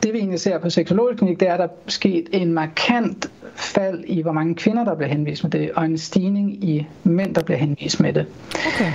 det 0.03 0.13
vi 0.13 0.17
egentlig 0.17 0.39
ser 0.39 0.57
på 0.57 0.69
seksologisk 0.69 1.17
klinik, 1.17 1.39
det 1.39 1.47
er, 1.47 1.53
at 1.53 1.59
der 1.59 1.65
er 1.65 1.69
sket 1.87 2.29
en 2.31 2.53
markant 2.53 3.31
fald 3.55 4.03
i, 4.07 4.21
hvor 4.21 4.31
mange 4.31 4.55
kvinder, 4.55 4.83
der 4.83 4.95
bliver 4.95 5.09
henvist 5.09 5.43
med 5.43 5.51
det, 5.51 5.71
og 5.71 5.85
en 5.85 5.97
stigning 5.97 6.63
i 6.63 6.87
mænd, 7.03 7.35
der 7.35 7.43
bliver 7.43 7.57
henvist 7.57 7.99
med 7.99 8.13
det. 8.13 8.25
Okay. 8.67 8.91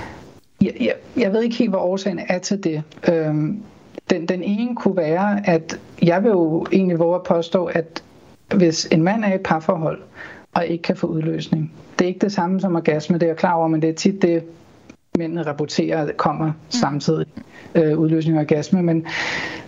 Jeg, 0.62 0.72
jeg, 0.80 0.94
jeg 1.16 1.32
ved 1.32 1.42
ikke 1.42 1.56
helt, 1.56 1.70
hvad 1.70 1.80
årsagen 1.80 2.20
er 2.28 2.38
til 2.38 2.64
det. 2.64 2.82
Øhm, 3.08 3.62
den, 4.10 4.28
den 4.28 4.42
ene 4.42 4.76
kunne 4.76 4.96
være, 4.96 5.48
at 5.48 5.78
jeg 6.02 6.22
vil 6.22 6.30
jo 6.30 6.66
egentlig 6.72 6.98
våge 6.98 7.14
at 7.14 7.22
påstå, 7.22 7.64
at 7.64 8.02
hvis 8.54 8.88
en 8.92 9.02
mand 9.02 9.24
er 9.24 9.32
i 9.32 9.34
et 9.34 9.40
parforhold, 9.40 10.02
og 10.54 10.66
ikke 10.66 10.82
kan 10.82 10.96
få 10.96 11.06
udløsning. 11.06 11.72
Det 12.04 12.08
er 12.08 12.14
ikke 12.14 12.24
det 12.24 12.32
samme 12.32 12.60
som 12.60 12.76
orgasme, 12.76 13.18
det 13.18 13.22
er 13.22 13.26
jeg 13.26 13.36
klar 13.36 13.52
over, 13.52 13.68
men 13.68 13.82
det 13.82 13.90
er 13.90 13.94
tit 13.94 14.22
det, 14.22 14.42
mændene 15.18 15.42
rapporterer, 15.42 16.12
kommer 16.16 16.52
samtidig 16.68 17.26
øh, 17.74 17.98
udløsning 17.98 18.38
af 18.38 18.40
orgasme. 18.40 18.82
Men 18.82 19.06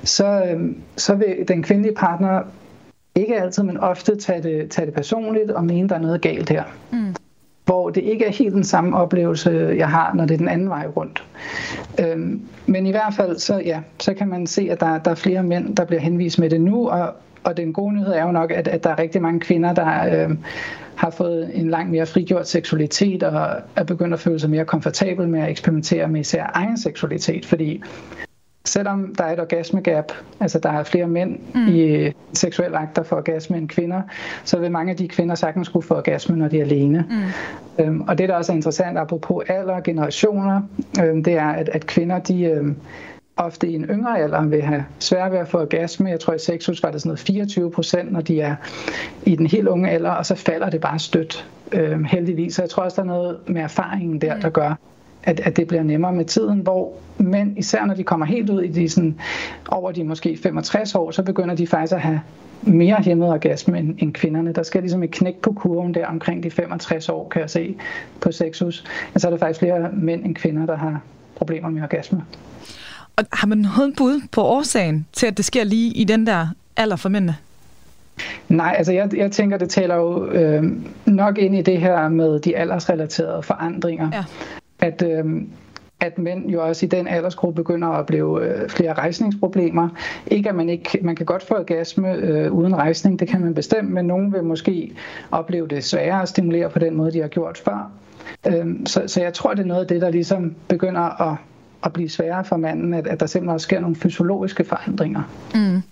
så, 0.04 0.26
øh, 0.26 0.74
så 0.96 1.14
vil 1.14 1.44
den 1.48 1.62
kvindelige 1.62 1.94
partner 1.94 2.42
ikke 3.14 3.40
altid, 3.40 3.62
men 3.62 3.76
ofte 3.76 4.16
tage 4.16 4.42
det, 4.42 4.70
tage 4.70 4.86
det 4.86 4.94
personligt 4.94 5.50
og 5.50 5.64
mene, 5.64 5.88
der 5.88 5.94
er 5.94 5.98
noget 5.98 6.20
galt 6.20 6.48
her. 6.48 6.64
Mm. 6.92 7.14
Hvor 7.64 7.90
det 7.90 8.02
ikke 8.02 8.24
er 8.24 8.30
helt 8.30 8.54
den 8.54 8.64
samme 8.64 8.96
oplevelse, 8.96 9.74
jeg 9.78 9.88
har, 9.88 10.14
når 10.14 10.26
det 10.26 10.34
er 10.34 10.38
den 10.38 10.48
anden 10.48 10.68
vej 10.68 10.86
rundt. 10.96 11.24
Øhm, 12.00 12.40
men 12.66 12.86
i 12.86 12.90
hvert 12.90 13.14
fald, 13.14 13.38
så, 13.38 13.62
ja, 13.64 13.80
så 13.98 14.14
kan 14.14 14.28
man 14.28 14.46
se, 14.46 14.68
at 14.70 14.80
der, 14.80 14.98
der 14.98 15.10
er 15.10 15.14
flere 15.14 15.42
mænd, 15.42 15.76
der 15.76 15.84
bliver 15.84 16.00
henvist 16.00 16.38
med 16.38 16.50
det 16.50 16.60
nu, 16.60 16.88
og, 16.88 17.14
og 17.46 17.56
den 17.56 17.72
gode 17.72 17.94
nyhed 17.94 18.12
er 18.12 18.22
jo 18.22 18.32
nok, 18.32 18.50
at, 18.50 18.68
at 18.68 18.84
der 18.84 18.90
er 18.90 18.98
rigtig 18.98 19.22
mange 19.22 19.40
kvinder, 19.40 19.74
der 19.74 20.24
øh, 20.28 20.36
har 20.94 21.10
fået 21.10 21.50
en 21.54 21.70
langt 21.70 21.90
mere 21.90 22.06
frigjort 22.06 22.48
seksualitet 22.48 23.22
og 23.22 23.56
er 23.76 23.84
begyndt 23.84 24.14
at 24.14 24.20
føle 24.20 24.40
sig 24.40 24.50
mere 24.50 24.64
komfortabel 24.64 25.28
med 25.28 25.40
at 25.40 25.50
eksperimentere 25.50 26.08
med 26.08 26.20
især 26.20 26.50
egen 26.54 26.78
seksualitet, 26.78 27.46
fordi 27.46 27.82
selvom 28.64 29.14
der 29.14 29.24
er 29.24 29.32
et 29.32 29.40
orgasmegab, 29.40 30.04
altså 30.40 30.58
der 30.58 30.70
er 30.70 30.82
flere 30.82 31.06
mænd 31.06 31.38
mm. 31.54 31.68
i 31.68 32.12
seksuel 32.32 32.74
akter 32.74 33.02
for 33.02 33.16
orgasme 33.16 33.56
end 33.56 33.68
kvinder, 33.68 34.02
så 34.44 34.58
vil 34.58 34.70
mange 34.70 34.90
af 34.90 34.96
de 34.96 35.08
kvinder 35.08 35.34
sagtens 35.34 35.68
kunne 35.68 35.82
få 35.82 35.94
orgasme, 35.94 36.36
når 36.36 36.48
de 36.48 36.58
er 36.58 36.64
alene. 36.64 37.04
Mm. 37.10 37.84
Øhm, 37.84 38.00
og 38.00 38.18
det, 38.18 38.28
der 38.28 38.34
også 38.34 38.52
er 38.52 38.56
interessant, 38.56 38.98
apropos 38.98 39.44
alder 39.48 39.74
og 39.74 39.82
generationer, 39.82 40.62
øhm, 41.02 41.24
det 41.24 41.34
er, 41.34 41.48
at, 41.48 41.68
at 41.68 41.86
kvinder, 41.86 42.18
de, 42.18 42.44
øhm, 42.44 42.76
ofte 43.36 43.68
i 43.68 43.74
en 43.74 43.84
yngre 43.84 44.18
alder 44.18 44.44
vil 44.44 44.62
have 44.62 44.84
svært 44.98 45.32
ved 45.32 45.38
at 45.38 45.48
få 45.48 45.58
orgasme. 45.60 46.10
Jeg 46.10 46.20
tror 46.20 46.34
i 46.34 46.38
sexus 46.38 46.82
var 46.82 46.90
det 46.90 47.00
sådan 47.00 47.08
noget 47.08 47.20
24 47.20 47.70
procent, 47.70 48.12
når 48.12 48.20
de 48.20 48.40
er 48.40 48.56
i 49.26 49.36
den 49.36 49.46
helt 49.46 49.68
unge 49.68 49.90
alder, 49.90 50.10
og 50.10 50.26
så 50.26 50.34
falder 50.34 50.70
det 50.70 50.80
bare 50.80 50.98
stødt, 50.98 51.48
øh, 51.72 52.02
heldigvis. 52.02 52.54
Så 52.54 52.62
jeg 52.62 52.70
tror 52.70 52.82
også, 52.82 52.96
der 52.96 53.02
er 53.02 53.12
noget 53.12 53.38
med 53.46 53.62
erfaringen 53.62 54.20
der, 54.20 54.40
der 54.40 54.48
gør, 54.48 54.74
at, 55.22 55.40
at 55.40 55.56
det 55.56 55.68
bliver 55.68 55.82
nemmere 55.82 56.12
med 56.12 56.24
tiden, 56.24 56.60
hvor 56.60 56.92
mænd, 57.18 57.58
især 57.58 57.84
når 57.84 57.94
de 57.94 58.04
kommer 58.04 58.26
helt 58.26 58.50
ud 58.50 58.62
i 58.62 58.68
de 58.68 58.88
sådan, 58.88 59.20
over 59.68 59.92
de 59.92 60.04
måske 60.04 60.38
65 60.42 60.94
år, 60.94 61.10
så 61.10 61.22
begynder 61.22 61.54
de 61.54 61.66
faktisk 61.66 61.92
at 61.92 62.00
have 62.00 62.20
mere 62.62 62.96
hæmmet 62.96 63.28
orgasme 63.28 63.78
end, 63.78 63.96
end 63.98 64.14
kvinderne. 64.14 64.52
Der 64.52 64.62
skal 64.62 64.80
ligesom 64.80 65.02
et 65.02 65.10
knæk 65.10 65.36
på 65.36 65.52
kurven 65.52 65.94
der 65.94 66.06
omkring 66.06 66.42
de 66.42 66.50
65 66.50 67.08
år, 67.08 67.28
kan 67.28 67.40
jeg 67.40 67.50
se 67.50 67.76
på 68.20 68.32
sexus. 68.32 68.84
Men 69.12 69.20
så 69.20 69.28
er 69.28 69.30
der 69.30 69.38
faktisk 69.38 69.60
flere 69.60 69.90
mænd 69.92 70.24
end 70.24 70.34
kvinder, 70.34 70.66
der 70.66 70.76
har 70.76 71.00
problemer 71.36 71.68
med 71.68 71.82
orgasme. 71.82 72.22
Og 73.16 73.24
har 73.32 73.46
man 73.46 73.58
noget 73.58 73.94
bud 73.96 74.20
på 74.32 74.42
årsagen 74.42 75.06
til, 75.12 75.26
at 75.26 75.36
det 75.36 75.44
sker 75.44 75.64
lige 75.64 75.92
i 75.92 76.04
den 76.04 76.26
der 76.26 76.46
alder 76.76 76.96
for 76.96 77.08
mændene? 77.08 77.36
Nej, 78.48 78.74
altså 78.78 78.92
jeg, 78.92 79.16
jeg 79.16 79.32
tænker, 79.32 79.56
det 79.56 79.70
taler 79.70 79.94
jo 79.94 80.30
øh, 80.30 80.64
nok 81.06 81.38
ind 81.38 81.56
i 81.56 81.62
det 81.62 81.80
her 81.80 82.08
med 82.08 82.40
de 82.40 82.56
aldersrelaterede 82.56 83.42
forandringer. 83.42 84.10
Ja. 84.12 84.24
At, 84.80 85.02
øh, 85.02 85.42
at 86.00 86.18
mænd 86.18 86.46
jo 86.46 86.66
også 86.66 86.86
i 86.86 86.88
den 86.88 87.08
aldersgruppe 87.08 87.62
begynder 87.62 87.88
at 87.88 87.98
opleve 87.98 88.44
øh, 88.44 88.68
flere 88.68 88.92
rejsningsproblemer. 88.92 89.88
Ikke 90.26 90.48
at 90.48 90.54
man 90.54 90.68
ikke, 90.68 90.98
man 91.02 91.16
kan 91.16 91.26
godt 91.26 91.42
få 91.42 91.54
orgasme 91.54 92.12
øh, 92.12 92.52
uden 92.52 92.76
rejsning, 92.76 93.20
det 93.20 93.28
kan 93.28 93.40
man 93.40 93.54
bestemt, 93.54 93.90
men 93.90 94.04
nogen 94.04 94.32
vil 94.32 94.44
måske 94.44 94.92
opleve 95.30 95.68
det 95.68 95.84
sværere 95.84 96.22
at 96.22 96.28
stimulere 96.28 96.70
på 96.70 96.78
den 96.78 96.96
måde, 96.96 97.12
de 97.12 97.20
har 97.20 97.28
gjort 97.28 97.58
før. 97.64 97.90
Øh, 98.46 98.66
så, 98.86 99.02
så 99.06 99.22
jeg 99.22 99.34
tror, 99.34 99.54
det 99.54 99.62
er 99.62 99.66
noget 99.66 99.80
af 99.80 99.86
det, 99.86 100.00
der 100.00 100.10
ligesom 100.10 100.54
begynder 100.68 101.30
at 101.30 101.36
at 101.84 101.92
blive 101.92 102.08
sværere 102.08 102.44
for 102.44 102.56
manden, 102.56 102.94
at, 102.94 103.06
at 103.06 103.20
der 103.20 103.26
simpelthen 103.26 103.54
også 103.54 103.64
sker 103.64 103.80
nogle 103.80 103.96
fysiologiske 103.96 104.64
forandringer. 104.64 105.22
Mm. 105.54 105.82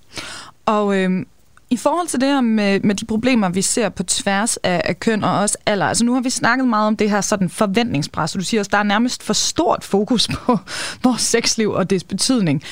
Og 0.66 0.98
øh, 0.98 1.26
i 1.70 1.76
forhold 1.76 2.06
til 2.06 2.20
det 2.20 2.28
her 2.28 2.40
med, 2.40 2.80
med 2.80 2.94
de 2.94 3.04
problemer, 3.04 3.48
vi 3.48 3.62
ser 3.62 3.88
på 3.88 4.02
tværs 4.02 4.56
af, 4.56 4.82
af 4.84 5.00
køn 5.00 5.24
og 5.24 5.40
også 5.40 5.58
alder, 5.66 5.86
altså 5.86 6.04
nu 6.04 6.14
har 6.14 6.20
vi 6.20 6.30
snakket 6.30 6.68
meget 6.68 6.86
om 6.86 6.96
det 6.96 7.10
her 7.10 7.20
sådan 7.20 7.48
forventningspres, 7.48 8.34
og 8.34 8.40
du 8.40 8.44
siger 8.44 8.60
også, 8.60 8.70
der 8.72 8.78
er 8.78 8.82
nærmest 8.82 9.22
for 9.22 9.32
stort 9.32 9.84
fokus 9.84 10.28
på 10.28 10.58
vores 11.04 11.22
sexliv 11.22 11.70
og 11.70 11.90
dets 11.90 12.04
betydning. 12.04 12.62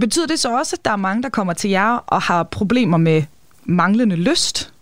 Betyder 0.00 0.26
det 0.26 0.38
så 0.38 0.58
også, 0.58 0.76
at 0.78 0.84
der 0.84 0.90
er 0.90 0.96
mange, 0.96 1.22
der 1.22 1.28
kommer 1.28 1.52
til 1.52 1.70
jer 1.70 2.04
og 2.06 2.22
har 2.22 2.42
problemer 2.42 2.96
med 2.96 3.22
manglende 3.64 4.16
lyst? 4.16 4.72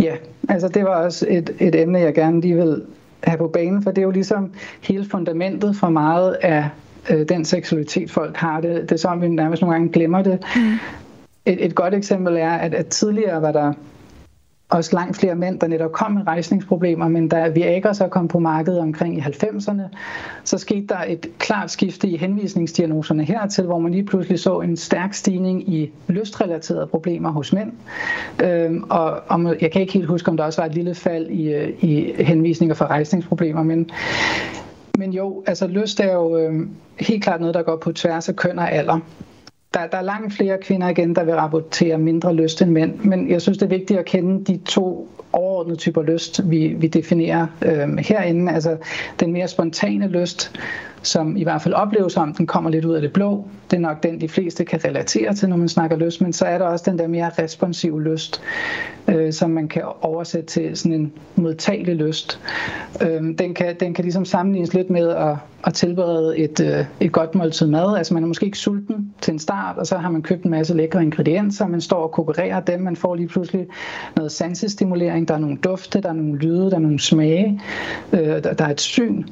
Ja, 0.00 0.14
altså 0.48 0.68
det 0.68 0.84
var 0.84 1.04
også 1.04 1.26
et, 1.28 1.50
et 1.60 1.74
emne, 1.74 1.98
jeg 1.98 2.14
gerne 2.14 2.40
lige 2.40 2.54
vil 2.54 2.82
have 3.24 3.38
på 3.38 3.48
banen, 3.48 3.82
for 3.82 3.90
det 3.90 3.98
er 3.98 4.02
jo 4.02 4.10
ligesom 4.10 4.52
hele 4.80 5.08
fundamentet 5.10 5.76
for 5.76 5.88
meget 5.88 6.32
af 6.32 6.68
øh, 7.10 7.28
den 7.28 7.44
seksualitet, 7.44 8.10
folk 8.10 8.36
har. 8.36 8.60
Det, 8.60 8.82
det 8.82 8.92
er 8.92 8.96
sådan, 8.96 9.20
vi 9.20 9.28
nærmest 9.28 9.62
nogle 9.62 9.74
gange 9.74 9.92
glemmer 9.92 10.22
det. 10.22 10.44
Mm. 10.56 10.72
Et, 11.46 11.64
et 11.64 11.74
godt 11.74 11.94
eksempel 11.94 12.36
er, 12.36 12.50
at, 12.50 12.74
at 12.74 12.86
tidligere 12.86 13.42
var 13.42 13.52
der 13.52 13.72
også 14.68 14.96
langt 14.96 15.16
flere 15.16 15.34
mænd, 15.34 15.60
der 15.60 15.66
netop 15.66 15.92
kom 15.92 16.12
med 16.12 16.26
rejsningsproblemer, 16.26 17.08
men 17.08 17.28
da 17.28 17.48
Viagra 17.48 17.94
så 17.94 18.08
kom 18.08 18.28
på 18.28 18.38
markedet 18.38 18.80
omkring 18.80 19.18
i 19.18 19.20
90'erne, 19.20 19.82
så 20.44 20.58
skete 20.58 20.86
der 20.86 20.98
et 21.08 21.26
klart 21.38 21.70
skifte 21.70 22.08
i 22.08 22.16
henvisningsdiagnoserne 22.16 23.24
hertil, 23.24 23.64
hvor 23.64 23.78
man 23.78 23.92
lige 23.92 24.04
pludselig 24.04 24.38
så 24.38 24.60
en 24.60 24.76
stærk 24.76 25.14
stigning 25.14 25.74
i 25.74 25.90
lystrelaterede 26.08 26.86
problemer 26.86 27.30
hos 27.30 27.52
mænd. 27.52 27.72
Øhm, 28.42 28.84
og 28.90 29.20
om, 29.28 29.46
jeg 29.46 29.72
kan 29.72 29.80
ikke 29.80 29.92
helt 29.92 30.06
huske, 30.06 30.30
om 30.30 30.36
der 30.36 30.44
også 30.44 30.60
var 30.60 30.68
et 30.68 30.74
lille 30.74 30.94
fald 30.94 31.26
i, 31.26 31.52
øh, 31.52 31.68
i 31.80 32.12
henvisninger 32.22 32.74
for 32.74 32.84
rejsningsproblemer, 32.84 33.62
men 33.62 33.90
men 34.98 35.12
jo, 35.12 35.44
altså 35.46 35.66
lyst 35.66 36.00
er 36.00 36.12
jo 36.12 36.36
øh, 36.36 36.66
helt 37.00 37.22
klart 37.22 37.40
noget, 37.40 37.54
der 37.54 37.62
går 37.62 37.76
på 37.76 37.92
tværs 37.92 38.28
af 38.28 38.36
køn 38.36 38.58
og 38.58 38.72
alder 38.72 39.00
der, 39.74 39.86
der 39.86 39.98
er 39.98 40.02
langt 40.02 40.34
flere 40.34 40.58
kvinder 40.62 40.88
igen, 40.88 41.14
der 41.14 41.24
vil 41.24 41.34
rapportere 41.34 41.98
mindre 41.98 42.34
lyst 42.34 42.62
end 42.62 42.70
mænd, 42.70 42.98
men 42.98 43.30
jeg 43.30 43.42
synes, 43.42 43.58
det 43.58 43.64
er 43.64 43.76
vigtigt 43.78 43.98
at 43.98 44.04
kende 44.04 44.52
de 44.52 44.56
to 44.56 45.08
overordnede 45.32 45.76
typer 45.76 46.02
lyst, 46.02 46.50
vi, 46.50 46.66
vi 46.66 46.86
definerer 46.86 47.46
øh, 47.62 47.98
herinde. 47.98 48.52
Altså 48.52 48.76
den 49.20 49.32
mere 49.32 49.48
spontane 49.48 50.08
lyst, 50.08 50.60
som 51.02 51.36
i 51.36 51.42
hvert 51.42 51.62
fald 51.62 51.74
opleves 51.74 52.12
som, 52.12 52.34
den 52.34 52.46
kommer 52.46 52.70
lidt 52.70 52.84
ud 52.84 52.94
af 52.94 53.02
det 53.02 53.12
blå. 53.12 53.44
Det 53.70 53.76
er 53.76 53.80
nok 53.80 54.02
den, 54.02 54.20
de 54.20 54.28
fleste 54.28 54.64
kan 54.64 54.84
relatere 54.84 55.34
til, 55.34 55.48
når 55.48 55.56
man 55.56 55.68
snakker 55.68 55.96
lyst, 55.96 56.20
men 56.20 56.32
så 56.32 56.44
er 56.44 56.58
der 56.58 56.64
også 56.64 56.90
den 56.90 56.98
der 56.98 57.06
mere 57.06 57.30
responsive 57.38 58.02
lyst, 58.02 58.42
øh, 59.08 59.32
som 59.32 59.50
man 59.50 59.68
kan 59.68 59.82
oversætte 60.00 60.46
til 60.46 60.76
sådan 60.76 60.92
en 60.92 61.12
modtagelig 61.36 61.96
lyst. 61.96 62.40
Øh, 63.02 63.38
den, 63.38 63.54
kan, 63.54 63.76
den 63.80 63.94
kan 63.94 64.04
ligesom 64.04 64.24
sammenlignes 64.24 64.74
lidt 64.74 64.90
med 64.90 65.08
at, 65.08 65.36
at 65.66 65.74
tilberede 65.74 66.38
et, 66.38 66.60
øh, 66.60 66.84
et 67.00 67.12
godt 67.12 67.34
måltid 67.34 67.66
mad. 67.66 67.96
Altså 67.96 68.14
man 68.14 68.22
er 68.22 68.26
måske 68.26 68.46
ikke 68.46 68.58
sulten 68.58 69.14
til 69.20 69.32
en 69.32 69.38
start, 69.38 69.78
og 69.78 69.86
så 69.86 69.96
har 69.96 70.10
man 70.10 70.22
købt 70.22 70.44
en 70.44 70.50
masse 70.50 70.74
lækre 70.74 71.02
ingredienser, 71.02 71.66
man 71.66 71.80
står 71.80 72.02
og 72.02 72.10
konkurrerer 72.10 72.60
dem, 72.60 72.80
man 72.80 72.96
får 72.96 73.14
lige 73.14 73.28
pludselig 73.28 73.66
noget 74.16 74.32
sansestimulering, 74.32 75.28
der 75.28 75.34
er 75.34 75.38
nogle 75.38 75.56
dufte, 75.56 76.00
der 76.00 76.08
er 76.08 76.12
nogle 76.12 76.38
lyde, 76.38 76.70
der 76.70 76.76
er 76.76 76.80
nogle 76.80 77.00
smage, 77.00 77.60
øh, 78.12 78.20
der, 78.20 78.40
der 78.54 78.64
er 78.64 78.70
et 78.70 78.80
syn, 78.80 79.24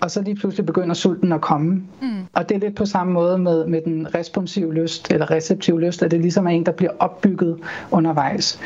og 0.00 0.10
så 0.10 0.22
lige 0.22 0.36
pludselig 0.36 0.66
begynder 0.66 0.94
sulten 0.94 1.32
at 1.32 1.40
komme. 1.40 1.82
Mm. 2.02 2.08
Og 2.32 2.48
det 2.48 2.54
er 2.54 2.58
lidt 2.58 2.74
på 2.74 2.84
samme 2.86 3.12
måde 3.12 3.38
med, 3.38 3.66
med 3.66 3.80
den 3.84 4.14
responsive 4.14 4.74
lyst, 4.74 5.12
eller 5.12 5.30
receptive 5.30 5.80
lyst, 5.80 6.02
at 6.02 6.10
det 6.10 6.20
ligesom 6.20 6.46
er 6.46 6.50
en, 6.50 6.66
der 6.66 6.72
bliver 6.72 6.92
opbygget 6.98 7.58
undervejs. 7.90 8.60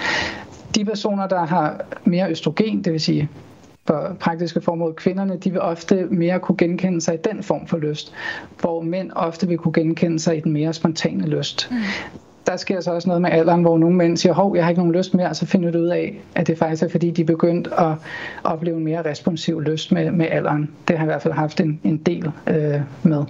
De 0.74 0.84
personer, 0.84 1.26
der 1.26 1.46
har 1.46 1.84
mere 2.04 2.30
østrogen, 2.30 2.84
det 2.84 2.92
vil 2.92 3.00
sige 3.00 3.28
for 3.86 4.16
praktiske 4.20 4.60
formål 4.60 4.94
kvinderne, 4.94 5.36
de 5.36 5.50
vil 5.50 5.60
ofte 5.60 6.06
mere 6.10 6.40
kunne 6.40 6.56
genkende 6.56 7.00
sig 7.00 7.14
i 7.14 7.18
den 7.32 7.42
form 7.42 7.66
for 7.66 7.78
lyst, 7.78 8.12
hvor 8.60 8.82
mænd 8.82 9.10
ofte 9.14 9.48
vil 9.48 9.58
kunne 9.58 9.72
genkende 9.72 10.18
sig 10.18 10.36
i 10.36 10.40
den 10.40 10.52
mere 10.52 10.72
spontane 10.72 11.26
lyst. 11.26 11.68
Mm 11.70 11.76
der 12.50 12.56
sker 12.56 12.80
så 12.80 12.90
også 12.90 13.08
noget 13.08 13.22
med 13.22 13.30
alderen, 13.30 13.62
hvor 13.62 13.78
nogle 13.78 13.96
mænd 13.96 14.16
siger, 14.16 14.32
hov, 14.32 14.56
jeg 14.56 14.64
har 14.64 14.70
ikke 14.70 14.80
nogen 14.80 14.94
lyst 14.94 15.14
mere, 15.14 15.28
og 15.28 15.36
så 15.36 15.46
finder 15.46 15.70
du 15.70 15.78
ud 15.78 15.86
af, 15.86 16.20
at 16.34 16.46
det 16.46 16.58
faktisk 16.58 16.82
er, 16.82 16.88
fordi 16.88 17.10
de 17.10 17.22
er 17.22 17.26
begyndt 17.26 17.68
at 17.78 17.92
opleve 18.44 18.76
en 18.76 18.84
mere 18.84 19.10
responsiv 19.10 19.60
lyst 19.60 19.92
med, 19.92 20.10
med 20.10 20.26
alderen. 20.30 20.70
Det 20.88 20.98
har 20.98 21.04
jeg 21.04 21.10
i 21.10 21.12
hvert 21.12 21.22
fald 21.22 21.34
haft 21.34 21.60
en, 21.60 21.80
en 21.84 21.96
del 21.96 22.30
øh, 22.46 22.80
med. 23.02 23.24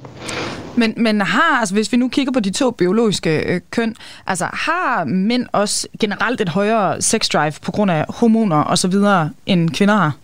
Men, 0.76 0.94
men 0.96 1.20
har, 1.20 1.58
altså 1.60 1.74
hvis 1.74 1.92
vi 1.92 1.96
nu 1.96 2.08
kigger 2.08 2.32
på 2.32 2.40
de 2.40 2.50
to 2.50 2.70
biologiske 2.70 3.54
øh, 3.54 3.60
køn, 3.70 3.94
altså 4.26 4.44
har 4.44 5.04
mænd 5.04 5.46
også 5.52 5.88
generelt 6.00 6.40
et 6.40 6.48
højere 6.48 7.02
sexdrive 7.02 7.52
på 7.62 7.72
grund 7.72 7.90
af 7.90 8.04
hormoner 8.08 8.56
og 8.56 8.78
så 8.78 8.88
videre, 8.88 9.30
end 9.46 9.70
kvinder 9.70 9.94
har? 9.94 10.16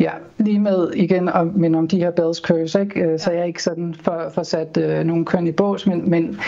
Ja, 0.00 0.10
lige 0.38 0.58
med 0.58 0.90
igen 0.94 1.28
at 1.28 1.54
minde 1.54 1.78
om 1.78 1.88
de 1.88 1.98
her 1.98 2.10
Bell's 2.10 2.42
curves, 2.42 2.74
ikke? 2.74 3.00
Øh, 3.00 3.18
så 3.18 3.30
jeg 3.30 3.40
er 3.40 3.44
ikke 3.44 3.62
sådan 3.62 3.94
for, 4.02 4.30
for 4.34 4.42
sat 4.42 4.76
øh, 4.76 5.04
nogen 5.04 5.24
køn 5.24 5.46
i 5.46 5.52
bås, 5.52 5.86
men, 5.86 6.10
men 6.10 6.38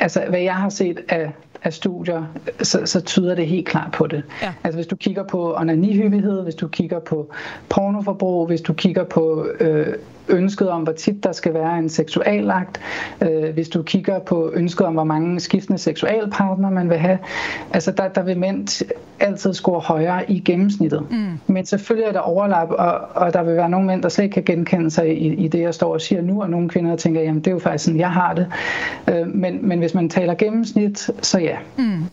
altså, 0.00 0.24
hvad 0.28 0.40
jeg 0.40 0.54
har 0.54 0.68
set 0.68 1.00
af, 1.08 1.32
af 1.62 1.72
studier, 1.72 2.24
så, 2.62 2.86
så 2.86 3.00
tyder 3.00 3.34
det 3.34 3.46
helt 3.46 3.68
klart 3.68 3.92
på 3.92 4.06
det. 4.06 4.22
Ja. 4.42 4.52
Altså 4.64 4.76
hvis 4.76 4.86
du 4.86 4.96
kigger 4.96 5.22
på 5.22 5.56
onanihyppighed, 5.56 6.42
hvis 6.42 6.54
du 6.54 6.68
kigger 6.68 7.00
på 7.00 7.30
pornoforbrug, 7.68 8.46
hvis 8.46 8.60
du 8.60 8.72
kigger 8.72 9.04
på 9.04 9.46
øh, 9.60 9.94
ønsket 10.30 10.70
om, 10.70 10.82
hvor 10.82 10.92
tit 10.92 11.24
der 11.24 11.32
skal 11.32 11.54
være 11.54 11.78
en 11.78 11.88
seksualakt, 11.88 12.80
øh, 13.20 13.54
hvis 13.54 13.68
du 13.68 13.82
kigger 13.82 14.18
på 14.18 14.50
ønsket 14.54 14.86
om, 14.86 14.92
hvor 14.92 15.04
mange 15.04 15.40
skiftende 15.40 15.78
seksualpartnere 15.78 16.70
man 16.70 16.90
vil 16.90 16.98
have, 16.98 17.18
altså 17.72 17.90
der, 17.90 18.08
der 18.08 18.22
vil 18.22 18.38
mænd 18.38 18.84
altid 19.20 19.54
score 19.54 19.80
højere 19.80 20.30
i 20.30 20.40
gennemsnittet. 20.40 21.06
Mm. 21.10 21.38
Men 21.46 21.66
selvfølgelig 21.66 22.08
er 22.08 22.12
der 22.12 22.20
overlap, 22.20 22.70
og, 22.70 23.00
og 23.14 23.34
der 23.34 23.42
vil 23.42 23.56
være 23.56 23.68
nogle 23.68 23.86
mænd, 23.86 24.02
der 24.02 24.08
slet 24.08 24.24
ikke 24.24 24.34
kan 24.34 24.44
genkende 24.44 24.90
sig 24.90 25.22
i, 25.22 25.34
i 25.34 25.48
det, 25.48 25.60
jeg 25.60 25.74
står 25.74 25.92
og 25.92 26.00
siger 26.00 26.22
nu, 26.22 26.42
og 26.42 26.50
nogle 26.50 26.68
kvinder 26.68 26.96
tænker, 26.96 27.20
jamen 27.20 27.38
det 27.38 27.46
er 27.46 27.52
jo 27.52 27.58
faktisk 27.58 27.84
sådan, 27.84 28.00
jeg 28.00 28.10
har 28.10 28.34
det. 28.34 28.46
Øh, 29.08 29.34
men, 29.34 29.68
men 29.68 29.78
hvis 29.78 29.94
man 29.94 30.08
taler 30.08 30.34
gennemsnit, 30.34 31.10
så 31.22 31.38
ja. 31.38 31.56
Mm. 31.76 32.04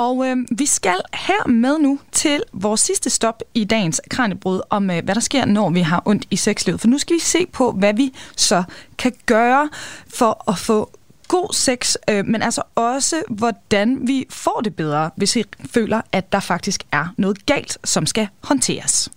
Og 0.00 0.26
øh, 0.26 0.36
vi 0.50 0.66
skal 0.66 0.96
her 1.14 1.48
med 1.48 1.78
nu 1.78 1.98
til 2.12 2.42
vores 2.52 2.80
sidste 2.80 3.10
stop 3.10 3.42
i 3.54 3.64
dagens 3.64 4.00
Kranjebrud 4.10 4.60
om, 4.70 4.90
øh, 4.90 5.04
hvad 5.04 5.14
der 5.14 5.20
sker, 5.20 5.44
når 5.44 5.70
vi 5.70 5.80
har 5.80 6.02
ondt 6.04 6.26
i 6.30 6.36
sexlivet. 6.36 6.80
For 6.80 6.88
nu 6.88 6.98
skal 6.98 7.14
vi 7.14 7.20
se 7.20 7.46
på, 7.46 7.72
hvad 7.72 7.94
vi 7.94 8.14
så 8.36 8.62
kan 8.98 9.12
gøre 9.26 9.68
for 10.08 10.50
at 10.50 10.58
få 10.58 10.90
god 11.28 11.54
sex, 11.54 11.94
øh, 12.10 12.26
men 12.26 12.42
altså 12.42 12.62
også, 12.74 13.22
hvordan 13.28 14.08
vi 14.08 14.26
får 14.30 14.60
det 14.64 14.76
bedre, 14.76 15.10
hvis 15.16 15.36
vi 15.36 15.44
føler, 15.70 16.00
at 16.12 16.32
der 16.32 16.40
faktisk 16.40 16.82
er 16.92 17.06
noget 17.16 17.46
galt, 17.46 17.78
som 17.84 18.06
skal 18.06 18.28
håndteres. 18.44 19.08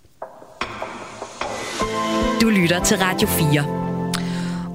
Du 2.41 2.50
lytter 2.50 2.84
til 2.84 2.98
Radio 2.98 3.28
4. 3.28 3.83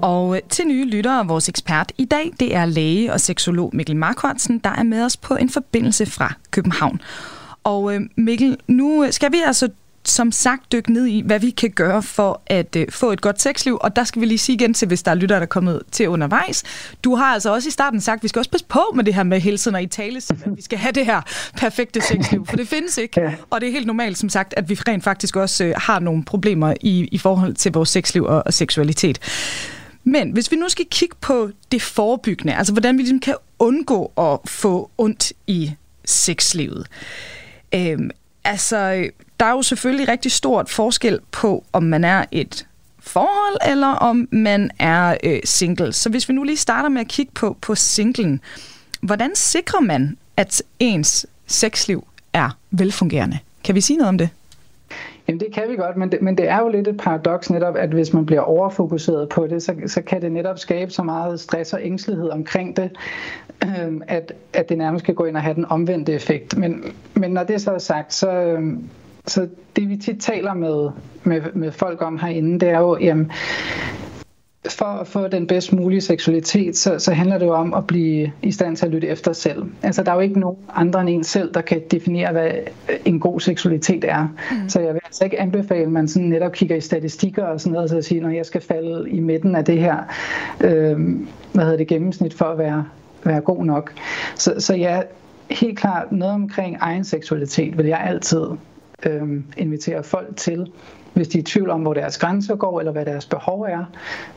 Og 0.02 0.36
øh, 0.36 0.42
til 0.48 0.66
nye 0.66 0.84
lyttere, 0.84 1.26
vores 1.26 1.48
ekspert 1.48 1.92
i 1.98 2.04
dag, 2.04 2.32
det 2.40 2.54
er 2.54 2.64
læge 2.64 3.12
og 3.12 3.20
seksolog 3.20 3.70
Mikkel 3.72 3.96
Markvartsen, 3.96 4.58
der 4.58 4.70
er 4.70 4.82
med 4.82 5.04
os 5.04 5.16
på 5.16 5.36
en 5.36 5.50
forbindelse 5.50 6.06
fra 6.06 6.32
København. 6.50 7.00
Og 7.64 7.94
øh, 7.94 8.00
Mikkel, 8.16 8.56
nu 8.68 9.06
skal 9.10 9.32
vi 9.32 9.42
altså 9.46 9.68
som 10.04 10.32
sagt 10.32 10.72
dykke 10.72 10.92
ned 10.92 11.06
i, 11.06 11.22
hvad 11.26 11.40
vi 11.40 11.50
kan 11.50 11.70
gøre 11.70 12.02
for 12.02 12.42
at 12.46 12.76
øh, 12.76 12.86
få 12.90 13.12
et 13.12 13.20
godt 13.20 13.40
sexliv. 13.40 13.78
Og 13.80 13.96
der 13.96 14.04
skal 14.04 14.20
vi 14.22 14.26
lige 14.26 14.38
sige 14.38 14.54
igen 14.54 14.74
til, 14.74 14.88
hvis 14.88 15.02
der 15.02 15.10
er 15.10 15.14
lyttere, 15.14 15.38
der 15.38 15.42
er 15.42 15.46
kommet 15.46 15.82
til 15.92 16.08
undervejs. 16.08 16.64
Du 17.04 17.14
har 17.14 17.24
altså 17.24 17.54
også 17.54 17.68
i 17.68 17.70
starten 17.70 18.00
sagt, 18.00 18.18
at 18.18 18.22
vi 18.22 18.28
skal 18.28 18.40
også 18.40 18.50
passe 18.50 18.66
på 18.66 18.80
med 18.94 19.04
det 19.04 19.14
her 19.14 19.22
med 19.22 19.40
hele 19.40 19.58
tiden 19.58 19.76
at 19.76 19.82
i 19.82 19.86
tale, 19.86 20.16
at 20.30 20.56
vi 20.56 20.62
skal 20.62 20.78
have 20.78 20.92
det 20.92 21.06
her 21.06 21.20
perfekte 21.56 22.00
sexliv, 22.00 22.46
for 22.46 22.56
det 22.56 22.68
findes 22.68 22.98
ikke. 22.98 23.20
Ja. 23.28 23.34
Og 23.50 23.60
det 23.60 23.68
er 23.68 23.72
helt 23.72 23.86
normalt, 23.86 24.18
som 24.18 24.28
sagt, 24.28 24.54
at 24.56 24.68
vi 24.68 24.74
rent 24.74 25.04
faktisk 25.04 25.36
også 25.36 25.64
øh, 25.64 25.74
har 25.76 25.98
nogle 25.98 26.24
problemer 26.24 26.74
i, 26.80 27.08
i 27.12 27.18
forhold 27.18 27.54
til 27.54 27.72
vores 27.72 27.88
sexliv 27.88 28.24
og, 28.24 28.42
og 28.46 28.54
seksualitet. 28.54 29.18
Men 30.04 30.30
hvis 30.30 30.50
vi 30.50 30.56
nu 30.56 30.68
skal 30.68 30.86
kigge 30.90 31.16
på 31.20 31.50
det 31.72 31.82
forebyggende, 31.82 32.54
altså 32.54 32.72
hvordan 32.72 32.98
vi 32.98 33.02
ligesom 33.02 33.20
kan 33.20 33.34
undgå 33.58 34.12
at 34.18 34.50
få 34.50 34.90
ondt 34.98 35.32
i 35.46 35.72
sexlivet. 36.04 36.86
Øhm, 37.74 38.10
altså, 38.44 39.08
der 39.40 39.46
er 39.46 39.50
jo 39.50 39.62
selvfølgelig 39.62 40.08
rigtig 40.08 40.32
stort 40.32 40.70
forskel 40.70 41.20
på, 41.30 41.64
om 41.72 41.82
man 41.82 42.04
er 42.04 42.24
et 42.30 42.66
forhold, 42.98 43.70
eller 43.72 43.86
om 43.86 44.28
man 44.32 44.70
er 44.78 45.16
øh, 45.24 45.40
single. 45.44 45.92
Så 45.92 46.08
hvis 46.08 46.28
vi 46.28 46.34
nu 46.34 46.42
lige 46.42 46.56
starter 46.56 46.88
med 46.88 47.00
at 47.00 47.08
kigge 47.08 47.32
på, 47.34 47.56
på 47.60 47.74
singlen, 47.74 48.40
hvordan 49.00 49.30
sikrer 49.34 49.80
man, 49.80 50.16
at 50.36 50.62
ens 50.78 51.26
sexliv 51.46 52.06
er 52.32 52.50
velfungerende? 52.70 53.38
Kan 53.64 53.74
vi 53.74 53.80
sige 53.80 53.96
noget 53.96 54.08
om 54.08 54.18
det? 54.18 54.28
Jamen 55.28 55.40
det 55.40 55.54
kan 55.54 55.62
vi 55.68 55.76
godt, 55.76 55.96
men 55.96 56.12
det, 56.12 56.22
men 56.22 56.38
det 56.38 56.48
er 56.48 56.58
jo 56.58 56.68
lidt 56.68 56.88
et 56.88 56.96
paradoks 56.96 57.50
netop, 57.50 57.76
at 57.76 57.88
hvis 57.88 58.12
man 58.12 58.26
bliver 58.26 58.40
overfokuseret 58.40 59.28
på 59.28 59.46
det, 59.46 59.62
så, 59.62 59.74
så 59.86 60.02
kan 60.02 60.22
det 60.22 60.32
netop 60.32 60.58
skabe 60.58 60.90
så 60.90 61.02
meget 61.02 61.40
stress 61.40 61.72
og 61.72 61.80
ængstelighed 61.82 62.30
omkring 62.30 62.76
det, 62.76 62.90
øh, 63.64 63.92
at, 64.08 64.32
at 64.52 64.68
det 64.68 64.78
nærmest 64.78 65.04
kan 65.04 65.14
gå 65.14 65.24
ind 65.24 65.36
og 65.36 65.42
have 65.42 65.54
den 65.54 65.64
omvendte 65.64 66.12
effekt. 66.12 66.56
Men, 66.56 66.84
men 67.14 67.30
når 67.30 67.44
det 67.44 67.60
så 67.60 67.70
er 67.70 67.78
sagt, 67.78 68.14
så, 68.14 68.30
øh, 68.30 68.62
så 69.26 69.48
det 69.76 69.88
vi 69.88 69.96
tit 69.96 70.20
taler 70.20 70.54
med, 70.54 70.90
med, 71.22 71.42
med 71.54 71.72
folk 71.72 72.02
om 72.02 72.18
herinde, 72.18 72.60
det 72.60 72.68
er 72.68 72.78
jo, 72.78 72.98
jamen, 73.00 73.32
for 74.66 74.84
at 74.84 75.06
få 75.06 75.28
den 75.28 75.46
bedst 75.46 75.72
mulige 75.72 76.00
seksualitet, 76.00 76.76
så, 76.76 76.98
så 76.98 77.12
handler 77.12 77.38
det 77.38 77.46
jo 77.46 77.54
om 77.54 77.74
at 77.74 77.86
blive 77.86 78.32
i 78.42 78.52
stand 78.52 78.76
til 78.76 78.86
at 78.86 78.92
lytte 78.92 79.08
efter 79.08 79.32
selv. 79.32 79.64
Altså, 79.82 80.02
der 80.02 80.10
er 80.10 80.14
jo 80.14 80.20
ikke 80.20 80.40
nogen 80.40 80.56
andre 80.74 81.00
end 81.00 81.08
en 81.08 81.24
selv, 81.24 81.54
der 81.54 81.60
kan 81.60 81.82
definere, 81.90 82.32
hvad 82.32 82.50
en 83.04 83.20
god 83.20 83.40
seksualitet 83.40 84.04
er. 84.04 84.22
Mm. 84.50 84.68
Så 84.68 84.80
jeg 84.80 84.94
vil 84.94 85.00
altså 85.04 85.24
ikke 85.24 85.40
anbefale, 85.40 85.82
at 85.82 85.90
man 85.90 86.08
sådan 86.08 86.28
netop 86.28 86.52
kigger 86.52 86.76
i 86.76 86.80
statistikker 86.80 87.44
og 87.44 87.60
sådan 87.60 87.72
noget, 87.72 87.90
så 87.90 87.96
at 87.96 88.04
sige, 88.04 88.20
når 88.20 88.30
jeg 88.30 88.46
skal 88.46 88.60
falde 88.60 89.10
i 89.10 89.20
midten 89.20 89.54
af 89.54 89.64
det 89.64 89.78
her, 89.78 89.96
øh, 90.60 90.98
hvad 91.52 91.64
hedder 91.64 91.76
det, 91.76 91.86
gennemsnit 91.86 92.34
for 92.34 92.44
at 92.44 92.58
være, 92.58 92.84
være 93.24 93.40
god 93.40 93.64
nok. 93.64 93.92
Så, 94.34 94.54
så 94.58 94.74
ja, 94.74 95.02
helt 95.50 95.78
klart 95.78 96.12
noget 96.12 96.34
omkring 96.34 96.76
egen 96.80 97.04
seksualitet 97.04 97.78
vil 97.78 97.86
jeg 97.86 98.00
altid 98.00 98.42
øh, 99.06 99.42
invitere 99.56 100.02
folk 100.02 100.36
til 100.36 100.66
hvis 101.14 101.28
de 101.28 101.38
er 101.38 101.42
i 101.42 101.44
tvivl 101.44 101.70
om, 101.70 101.80
hvor 101.80 101.94
deres 101.94 102.18
grænser 102.18 102.56
går, 102.56 102.78
eller 102.78 102.92
hvad 102.92 103.04
deres 103.04 103.26
behov 103.26 103.62
er, 103.62 103.84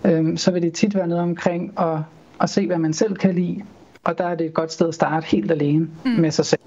øhm, 0.05 0.38
så 0.38 0.51
vil 0.51 0.61
det 0.61 0.74
tit 0.74 0.95
være 0.95 1.07
noget 1.07 1.24
omkring 1.24 1.80
at, 1.80 1.97
at 2.41 2.49
se, 2.49 2.67
hvad 2.67 2.78
man 2.78 2.93
selv 2.93 3.15
kan 3.15 3.36
lide. 3.36 3.61
Og 4.03 4.17
der 4.17 4.26
er 4.26 4.36
det 4.36 4.45
et 4.45 4.53
godt 4.53 4.72
sted 4.72 4.88
at 4.88 4.95
starte 4.95 5.26
helt 5.28 5.51
alene 5.51 5.88
mm. 6.05 6.11
med 6.11 6.32
sig 6.32 6.45
selv. 6.45 6.61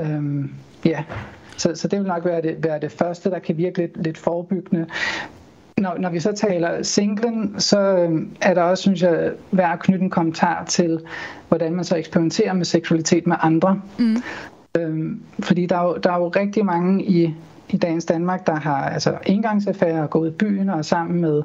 Øhm, 0.00 0.50
ja, 0.84 1.04
så, 1.56 1.74
så 1.74 1.88
det 1.88 1.98
vil 1.98 2.08
nok 2.08 2.24
være 2.24 2.42
det, 2.42 2.64
være 2.64 2.80
det 2.80 2.92
første, 2.92 3.30
der 3.30 3.38
kan 3.38 3.56
virke 3.56 3.78
lidt, 3.78 4.04
lidt 4.04 4.18
forebyggende. 4.18 4.86
Når, 5.78 5.96
når 5.98 6.10
vi 6.10 6.20
så 6.20 6.32
taler 6.32 6.82
singlen, 6.82 7.54
så 7.60 7.80
øhm, 7.80 8.30
er 8.40 8.54
der 8.54 8.62
også, 8.62 8.82
synes 8.82 9.02
jeg, 9.02 9.32
værd 9.50 9.72
at 9.72 9.80
knytte 9.80 10.04
en 10.04 10.10
kommentar 10.10 10.64
til, 10.64 11.00
hvordan 11.48 11.74
man 11.74 11.84
så 11.84 11.96
eksperimenterer 11.96 12.52
med 12.52 12.64
seksualitet 12.64 13.26
med 13.26 13.36
andre. 13.40 13.80
Mm. 13.98 14.16
Øhm, 14.78 15.22
fordi 15.40 15.66
der 15.66 15.76
er, 15.76 15.82
jo, 15.82 15.96
der 15.96 16.12
er 16.12 16.16
jo 16.16 16.28
rigtig 16.28 16.64
mange 16.64 17.04
i, 17.04 17.34
i 17.72 17.76
dagens 17.76 18.04
Danmark, 18.04 18.46
der 18.46 18.54
har 18.54 18.88
altså 18.88 19.18
engangsaffærer 19.26 20.02
og 20.02 20.10
gået 20.10 20.28
i 20.28 20.32
byen 20.32 20.68
og 20.68 20.84
sammen 20.84 21.20
med, 21.20 21.42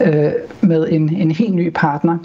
øh, 0.00 0.32
med 0.60 0.88
en, 0.90 1.16
en 1.16 1.30
helt 1.30 1.54
ny 1.54 1.70
partner. 1.74 2.18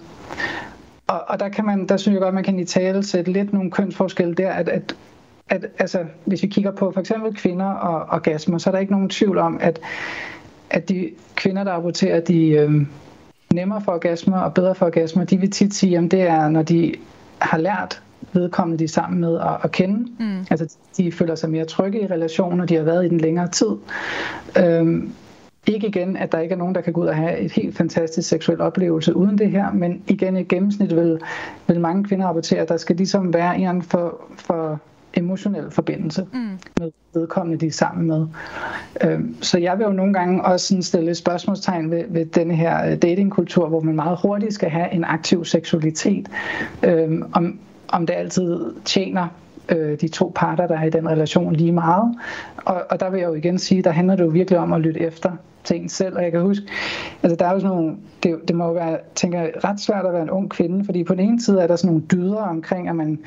Og, 1.07 1.23
og 1.27 1.39
der, 1.39 1.49
kan 1.49 1.65
man, 1.65 1.87
der 1.87 1.97
synes 1.97 2.13
jeg 2.13 2.21
godt, 2.21 2.35
man 2.35 2.43
kan 2.43 2.59
i 2.59 2.65
tale 2.65 3.03
sætte 3.03 3.31
lidt 3.31 3.53
nogle 3.53 3.71
kønsforskelle 3.71 4.33
der, 4.33 4.51
at, 4.51 4.69
at 4.69 4.95
at 5.49 5.65
altså, 5.79 6.05
hvis 6.25 6.43
vi 6.43 6.47
kigger 6.47 6.71
på 6.71 6.91
for 6.91 6.99
eksempel 6.99 7.35
kvinder 7.35 7.65
og 7.65 8.15
orgasmer, 8.15 8.57
så 8.57 8.69
er 8.69 8.71
der 8.71 8.79
ikke 8.79 8.91
nogen 8.91 9.09
tvivl 9.09 9.37
om, 9.37 9.57
at, 9.61 9.79
at 10.69 10.89
de 10.89 11.09
kvinder, 11.35 11.63
der 11.63 11.71
rapporterer, 11.71 12.19
de 12.19 12.49
øh, 12.49 12.71
nemmere 13.53 13.81
for 13.81 13.91
orgasmer 13.91 14.39
og 14.39 14.53
bedre 14.53 14.75
for 14.75 14.85
orgasmer, 14.85 15.23
de 15.23 15.37
vil 15.37 15.51
tit 15.51 15.73
sige, 15.73 15.97
at 15.97 16.11
det 16.11 16.21
er, 16.21 16.49
når 16.49 16.61
de 16.61 16.93
har 17.39 17.57
lært 17.57 18.01
vedkommende, 18.33 18.79
de 18.79 18.83
er 18.83 18.87
sammen 18.87 19.19
med 19.19 19.39
at, 19.39 19.57
at 19.63 19.71
kende. 19.71 20.11
Mm. 20.19 20.45
Altså, 20.49 20.77
de 20.97 21.11
føler 21.11 21.35
sig 21.35 21.49
mere 21.49 21.65
trygge 21.65 22.01
i 22.01 22.07
relationen, 22.07 22.59
og 22.59 22.69
de 22.69 22.75
har 22.75 22.83
været 22.83 23.05
i 23.05 23.09
den 23.09 23.17
længere 23.17 23.47
tid. 23.47 23.71
Øhm, 24.57 25.11
ikke 25.67 25.87
igen, 25.87 26.17
at 26.17 26.31
der 26.31 26.39
ikke 26.39 26.53
er 26.53 26.57
nogen, 26.57 26.75
der 26.75 26.81
kan 26.81 26.93
gå 26.93 27.01
ud 27.01 27.07
og 27.07 27.15
have 27.15 27.37
et 27.37 27.51
helt 27.51 27.77
fantastisk 27.77 28.29
seksuel 28.29 28.61
oplevelse 28.61 29.15
uden 29.15 29.37
det 29.37 29.51
her, 29.51 29.71
men 29.71 30.01
igen 30.07 30.37
i 30.37 30.43
gennemsnit 30.43 30.95
vil, 30.95 31.19
vil 31.67 31.79
mange 31.79 32.03
kvinder 32.03 32.27
rapportere, 32.27 32.59
at 32.59 32.69
der 32.69 32.77
skal 32.77 32.95
ligesom 32.95 33.33
være 33.33 33.57
en 33.57 33.81
for, 33.81 34.21
for 34.35 34.79
emotionel 35.13 35.71
forbindelse 35.71 36.27
mm. 36.33 36.39
med 36.79 36.91
vedkommende, 37.13 37.59
de 37.59 37.67
er 37.67 37.71
sammen 37.71 38.07
med. 38.07 38.27
Øhm, 39.03 39.35
så 39.41 39.57
jeg 39.57 39.77
vil 39.77 39.83
jo 39.83 39.91
nogle 39.91 40.13
gange 40.13 40.43
også 40.43 40.67
sådan 40.67 40.81
stille 40.81 41.15
spørgsmålstegn 41.15 41.91
ved, 41.91 42.03
ved 42.09 42.25
denne 42.25 42.55
her 42.55 42.91
øh, 42.91 42.97
datingkultur, 42.97 43.67
hvor 43.67 43.79
man 43.79 43.95
meget 43.95 44.19
hurtigt 44.21 44.53
skal 44.53 44.69
have 44.69 44.93
en 44.93 45.03
aktiv 45.03 45.45
seksualitet. 45.45 46.29
Øhm, 46.83 47.23
om, 47.33 47.59
om 47.93 48.05
det 48.05 48.13
altid 48.13 48.73
tjener 48.85 49.27
øh, 49.69 50.01
de 50.01 50.07
to 50.07 50.31
parter, 50.35 50.67
der 50.67 50.77
er 50.77 50.83
i 50.83 50.89
den 50.89 51.09
relation 51.09 51.55
lige 51.55 51.71
meget. 51.71 52.15
Og, 52.57 52.85
og 52.89 52.99
der 52.99 53.09
vil 53.09 53.19
jeg 53.19 53.27
jo 53.27 53.33
igen 53.33 53.59
sige, 53.59 53.83
der 53.83 53.91
handler 53.91 54.15
det 54.15 54.23
jo 54.23 54.29
virkelig 54.29 54.59
om 54.59 54.73
at 54.73 54.81
lytte 54.81 54.99
efter 54.99 55.31
til 55.63 55.81
en 55.81 55.89
selv. 55.89 56.15
Og 56.15 56.23
jeg 56.23 56.31
kan 56.31 56.41
huske, 56.41 56.65
altså 57.23 57.35
der 57.35 57.45
er 57.45 57.53
jo 57.53 57.59
sådan 57.59 57.75
nogle, 57.75 57.95
det, 58.23 58.39
det 58.47 58.55
må 58.55 58.65
jo 58.65 58.71
være, 58.71 58.97
tænker 59.15 59.39
jeg, 59.39 59.51
ret 59.63 59.79
svært 59.79 60.05
at 60.05 60.13
være 60.13 60.23
en 60.23 60.29
ung 60.29 60.49
kvinde, 60.49 60.85
fordi 60.85 61.03
på 61.03 61.13
den 61.13 61.19
ene 61.19 61.41
side 61.41 61.61
er 61.61 61.67
der 61.67 61.75
sådan 61.75 61.87
nogle 61.87 62.03
dyder 62.11 62.41
omkring, 62.41 62.89
at 62.89 62.95
man 62.95 63.19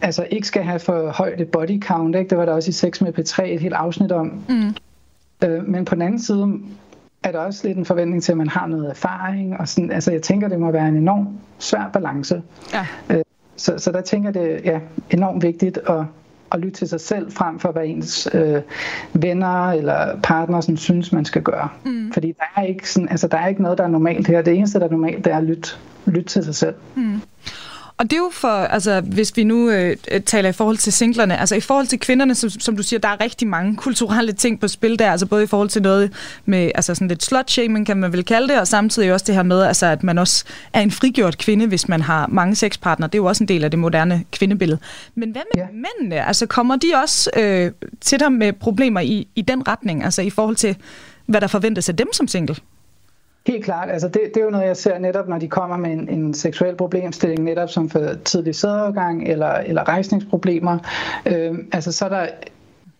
altså 0.00 0.26
ikke 0.30 0.46
skal 0.46 0.62
have 0.62 0.78
for 0.78 1.10
højt 1.10 1.40
et 1.40 1.48
body 1.48 1.82
count. 1.82 2.16
Ikke? 2.16 2.30
Det 2.30 2.38
var 2.38 2.44
der 2.44 2.52
også 2.52 2.68
i 2.68 2.72
Sex 2.72 3.00
med 3.00 3.18
P3 3.18 3.42
et 3.42 3.60
helt 3.60 3.74
afsnit 3.74 4.12
om. 4.12 4.32
Mm. 4.48 4.74
Øh, 5.44 5.68
men 5.68 5.84
på 5.84 5.94
den 5.94 6.02
anden 6.02 6.20
side 6.20 6.58
er 7.22 7.32
der 7.32 7.38
også 7.38 7.66
lidt 7.66 7.78
en 7.78 7.84
forventning 7.84 8.22
til, 8.22 8.32
at 8.32 8.38
man 8.38 8.48
har 8.48 8.66
noget 8.66 8.90
erfaring. 8.90 9.60
Og 9.60 9.68
sådan, 9.68 9.90
altså 9.90 10.12
jeg 10.12 10.22
tænker, 10.22 10.48
det 10.48 10.60
må 10.60 10.70
være 10.70 10.88
en 10.88 10.96
enorm 10.96 11.28
svær 11.58 11.90
balance. 11.92 12.42
Ja. 12.72 12.86
Øh, 13.10 13.22
så, 13.56 13.78
så 13.78 13.92
der 13.92 14.00
tænker 14.00 14.28
jeg, 14.28 14.34
det 14.34 14.68
er 14.68 14.72
ja, 14.72 14.80
enormt 15.10 15.42
vigtigt 15.42 15.78
at, 15.78 16.04
at 16.52 16.60
lytte 16.60 16.78
til 16.78 16.88
sig 16.88 17.00
selv, 17.00 17.32
frem 17.32 17.58
for 17.58 17.72
hvad 17.72 17.82
ens 17.84 18.28
øh, 18.34 18.62
venner 19.12 19.70
eller 19.70 20.20
partner 20.22 20.60
sådan, 20.60 20.76
synes, 20.76 21.12
man 21.12 21.24
skal 21.24 21.42
gøre. 21.42 21.68
Mm. 21.84 22.12
Fordi 22.12 22.28
der 22.38 22.60
er, 22.62 22.66
ikke 22.66 22.90
sådan, 22.90 23.08
altså, 23.08 23.28
der 23.28 23.38
er 23.38 23.48
ikke 23.48 23.62
noget, 23.62 23.78
der 23.78 23.84
er 23.84 23.88
normalt 23.88 24.26
her. 24.26 24.42
Det 24.42 24.54
eneste, 24.54 24.78
der 24.78 24.86
er 24.86 24.90
normalt, 24.90 25.24
det 25.24 25.32
er 25.32 25.36
at 25.36 25.44
lytte, 25.44 25.68
lytte 26.06 26.28
til 26.28 26.44
sig 26.44 26.54
selv. 26.54 26.74
Mm. 26.94 27.20
Og 28.04 28.10
det 28.10 28.16
er 28.16 28.20
jo 28.20 28.30
for, 28.32 28.48
altså 28.48 29.00
hvis 29.00 29.36
vi 29.36 29.44
nu 29.44 29.70
øh, 29.70 29.96
taler 30.26 30.48
i 30.48 30.52
forhold 30.52 30.76
til 30.76 30.92
singlerne, 30.92 31.40
altså 31.40 31.54
i 31.54 31.60
forhold 31.60 31.86
til 31.86 32.00
kvinderne, 32.00 32.34
som, 32.34 32.50
som 32.50 32.76
du 32.76 32.82
siger, 32.82 33.00
der 33.00 33.08
er 33.08 33.20
rigtig 33.20 33.48
mange 33.48 33.76
kulturelle 33.86 34.32
ting 34.32 34.60
på 34.60 34.68
spil 34.68 34.98
der, 34.98 35.10
altså 35.10 35.26
både 35.26 35.44
i 35.44 35.46
forhold 35.46 35.68
til 35.68 35.82
noget 35.82 36.12
med, 36.44 36.70
altså 36.74 36.94
sådan 36.94 37.08
lidt 37.08 37.22
slut-shaming, 37.22 37.86
kan 37.86 37.96
man 37.96 38.12
vel 38.12 38.24
kalde 38.24 38.48
det, 38.48 38.60
og 38.60 38.68
samtidig 38.68 39.12
også 39.12 39.24
det 39.26 39.34
her 39.34 39.42
med, 39.42 39.62
altså 39.62 39.86
at 39.86 40.02
man 40.02 40.18
også 40.18 40.44
er 40.72 40.80
en 40.80 40.90
frigjort 40.90 41.38
kvinde, 41.38 41.66
hvis 41.66 41.88
man 41.88 42.00
har 42.00 42.26
mange 42.26 42.54
sexpartnere. 42.54 43.08
Det 43.08 43.14
er 43.14 43.22
jo 43.22 43.24
også 43.24 43.44
en 43.44 43.48
del 43.48 43.64
af 43.64 43.70
det 43.70 43.78
moderne 43.78 44.24
kvindebillede. 44.32 44.78
Men 45.14 45.30
hvad 45.30 45.42
med 45.54 45.62
ja. 45.62 45.68
mændene? 45.72 46.26
Altså 46.26 46.46
kommer 46.46 46.76
de 46.76 46.92
også 47.02 47.30
øh, 47.36 47.72
til 48.00 48.20
dig 48.20 48.32
med 48.32 48.52
problemer 48.52 49.00
i, 49.00 49.28
i 49.34 49.42
den 49.42 49.68
retning, 49.68 50.04
altså 50.04 50.22
i 50.22 50.30
forhold 50.30 50.56
til, 50.56 50.76
hvad 51.26 51.40
der 51.40 51.46
forventes 51.46 51.88
af 51.88 51.96
dem 51.96 52.08
som 52.12 52.28
single? 52.28 52.56
Helt 53.46 53.64
klart. 53.64 53.90
Altså 53.90 54.08
det, 54.08 54.20
det 54.34 54.40
er 54.40 54.44
jo 54.44 54.50
noget, 54.50 54.66
jeg 54.66 54.76
ser 54.76 54.98
netop, 54.98 55.28
når 55.28 55.38
de 55.38 55.48
kommer 55.48 55.76
med 55.76 55.90
en, 55.90 56.08
en 56.08 56.34
seksuel 56.34 56.76
problemstilling, 56.76 57.42
netop 57.42 57.70
som 57.70 57.90
for 57.90 58.10
tidlig 58.24 58.54
sædeovergang 58.54 59.28
eller, 59.28 59.50
eller 59.50 59.88
rejsningsproblemer. 59.88 60.78
Øh, 61.26 61.58
altså 61.72 61.92
så 61.92 62.04
er 62.04 62.08
der 62.08 62.26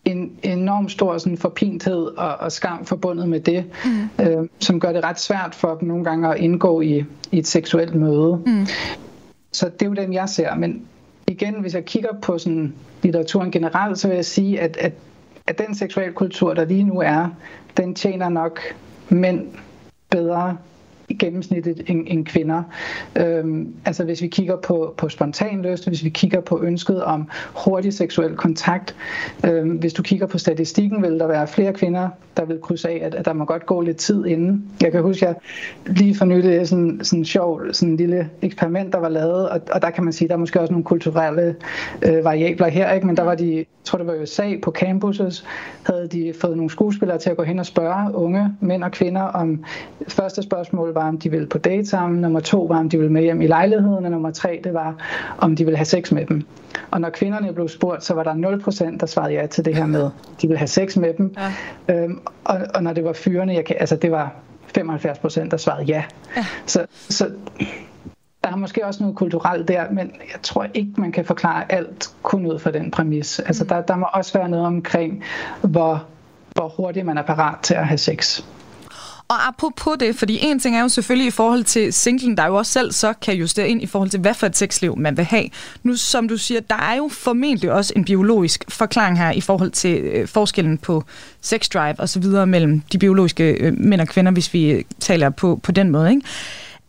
en 0.05 0.33
enorm 0.43 0.89
stor 0.89 1.19
sådan, 1.19 1.39
forpinthed 1.39 2.03
og, 2.17 2.37
og 2.37 2.53
skam 2.53 2.85
forbundet 2.85 3.29
med 3.29 3.41
det, 3.41 3.65
mm. 3.85 4.25
øh, 4.25 4.49
som 4.59 4.81
gør 4.81 4.93
det 4.93 5.05
ret 5.05 5.21
svært 5.21 5.55
for 5.55 5.75
dem 5.75 5.89
nogle 5.89 6.05
gange 6.05 6.29
at 6.29 6.41
indgå 6.41 6.81
i, 6.81 7.05
i 7.33 7.39
et 7.39 7.47
seksuelt 7.47 7.95
møde. 7.95 8.43
Mm. 8.47 8.67
Så 9.53 9.69
det 9.69 9.83
er 9.83 9.87
jo 9.87 9.95
den, 9.95 10.13
jeg 10.13 10.29
ser. 10.29 10.55
Men 10.55 10.83
igen, 11.27 11.55
hvis 11.61 11.75
jeg 11.75 11.85
kigger 11.85 12.11
på 12.23 12.39
sådan 12.39 12.75
litteraturen 13.03 13.51
generelt, 13.51 13.99
så 13.99 14.09
vil 14.09 14.15
jeg 14.15 14.25
sige, 14.25 14.61
at, 14.61 14.77
at, 14.77 14.93
at 15.47 15.59
den 15.59 15.75
seksualkultur, 15.75 16.55
der 16.55 16.65
lige 16.65 16.85
nu 16.85 17.01
er, 17.01 17.29
den 17.77 17.95
tjener 17.95 18.29
nok 18.29 18.61
mænd 19.09 19.47
bedre 20.15 20.57
i 21.15 21.17
gennemsnittet 21.25 21.83
end, 21.87 22.05
end 22.07 22.27
kvinder. 22.27 22.63
Øhm, 23.17 23.75
altså 23.85 24.05
hvis 24.05 24.23
vi 24.23 24.27
kigger 24.27 24.57
på, 24.57 24.95
på 24.97 25.09
spontan 25.09 25.63
lyst, 25.63 25.89
hvis 25.89 26.05
vi 26.05 26.09
kigger 26.09 26.41
på 26.41 26.63
ønsket 26.63 27.05
om 27.05 27.29
hurtig 27.65 27.93
seksuel 27.93 28.37
kontakt, 28.37 28.97
øhm, 29.47 29.71
hvis 29.71 29.93
du 29.93 30.03
kigger 30.03 30.27
på 30.27 30.39
statistikken, 30.39 31.03
vil 31.03 31.19
der 31.19 31.27
være 31.27 31.47
flere 31.47 31.73
kvinder, 31.73 32.09
der 32.37 32.45
vil 32.45 32.59
krydse 32.61 32.89
af, 32.89 33.01
at, 33.03 33.15
at 33.15 33.25
der 33.25 33.33
må 33.33 33.45
godt 33.45 33.67
gå 33.67 33.81
lidt 33.81 33.97
tid 33.97 34.27
inden. 34.27 34.65
Jeg 34.83 34.93
kan 34.93 35.03
huske, 35.03 35.29
at 35.29 35.37
jeg 35.87 35.97
lige 35.97 36.15
for 36.15 36.25
nylig 36.25 36.69
sådan, 36.69 37.01
sådan 37.03 37.19
en 37.19 37.25
sjov 37.25 37.61
sådan 37.73 37.89
en 37.89 37.97
lille 37.97 38.31
eksperiment, 38.43 38.93
der 38.93 38.99
var 38.99 39.09
lavet, 39.09 39.49
og, 39.49 39.61
og 39.73 39.83
der 39.83 39.91
kan 39.91 40.05
man 40.05 40.13
sige, 40.13 40.29
der 40.29 40.35
er 40.35 40.39
måske 40.39 40.61
også 40.61 40.73
nogle 40.73 40.85
kulturelle 40.85 41.57
øh, 42.03 42.25
variabler 42.25 42.69
her, 42.69 42.93
ikke? 42.93 43.07
men 43.07 43.17
der 43.17 43.23
var 43.23 43.35
de, 43.35 43.57
jeg 43.57 43.67
tror 43.85 43.99
det 43.99 44.07
var 44.07 44.23
USA 44.23 44.57
på 44.63 44.71
campuses, 44.71 45.45
havde 45.83 46.09
de 46.09 46.35
fået 46.41 46.57
nogle 46.57 46.71
skuespillere 46.71 47.19
til 47.19 47.31
at 47.31 47.37
gå 47.37 47.43
hen 47.43 47.59
og 47.59 47.67
spørge 47.67 48.15
unge 48.15 48.57
mænd 48.61 48.85
og 48.85 48.91
kvinder 48.91 49.23
om 49.23 49.65
første 50.09 50.43
spørgsmål 50.43 50.95
var, 50.95 51.04
om 51.09 51.19
de 51.19 51.31
ville 51.31 51.47
på 51.47 51.59
date 51.59 51.87
sammen, 51.87 52.21
nummer 52.21 52.41
to 52.41 52.63
var, 52.63 52.79
om 52.79 52.89
de 52.89 52.99
ville 52.99 53.13
med 53.13 53.23
hjem 53.23 53.41
i 53.41 53.47
lejligheden, 53.47 54.05
og 54.05 54.11
nummer 54.11 54.31
tre, 54.31 54.61
det 54.65 54.75
var, 54.75 54.95
om 55.39 55.57
de 55.57 55.65
ville 55.65 55.77
have 55.77 55.85
sex 55.85 56.13
med 56.13 56.27
dem. 56.27 56.43
Og 56.91 57.01
når 57.01 57.11
kvinderne 57.11 57.53
blev 57.53 57.69
spurgt, 57.69 58.05
så 58.05 58.15
var 58.15 58.23
der 58.23 58.33
0% 58.95 58.99
der 58.99 59.07
svarede 59.07 59.33
ja 59.33 59.47
til 59.47 59.65
det 59.65 59.77
her 59.77 59.87
med, 59.87 60.11
de 60.43 60.47
ville 60.47 60.59
have 60.59 60.69
sex 60.69 60.97
med 60.97 61.15
dem. 61.15 61.35
Ja. 61.89 61.95
Øhm, 61.95 62.21
og, 62.45 62.61
og 62.75 62.83
når 62.83 62.93
det 62.93 63.05
var 63.05 63.13
fyrene, 63.13 63.55
jeg 63.55 63.65
kan, 63.65 63.77
altså 63.81 63.97
det 63.97 64.11
var 64.11 64.35
75% 64.79 65.49
der 65.49 65.57
svarede 65.57 65.85
ja. 65.85 66.05
ja. 66.37 66.45
Så, 66.67 66.87
så 66.91 67.31
der 68.45 68.51
er 68.51 68.57
måske 68.57 68.87
også 68.87 69.03
noget 69.03 69.17
kulturelt 69.17 69.69
der, 69.69 69.91
men 69.91 70.13
jeg 70.33 70.43
tror 70.43 70.67
ikke, 70.75 70.93
man 70.97 71.13
kan 71.13 71.25
forklare 71.25 71.73
alt 71.73 72.11
kun 72.23 72.47
ud 72.47 72.59
fra 72.59 72.71
den 72.71 72.91
præmis. 72.91 73.39
Altså 73.39 73.65
mm. 73.65 73.69
der, 73.69 73.81
der 73.81 73.97
må 73.97 74.07
også 74.13 74.39
være 74.39 74.49
noget 74.49 74.67
omkring, 74.67 75.25
hvor, 75.63 76.05
hvor 76.53 76.69
hurtigt 76.69 77.07
man 77.07 77.19
er 77.19 77.23
parat 77.23 77.59
til 77.63 77.75
at 77.75 77.87
have 77.87 77.99
sex. 77.99 78.45
Og 79.35 79.49
apropos 79.49 79.97
det, 80.01 80.17
fordi 80.17 80.39
en 80.43 80.59
ting 80.61 80.77
er 80.77 80.81
jo 80.81 80.89
selvfølgelig 80.89 81.27
i 81.27 81.31
forhold 81.31 81.65
til 81.65 81.93
singlen, 81.93 82.37
der 82.37 82.47
jo 82.47 82.55
også 82.57 82.73
selv 82.73 82.93
så 82.93 83.13
kan 83.13 83.35
justere 83.35 83.69
ind 83.69 83.83
i 83.83 83.87
forhold 83.87 84.11
til, 84.11 84.21
hvad 84.21 84.35
for 84.35 84.47
et 84.47 84.57
sexliv 84.57 84.99
man 84.99 85.17
vil 85.17 85.25
have. 85.25 85.45
Nu, 85.83 85.97
som 85.97 86.29
du 86.29 86.37
siger, 86.37 86.61
der 86.61 86.77
er 86.77 86.95
jo 86.95 87.09
formentlig 87.13 87.73
også 87.73 87.93
en 87.97 88.05
biologisk 88.05 88.65
forklaring 88.69 89.19
her 89.19 89.31
i 89.31 89.41
forhold 89.41 89.71
til 89.71 89.97
øh, 89.99 90.29
forskellen 90.29 90.79
på 90.79 91.05
sex 91.41 91.69
drive 91.69 91.95
og 92.01 92.09
så 92.09 92.21
videre 92.21 92.47
mellem 92.47 92.81
de 92.81 92.99
biologiske 92.99 93.53
øh, 93.53 93.75
mænd 93.79 94.01
og 94.01 94.09
kvinder, 94.09 94.33
hvis 94.33 94.55
vi 94.55 94.71
øh, 94.71 94.85
taler 95.01 95.31
på, 95.31 95.61
på 95.63 95.73
den 95.73 95.91
måde. 95.91 96.11
Ikke? 96.11 96.23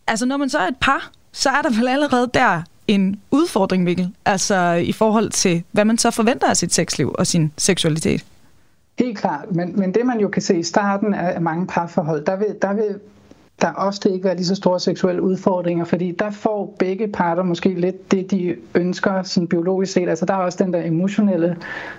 Altså 0.06 0.26
når 0.26 0.36
man 0.36 0.50
så 0.50 0.58
er 0.58 0.68
et 0.68 0.76
par, 0.80 1.10
så 1.32 1.50
er 1.50 1.62
der 1.62 1.70
vel 1.70 1.88
allerede 1.88 2.30
der 2.34 2.62
en 2.88 3.20
udfordring, 3.30 3.84
Mikkel, 3.84 4.10
altså 4.24 4.72
i 4.72 4.92
forhold 4.92 5.30
til, 5.30 5.62
hvad 5.72 5.84
man 5.84 5.98
så 5.98 6.10
forventer 6.10 6.50
af 6.50 6.56
sit 6.56 6.74
sexliv 6.74 7.14
og 7.18 7.26
sin 7.26 7.52
seksualitet. 7.58 8.24
Helt 8.98 9.18
klart, 9.18 9.54
men, 9.54 9.80
men 9.80 9.94
det 9.94 10.06
man 10.06 10.20
jo 10.20 10.28
kan 10.28 10.42
se 10.42 10.58
i 10.58 10.62
starten 10.62 11.14
af, 11.14 11.40
mange 11.40 11.66
parforhold, 11.66 12.24
der 12.24 12.36
vil, 12.36 12.56
der 12.62 12.74
vil 12.74 12.98
der 13.60 13.72
ofte 13.72 14.10
ikke 14.10 14.28
er 14.28 14.34
lige 14.34 14.46
så 14.46 14.54
store 14.54 14.80
seksuelle 14.80 15.22
udfordringer, 15.22 15.84
fordi 15.84 16.12
der 16.18 16.30
får 16.30 16.76
begge 16.78 17.08
parter 17.08 17.42
måske 17.42 17.68
lidt 17.68 18.12
det, 18.12 18.30
de 18.30 18.56
ønsker 18.74 19.22
sådan 19.22 19.48
biologisk 19.48 19.92
set. 19.92 20.08
Altså 20.08 20.26
der 20.26 20.34
er 20.34 20.38
også 20.38 20.64
den 20.64 20.72
der 20.72 20.84
emotionelle 20.84 21.56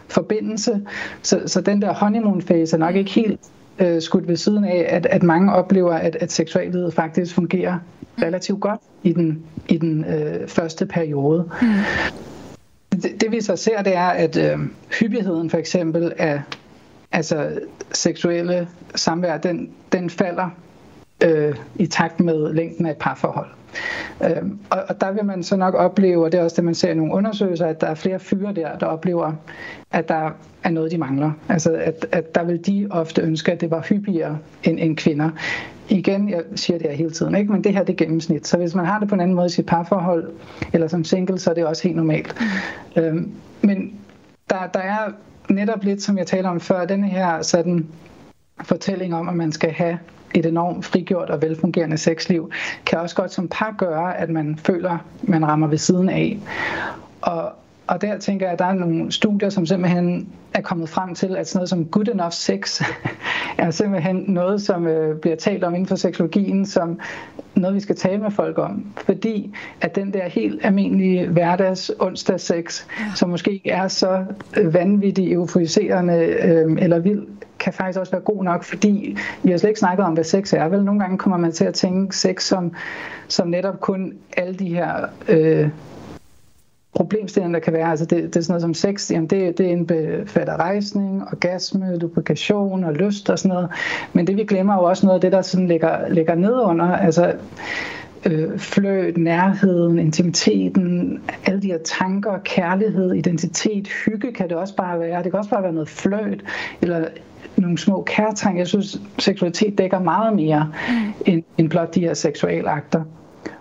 forbindelse, 0.08 0.82
så, 1.22 1.42
så 1.46 1.62
den 1.62 1.82
der 1.82 1.94
honeymoon 1.94 2.42
phase 2.42 2.76
er 2.76 2.80
nok 2.80 2.96
ikke 2.96 3.12
helt 3.12 3.40
øh, 3.80 4.02
skudt 4.02 4.28
ved 4.28 4.38
siden 4.38 4.66
af, 4.66 4.86
at, 4.90 5.06
at 5.06 5.24
mange 5.24 5.54
oplever, 5.54 5.94
at, 5.94 6.16
at 6.16 6.32
seksuallivet 6.32 6.94
faktisk 6.94 7.36
fungerer 7.36 7.80
relativt 8.22 8.62
godt 8.62 8.82
i 9.04 9.14
den, 9.14 9.44
i 9.68 9.78
den 9.78 10.06
øh, 10.06 10.48
første 10.48 10.86
periode. 10.86 11.50
Mm. 11.62 11.68
Det, 12.92 13.22
det 13.22 13.32
vi 13.32 13.42
så 13.42 13.56
ser, 13.56 13.82
det 13.82 13.96
er, 13.96 14.08
at 14.08 14.38
øh, 14.38 14.60
hyppigheden 15.00 15.50
for 15.50 15.58
eksempel 15.58 16.14
af 16.18 16.42
altså 17.12 17.60
seksuelle 17.92 18.68
samvær, 18.96 19.38
den, 19.38 19.70
den 19.92 20.10
falder 20.10 20.50
øh, 21.24 21.56
i 21.76 21.88
takt 21.88 22.20
med 22.20 22.54
længden 22.54 22.86
af 22.86 22.92
et 22.92 22.98
parforhold. 22.98 23.48
Øh, 24.24 24.44
og, 24.70 24.84
og 24.90 25.02
der 25.02 25.12
vil 25.12 25.26
man 25.26 25.44
så 25.44 25.56
nok 25.56 25.74
opleve, 25.74 26.26
og 26.26 26.32
det 26.32 26.40
er 26.40 26.44
også 26.44 26.56
det, 26.56 26.64
man 26.64 26.76
ser 26.76 26.92
i 26.92 26.96
nogle 26.96 27.14
undersøgelser, 27.14 27.66
at 27.66 27.82
der 27.82 27.88
er 27.88 27.96
flere 27.96 28.20
fyre 28.20 28.54
der, 28.54 28.78
der 28.78 28.86
oplever, 28.86 29.34
at 29.92 30.08
der 30.08 30.30
er 30.64 30.70
noget, 30.70 30.92
de 30.92 30.98
mangler. 30.98 31.32
Altså, 31.50 31.72
at, 31.72 32.06
at 32.12 32.36
der 32.36 32.44
vil 32.44 32.66
de 32.66 32.88
ofte 32.92 33.22
ønske, 33.22 33.52
at 33.52 33.62
det 33.62 33.72
var 33.72 33.82
hyppigere 33.82 34.38
end, 34.64 34.80
end 34.80 34.98
kvinder. 34.98 35.30
Igen, 35.90 36.30
jeg 36.30 36.44
siger 36.56 36.80
det 36.80 36.88
her 36.88 36.96
hele 36.96 37.12
tiden, 37.12 37.36
ikke? 37.36 37.52
men 37.52 37.64
det 37.64 37.74
her 37.74 37.84
det 37.84 37.94
er 37.94 37.98
gennemsnit. 37.98 38.48
Så 38.48 38.58
hvis 38.58 38.76
man 38.76 38.86
har 38.86 39.00
det 39.00 39.10
på 39.10 39.16
en 39.16 39.22
anden 39.22 39.36
måde 39.36 39.46
i 39.46 39.50
sit 39.50 39.66
parforhold, 39.66 40.30
eller 40.74 40.88
som 40.88 41.04
single, 41.04 41.40
så 41.40 41.50
er 41.50 41.54
det 41.54 41.66
også 41.66 41.84
helt 41.84 41.96
normalt. 41.96 42.36
Øh, 42.96 43.16
men 43.62 43.94
der, 44.50 44.68
der 44.74 44.80
er 44.80 45.00
netop 45.50 45.84
lidt, 45.84 46.02
som 46.02 46.18
jeg 46.18 46.28
taler 46.28 46.50
om 46.50 46.60
før, 46.60 46.86
den 46.86 47.04
her 47.04 47.42
sådan 47.42 47.88
fortælling 48.64 49.16
om, 49.16 49.30
at 49.30 49.36
man 49.36 49.52
skal 49.52 49.72
have 49.72 50.00
et 50.36 50.46
enormt 50.46 50.86
frigjort 50.86 51.30
og 51.30 51.42
velfungerende 51.42 51.98
sexliv, 51.98 52.52
kan 52.86 53.00
også 53.00 53.16
godt 53.16 53.34
som 53.34 53.48
par 53.52 53.76
gøre, 53.78 54.18
at 54.18 54.30
man 54.30 54.56
føler, 54.58 54.98
man 55.24 55.48
rammer 55.48 55.68
ved 55.68 55.78
siden 55.78 56.10
af. 56.10 56.40
Og, 57.22 57.52
og 57.88 58.02
der 58.02 58.18
tænker 58.18 58.46
jeg, 58.46 58.54
at 58.54 58.60
der 58.60 58.66
er 58.66 58.74
nogle 58.74 59.12
studier, 59.12 59.50
som 59.50 59.66
simpelthen 59.66 60.30
er 60.54 60.62
kommet 60.62 60.90
frem 60.90 61.16
til, 61.16 61.36
at 61.36 61.48
sådan 61.48 61.58
noget 61.58 61.70
som 61.70 61.86
good 61.86 62.08
enough 62.08 62.32
sex 62.32 62.82
er 63.58 63.72
simpelthen 63.72 64.26
noget, 64.28 64.62
som 64.62 64.88
øh, 64.88 65.20
bliver 65.20 65.36
talt 65.36 65.64
om 65.64 65.74
inden 65.74 65.88
for 65.88 65.96
seksologien, 65.96 66.66
som 66.66 67.00
noget, 67.56 67.76
vi 67.76 67.80
skal 67.80 67.96
tale 67.96 68.18
med 68.18 68.32
folk 68.32 68.58
om. 68.58 68.86
Fordi 68.98 69.56
at 69.82 69.96
den 69.96 70.14
der 70.14 70.28
helt 70.28 70.66
almindelige 70.66 71.28
hverdags 71.28 71.92
onsdag 72.00 72.40
sex, 72.40 72.86
som 73.16 73.30
måske 73.30 73.52
ikke 73.52 73.70
er 73.70 73.88
så 73.88 74.26
vanvittigt 74.64 75.34
euforiserende 75.34 76.14
øh, 76.16 76.78
eller 76.80 77.00
vild, 77.00 77.28
kan 77.60 77.74
faktisk 77.74 78.00
også 78.00 78.12
være 78.12 78.22
god 78.22 78.44
nok, 78.44 78.64
fordi 78.64 79.18
vi 79.44 79.52
har 79.52 79.58
slet 79.58 79.70
ikke 79.70 79.80
snakket 79.80 80.06
om, 80.06 80.14
hvad 80.14 80.24
sex 80.24 80.54
er. 80.54 80.68
Vel, 80.68 80.84
nogle 80.84 81.00
gange 81.00 81.18
kommer 81.18 81.38
man 81.38 81.52
til 81.52 81.66
at 81.66 81.74
tænke 81.74 82.16
sex 82.16 82.44
som, 82.44 82.74
som 83.28 83.48
netop 83.48 83.80
kun 83.80 84.14
alle 84.38 84.54
de 84.54 84.68
her 84.68 85.06
øh, 85.28 85.70
problemstillinger, 86.98 87.60
der 87.60 87.64
kan 87.64 87.74
være. 87.74 87.90
Altså 87.90 88.06
det, 88.06 88.24
det 88.24 88.36
er 88.36 88.42
sådan 88.42 88.52
noget 88.52 88.62
som 88.62 88.74
sex, 88.74 89.12
jamen 89.12 89.30
det, 89.30 89.58
det 89.58 89.64
indbefatter 89.64 90.58
rejsning, 90.58 91.22
orgasme, 91.22 91.98
lubrikation 91.98 92.84
og 92.84 92.94
lyst 92.94 93.30
og 93.30 93.40
sådan 93.40 93.56
noget. 93.56 93.70
Men 94.14 94.28
det 94.28 94.38
vi 94.38 94.44
glemmer 94.44 94.74
jo 94.74 94.84
også 94.84 95.06
noget 95.06 95.16
af 95.18 95.22
det, 95.22 95.32
der 95.32 95.42
sådan 95.42 95.68
ligger, 95.68 96.10
ligger 96.10 96.36
nedunder. 96.36 96.86
Altså 96.86 97.34
øh, 98.26 98.60
fløt, 98.60 99.18
nærheden, 99.18 100.00
intimiteten, 100.00 101.20
alle 101.46 101.62
de 101.62 101.68
her 101.68 101.80
tanker, 101.86 102.38
kærlighed, 102.46 103.14
identitet, 103.14 103.88
hygge 103.88 104.34
kan 104.34 104.50
det 104.50 104.58
også 104.58 104.76
bare 104.76 105.00
være. 105.00 105.24
Det 105.24 105.32
kan 105.32 105.38
også 105.38 105.50
bare 105.50 105.64
være 105.64 105.74
noget 105.74 105.90
fløt, 105.90 106.44
eller 106.82 107.06
nogle 107.56 107.78
små 107.78 108.04
kærtegn. 108.04 108.58
Jeg 108.58 108.68
synes, 108.68 109.02
seksualitet 109.20 109.78
dækker 109.78 110.00
meget 110.00 110.36
mere 110.36 110.72
mm. 110.90 111.14
end, 111.26 111.44
end 111.58 111.70
blot 111.70 111.96
de 111.96 112.00
her 112.00 112.14
seksualakter. 112.14 113.04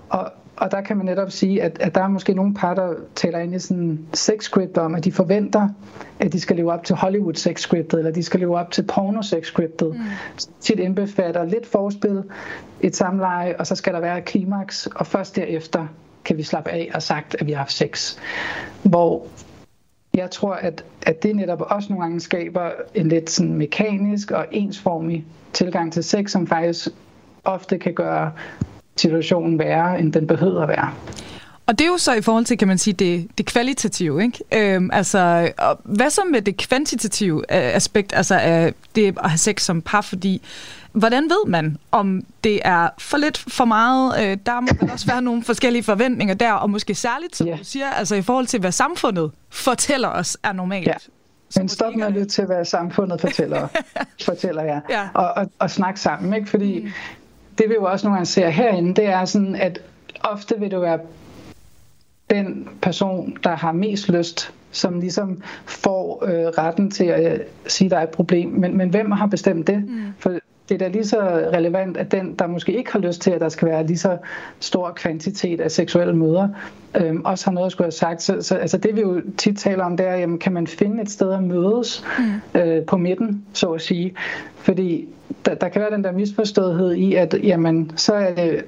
Og, 0.08 0.32
og 0.56 0.70
der 0.70 0.80
kan 0.80 0.96
man 0.96 1.06
netop 1.06 1.30
sige, 1.30 1.62
at, 1.62 1.78
at 1.80 1.94
der 1.94 2.02
er 2.02 2.08
måske 2.08 2.34
nogle 2.34 2.54
par, 2.54 2.74
der 2.74 2.94
taler 3.14 3.38
ind 3.38 3.54
i 3.54 3.58
sådan 3.58 4.06
sex 4.12 4.44
script 4.44 4.78
om, 4.78 4.94
at 4.94 5.04
de 5.04 5.12
forventer, 5.12 5.68
at 6.20 6.32
de 6.32 6.40
skal 6.40 6.56
leve 6.56 6.72
op 6.72 6.84
til 6.84 6.96
Hollywood 6.96 7.34
sex 7.34 7.60
scriptet, 7.60 7.98
eller 7.98 8.10
de 8.10 8.22
skal 8.22 8.40
leve 8.40 8.58
op 8.58 8.70
til 8.70 8.82
porno 8.82 9.22
sex 9.22 9.46
scriptet. 9.46 9.94
Mm. 9.94 10.00
Tit 10.60 10.78
indbefatter 10.78 11.44
lidt 11.44 11.66
forspil, 11.66 12.22
et 12.80 12.96
samleje, 12.96 13.56
og 13.58 13.66
så 13.66 13.74
skal 13.74 13.94
der 13.94 14.00
være 14.00 14.18
et 14.18 14.24
klimaks, 14.24 14.86
og 14.86 15.06
først 15.06 15.36
derefter 15.36 15.86
kan 16.24 16.36
vi 16.36 16.42
slappe 16.42 16.70
af 16.70 16.90
og 16.94 17.02
sagt, 17.02 17.36
at 17.40 17.46
vi 17.46 17.52
har 17.52 17.58
haft 17.58 17.72
sex. 17.72 18.18
Hvor 18.82 19.26
jeg 20.14 20.30
tror, 20.30 20.52
at, 20.52 20.84
at 21.02 21.22
det 21.22 21.36
netop 21.36 21.60
også 21.60 21.88
nogle 21.88 22.04
gange 22.04 22.20
skaber 22.20 22.70
en 22.94 23.08
lidt 23.08 23.30
sådan 23.30 23.54
mekanisk 23.54 24.30
og 24.30 24.46
ensformig 24.50 25.24
tilgang 25.52 25.92
til 25.92 26.04
sex, 26.04 26.30
som 26.30 26.46
faktisk 26.46 26.88
ofte 27.44 27.78
kan 27.78 27.94
gøre 27.94 28.32
situationen 28.96 29.58
værre, 29.58 30.00
end 30.00 30.12
den 30.12 30.26
behøver 30.26 30.62
at 30.62 30.68
være. 30.68 30.90
Og 31.66 31.78
det 31.78 31.84
er 31.84 31.88
jo 31.88 31.98
så 31.98 32.14
i 32.14 32.20
forhold 32.20 32.44
til, 32.44 32.58
kan 32.58 32.68
man 32.68 32.78
sige, 32.78 32.94
det, 32.94 33.28
det 33.38 33.46
kvalitative, 33.46 34.22
ikke? 34.22 34.74
Øhm, 34.74 34.90
altså, 34.92 35.52
og 35.58 35.80
hvad 35.82 36.10
så 36.10 36.20
med 36.30 36.42
det 36.42 36.56
kvantitative 36.56 37.38
øh, 37.38 37.76
aspekt, 37.76 38.12
altså 38.16 38.34
af 38.34 38.74
det 38.94 39.18
at 39.24 39.30
have 39.30 39.38
sex 39.38 39.62
som 39.62 39.82
par, 39.82 40.00
fordi 40.00 40.42
hvordan 40.92 41.24
ved 41.24 41.46
man, 41.46 41.76
om 41.92 42.22
det 42.44 42.60
er 42.64 42.88
for 42.98 43.16
lidt, 43.16 43.38
for 43.38 43.64
meget? 43.64 44.24
Øh, 44.24 44.38
der 44.46 44.60
må 44.60 44.68
også 44.92 45.06
være 45.06 45.22
nogle 45.22 45.42
forskellige 45.42 45.82
forventninger 45.82 46.34
der, 46.34 46.52
og 46.52 46.70
måske 46.70 46.94
særligt, 46.94 47.36
som 47.36 47.46
yeah. 47.46 47.58
du 47.58 47.64
siger, 47.64 47.90
altså 47.90 48.14
i 48.14 48.22
forhold 48.22 48.46
til, 48.46 48.60
hvad 48.60 48.72
samfundet 48.72 49.30
fortæller 49.50 50.08
os 50.08 50.38
er 50.42 50.52
normalt. 50.52 50.88
Yeah. 50.88 50.98
Men 51.56 51.68
stop 51.68 51.94
med 51.94 52.10
lidt 52.10 52.28
til, 52.28 52.44
hvad 52.44 52.64
samfundet 52.64 53.20
fortæller, 53.20 53.68
fortæller 54.26 54.62
jeg. 54.62 54.80
Ja. 54.90 55.08
Og, 55.14 55.32
og, 55.36 55.50
og 55.58 55.70
snak 55.70 55.96
sammen, 55.96 56.34
ikke? 56.34 56.50
Fordi 56.50 56.80
mm. 56.80 56.90
Det 57.58 57.68
vi 57.68 57.74
jo 57.74 57.84
også 57.84 58.06
nogle 58.06 58.16
gange 58.16 58.26
ser 58.26 58.48
herinde, 58.48 58.94
det 58.94 59.06
er 59.06 59.24
sådan, 59.24 59.54
at 59.54 59.80
ofte 60.20 60.54
vil 60.58 60.70
det 60.70 60.80
være 60.80 60.98
den 62.30 62.68
person, 62.82 63.36
der 63.44 63.56
har 63.56 63.72
mest 63.72 64.08
lyst, 64.08 64.52
som 64.70 65.00
ligesom 65.00 65.42
får 65.66 66.24
øh, 66.24 66.46
retten 66.46 66.90
til 66.90 67.04
at 67.04 67.42
sige, 67.66 67.86
at 67.86 67.90
der 67.90 67.98
er 67.98 68.02
et 68.02 68.08
problem. 68.08 68.48
Men, 68.48 68.76
men 68.76 68.88
hvem 68.88 69.10
har 69.10 69.26
bestemt 69.26 69.66
det? 69.66 69.84
Mm. 69.88 70.02
For 70.18 70.30
det 70.68 70.74
er 70.74 70.78
da 70.78 70.88
lige 70.88 71.04
så 71.04 71.20
relevant, 71.52 71.96
at 71.96 72.12
den, 72.12 72.34
der 72.34 72.46
måske 72.46 72.72
ikke 72.72 72.92
har 72.92 72.98
lyst 72.98 73.20
til, 73.20 73.30
at 73.30 73.40
der 73.40 73.48
skal 73.48 73.68
være 73.68 73.86
lige 73.86 73.98
så 73.98 74.18
stor 74.60 74.90
kvantitet 74.90 75.60
af 75.60 75.70
seksuelle 75.70 76.16
møder, 76.16 76.48
øhm, 76.94 77.22
også 77.24 77.44
har 77.44 77.52
noget 77.52 77.66
at 77.66 77.72
skulle 77.72 77.84
have 77.84 77.92
sagt. 77.92 78.22
Så, 78.22 78.42
så 78.42 78.56
altså 78.56 78.78
det 78.78 78.96
vi 78.96 79.00
jo 79.00 79.22
tit 79.38 79.58
taler 79.58 79.84
om, 79.84 79.96
det 79.96 80.06
er, 80.06 80.14
jamen, 80.14 80.38
kan 80.38 80.52
man 80.52 80.66
finde 80.66 81.02
et 81.02 81.10
sted 81.10 81.32
at 81.32 81.42
mødes 81.42 82.04
mm. 82.18 82.60
øh, 82.60 82.84
på 82.84 82.96
midten, 82.96 83.44
så 83.52 83.72
at 83.72 83.80
sige. 83.80 84.14
Fordi 84.56 85.08
der, 85.44 85.54
der 85.54 85.68
kan 85.68 85.80
være 85.80 85.90
den 85.90 86.04
der 86.04 86.12
misforståethed 86.12 86.92
i, 86.92 87.14
at 87.14 87.34
jamen, 87.42 87.92
så 87.96 88.14
er 88.14 88.34
det 88.34 88.64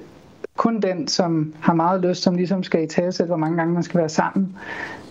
kun 0.57 0.81
den, 0.81 1.07
som 1.07 1.53
har 1.59 1.73
meget 1.73 2.01
lyst, 2.01 2.23
som 2.23 2.35
ligesom 2.35 2.63
skal 2.63 2.83
i 2.83 2.87
tale 2.87 3.25
hvor 3.25 3.35
mange 3.35 3.57
gange 3.57 3.73
man 3.73 3.83
skal 3.83 3.99
være 3.99 4.09
sammen, 4.09 4.55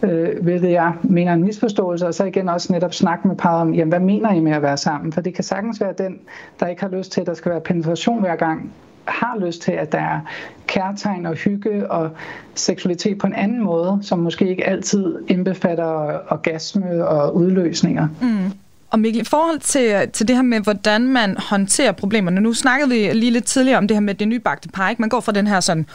øh, 0.03 0.42
hvilket 0.42 0.70
jeg 0.70 0.92
mener 1.03 1.32
en 1.32 1.44
misforståelse, 1.44 2.07
og 2.07 2.14
så 2.14 2.24
igen 2.24 2.49
også 2.49 2.72
netop 2.72 2.94
snakke 2.94 3.28
med 3.28 3.36
parret 3.36 3.61
om, 3.61 3.74
jamen, 3.74 3.88
hvad 3.88 4.01
mener 4.01 4.32
I 4.32 4.40
med 4.40 4.53
at 4.53 4.62
være 4.62 4.76
sammen? 4.76 5.12
For 5.12 5.20
det 5.20 5.34
kan 5.34 5.44
sagtens 5.44 5.80
være 5.80 5.94
den, 5.99 6.18
der 6.61 6.66
ikke 6.66 6.82
har 6.82 6.88
lyst 6.88 7.12
til, 7.12 7.20
at 7.20 7.26
der 7.26 7.34
skal 7.34 7.53
være 7.53 7.61
penetration 7.61 8.20
hver 8.20 8.36
gang, 8.36 8.72
har 9.05 9.38
lyst 9.46 9.62
til, 9.62 9.72
at 9.72 9.92
der 9.92 9.99
er 9.99 10.20
kærtegn 10.66 11.26
og 11.26 11.34
hygge 11.34 11.90
og 11.90 12.11
seksualitet 12.55 13.18
på 13.18 13.26
en 13.26 13.34
anden 13.34 13.64
måde, 13.64 13.99
som 14.03 14.18
måske 14.18 14.49
ikke 14.49 14.66
altid 14.66 15.18
indbefatter 15.28 16.18
orgasme 16.28 17.07
og 17.07 17.36
udløsninger. 17.36 18.09
Mm. 18.22 18.53
Og 18.91 19.01
Mikkel, 19.01 19.22
i 19.22 19.24
forhold 19.24 19.59
til, 19.59 20.11
til 20.12 20.28
det 20.28 20.36
her 20.36 20.43
med, 20.43 20.61
hvordan 20.61 21.09
man 21.09 21.36
håndterer 21.39 21.93
problemerne, 21.93 22.41
nu 22.41 22.53
snakkede 22.53 22.91
vi 22.91 23.12
lige 23.12 23.30
lidt 23.30 23.45
tidligere 23.45 23.78
om 23.78 23.89
det 23.89 23.97
her 23.97 24.01
med 24.01 24.14
det 24.14 24.28
nybagte 24.28 24.68
par, 24.68 24.91
ikke? 24.91 25.03
Man 25.03 25.09
går 25.09 25.20
fra 25.20 25.32
den 25.32 25.47
her 25.47 25.61
sådan 25.61 25.86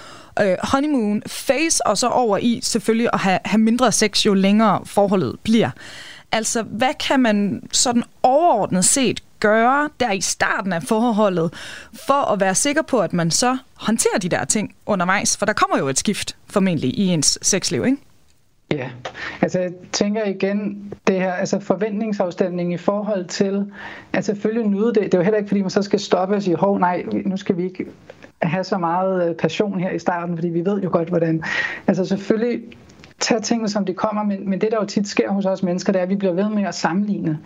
øh, 0.42 0.56
honeymoon 0.64 1.22
phase, 1.48 1.88
og 1.88 1.98
så 1.98 2.08
over 2.08 2.38
i 2.38 2.60
selvfølgelig 2.64 3.10
at 3.14 3.20
have, 3.20 3.40
have 3.46 3.60
mindre 3.60 3.92
sex, 3.92 4.26
jo 4.26 4.34
længere 4.34 4.82
forholdet 4.86 5.40
bliver. 5.44 5.70
Altså, 6.32 6.64
hvad 6.64 6.94
kan 7.08 7.20
man 7.20 7.64
sådan 7.72 8.04
overordnet 8.24 8.86
set 8.86 9.24
gøre 9.40 9.90
der 10.00 10.12
i 10.12 10.22
starten 10.22 10.74
af 10.74 10.84
forholdet, 10.84 11.54
for 12.08 12.32
at 12.32 12.40
være 12.40 12.56
sikker 12.56 12.82
på, 12.82 13.00
at 13.00 13.14
man 13.14 13.32
så 13.32 13.58
håndterer 13.74 14.20
de 14.20 14.30
der 14.30 14.46
ting 14.46 14.76
undervejs? 14.86 15.38
For 15.38 15.46
der 15.46 15.54
kommer 15.54 15.78
jo 15.78 15.88
et 15.88 16.00
skift 16.00 16.36
formentlig 16.50 17.00
i 17.00 17.08
ens 17.08 17.40
sexliv, 17.42 17.86
ikke? 17.86 17.98
Ja, 18.74 18.90
altså 19.42 19.60
jeg 19.60 19.72
tænker 19.92 20.26
igen, 20.26 20.94
det 21.08 21.16
her 21.16 21.32
altså 21.32 21.60
forventningsafstemning 21.60 22.74
i 22.74 22.78
forhold 22.78 23.26
til, 23.26 23.72
at 24.14 24.26
selvfølgelig 24.26 24.68
nyde 24.68 24.88
det, 24.88 24.96
det 24.96 25.14
er 25.14 25.18
jo 25.18 25.24
heller 25.24 25.38
ikke 25.38 25.48
fordi 25.48 25.62
man 25.62 25.70
så 25.70 25.82
skal 25.82 26.00
stoppe 26.00 26.36
og 26.36 26.44
sige, 26.44 26.56
hov 26.56 26.80
nej, 26.80 27.04
nu 27.26 27.38
skal 27.38 27.58
vi 27.58 27.64
ikke 27.64 27.86
have 28.42 28.64
så 28.64 28.78
meget 28.78 29.30
øh, 29.30 29.36
passion 29.36 29.80
her 29.80 29.92
i 29.92 30.00
starten, 30.00 30.38
fordi 30.38 30.50
vi 30.50 30.66
ved 30.66 30.82
jo 30.82 30.90
godt 30.92 31.10
hvordan. 31.10 31.44
Altså 31.88 32.06
selvfølgelig 32.06 32.62
tage 33.20 33.42
tingene, 33.42 33.70
som 33.70 33.86
de 33.86 33.94
kommer, 33.94 34.24
men, 34.24 34.50
men 34.50 34.62
det, 34.62 34.72
der 34.72 34.78
jo 34.82 34.86
tit 34.86 35.08
sker 35.08 35.32
hos 35.32 35.46
os 35.46 35.64
mennesker, 35.64 35.94
det 35.94 36.00
er, 36.00 36.04
at 36.04 36.10
vi 36.10 36.16
bliver 36.16 36.34
ved 36.34 36.50
med 36.50 36.64
at 36.64 36.76
sammenligne. 36.76 37.40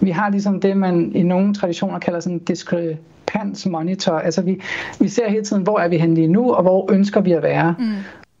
Vi 0.00 0.10
har 0.10 0.30
ligesom 0.30 0.60
det, 0.60 0.76
man 0.76 1.12
i 1.14 1.22
nogle 1.22 1.54
traditioner 1.54 1.98
kalder 1.98 2.20
sådan 2.20 2.38
diskrepans 2.38 3.66
monitor. 3.66 4.18
Altså 4.18 4.42
vi, 4.42 4.62
vi 5.00 5.08
ser 5.08 5.28
hele 5.28 5.44
tiden, 5.44 5.62
hvor 5.62 5.78
er 5.78 5.88
vi 5.88 5.98
henne 5.98 6.14
lige 6.14 6.28
nu, 6.28 6.52
og 6.52 6.62
hvor 6.62 6.92
ønsker 6.92 7.20
vi 7.20 7.32
at 7.32 7.42
være. 7.42 7.74
Mm 7.78 7.84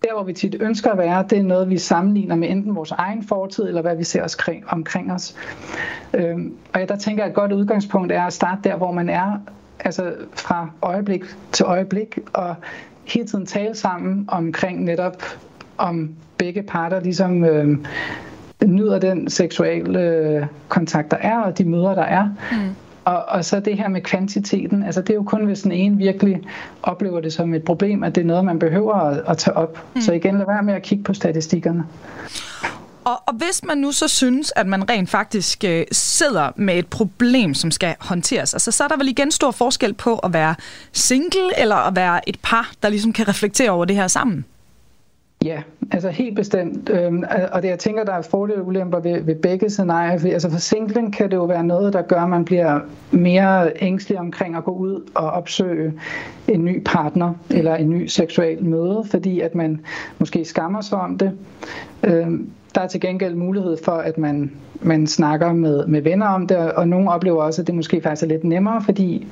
der, 0.04 0.14
hvor 0.14 0.22
vi 0.22 0.32
tit 0.32 0.56
ønsker 0.60 0.90
at 0.90 0.98
være, 0.98 1.24
det 1.30 1.38
er 1.38 1.42
noget, 1.42 1.70
vi 1.70 1.78
sammenligner 1.78 2.36
med 2.36 2.50
enten 2.50 2.76
vores 2.76 2.90
egen 2.90 3.22
fortid, 3.22 3.64
eller 3.64 3.82
hvad 3.82 3.96
vi 3.96 4.04
ser 4.04 4.24
os 4.24 4.36
omkring 4.66 5.12
os. 5.12 5.36
Øhm, 6.14 6.54
og 6.74 6.80
ja, 6.80 6.86
der 6.86 6.96
tænker 6.96 7.22
jeg, 7.22 7.26
at 7.26 7.30
et 7.30 7.36
godt 7.36 7.52
udgangspunkt 7.52 8.12
er 8.12 8.22
at 8.22 8.32
starte 8.32 8.60
der, 8.64 8.76
hvor 8.76 8.92
man 8.92 9.08
er 9.08 9.38
altså 9.84 10.14
fra 10.32 10.70
øjeblik 10.82 11.24
til 11.52 11.64
øjeblik, 11.64 12.18
og 12.32 12.54
hele 13.04 13.26
tiden 13.26 13.46
tale 13.46 13.74
sammen 13.74 14.24
omkring 14.28 14.84
netop, 14.84 15.22
om 15.78 16.14
begge 16.38 16.62
parter 16.62 17.00
ligesom 17.00 17.44
øh, 17.44 17.78
nyder 18.66 18.98
den 18.98 19.30
seksuelle 19.30 20.00
øh, 20.00 20.46
kontakt, 20.68 21.10
der 21.10 21.16
er, 21.16 21.38
og 21.38 21.58
de 21.58 21.64
møder, 21.64 21.94
der 21.94 22.02
er. 22.02 22.28
Mm. 22.52 22.74
Og, 23.04 23.24
og 23.28 23.44
så 23.44 23.60
det 23.60 23.76
her 23.76 23.88
med 23.88 24.00
kvantiteten, 24.00 24.82
altså 24.82 25.00
det 25.00 25.10
er 25.10 25.14
jo 25.14 25.22
kun, 25.22 25.44
hvis 25.44 25.62
den 25.62 25.72
ene 25.72 25.96
virkelig 25.96 26.40
oplever 26.82 27.20
det 27.20 27.32
som 27.32 27.54
et 27.54 27.64
problem, 27.64 28.02
at 28.02 28.14
det 28.14 28.20
er 28.20 28.24
noget, 28.24 28.44
man 28.44 28.58
behøver 28.58 28.94
at, 28.94 29.22
at 29.28 29.38
tage 29.38 29.56
op. 29.56 29.84
Mm. 29.94 30.00
Så 30.00 30.12
igen, 30.12 30.38
lad 30.38 30.46
være 30.46 30.62
med 30.62 30.74
at 30.74 30.82
kigge 30.82 31.04
på 31.04 31.14
statistikkerne. 31.14 31.84
Og, 33.04 33.22
og 33.26 33.34
hvis 33.34 33.64
man 33.64 33.78
nu 33.78 33.92
så 33.92 34.08
synes, 34.08 34.52
at 34.56 34.66
man 34.66 34.90
rent 34.90 35.10
faktisk 35.10 35.64
øh, 35.64 35.84
sidder 35.92 36.50
med 36.56 36.78
et 36.78 36.86
problem, 36.86 37.54
som 37.54 37.70
skal 37.70 37.94
håndteres, 38.00 38.54
altså, 38.54 38.70
så 38.70 38.84
er 38.84 38.88
der 38.88 38.96
vel 38.96 39.08
igen 39.08 39.30
stor 39.30 39.50
forskel 39.50 39.94
på 39.94 40.16
at 40.16 40.32
være 40.32 40.54
single 40.92 41.58
eller 41.58 41.76
at 41.76 41.96
være 41.96 42.28
et 42.28 42.38
par, 42.42 42.72
der 42.82 42.88
ligesom 42.88 43.12
kan 43.12 43.28
reflektere 43.28 43.70
over 43.70 43.84
det 43.84 43.96
her 43.96 44.08
sammen. 44.08 44.44
Ja, 45.44 45.62
altså 45.90 46.08
helt 46.08 46.36
bestemt. 46.36 46.90
Øhm, 46.90 47.24
og 47.52 47.62
det, 47.62 47.68
jeg 47.68 47.78
tænker, 47.78 48.04
der 48.04 48.12
er 48.12 48.22
fordele 48.22 48.60
og 48.60 48.66
ulemper 48.66 49.00
ved, 49.00 49.22
ved 49.22 49.34
begge 49.34 49.70
scenarier. 49.70 50.18
Fordi, 50.18 50.32
altså 50.32 50.50
for 50.50 50.58
singlen 50.58 51.10
kan 51.10 51.30
det 51.30 51.36
jo 51.36 51.44
være 51.44 51.64
noget, 51.64 51.92
der 51.92 52.02
gør, 52.02 52.20
at 52.20 52.28
man 52.28 52.44
bliver 52.44 52.80
mere 53.10 53.72
ængstelig 53.80 54.18
omkring 54.18 54.56
at 54.56 54.64
gå 54.64 54.70
ud 54.70 55.10
og 55.14 55.30
opsøge 55.30 55.92
en 56.48 56.64
ny 56.64 56.82
partner 56.84 57.34
eller 57.50 57.74
en 57.74 57.90
ny 57.90 58.06
seksuel 58.06 58.64
møde, 58.64 59.04
fordi 59.10 59.40
at 59.40 59.54
man 59.54 59.80
måske 60.18 60.44
skammer 60.44 60.80
sig 60.80 60.98
om 60.98 61.18
det. 61.18 61.32
Øhm, 62.04 62.50
der 62.74 62.80
er 62.80 62.86
til 62.86 63.00
gengæld 63.00 63.34
mulighed 63.34 63.76
for, 63.84 63.92
at 63.92 64.18
man, 64.18 64.52
man 64.80 65.06
snakker 65.06 65.52
med, 65.52 65.86
med 65.86 66.02
venner 66.02 66.26
om 66.26 66.46
det, 66.46 66.56
og 66.56 66.88
nogle 66.88 67.10
oplever 67.10 67.42
også, 67.42 67.62
at 67.62 67.66
det 67.66 67.74
måske 67.74 68.00
faktisk 68.00 68.22
er 68.22 68.26
lidt 68.26 68.44
nemmere, 68.44 68.82
fordi 68.82 69.26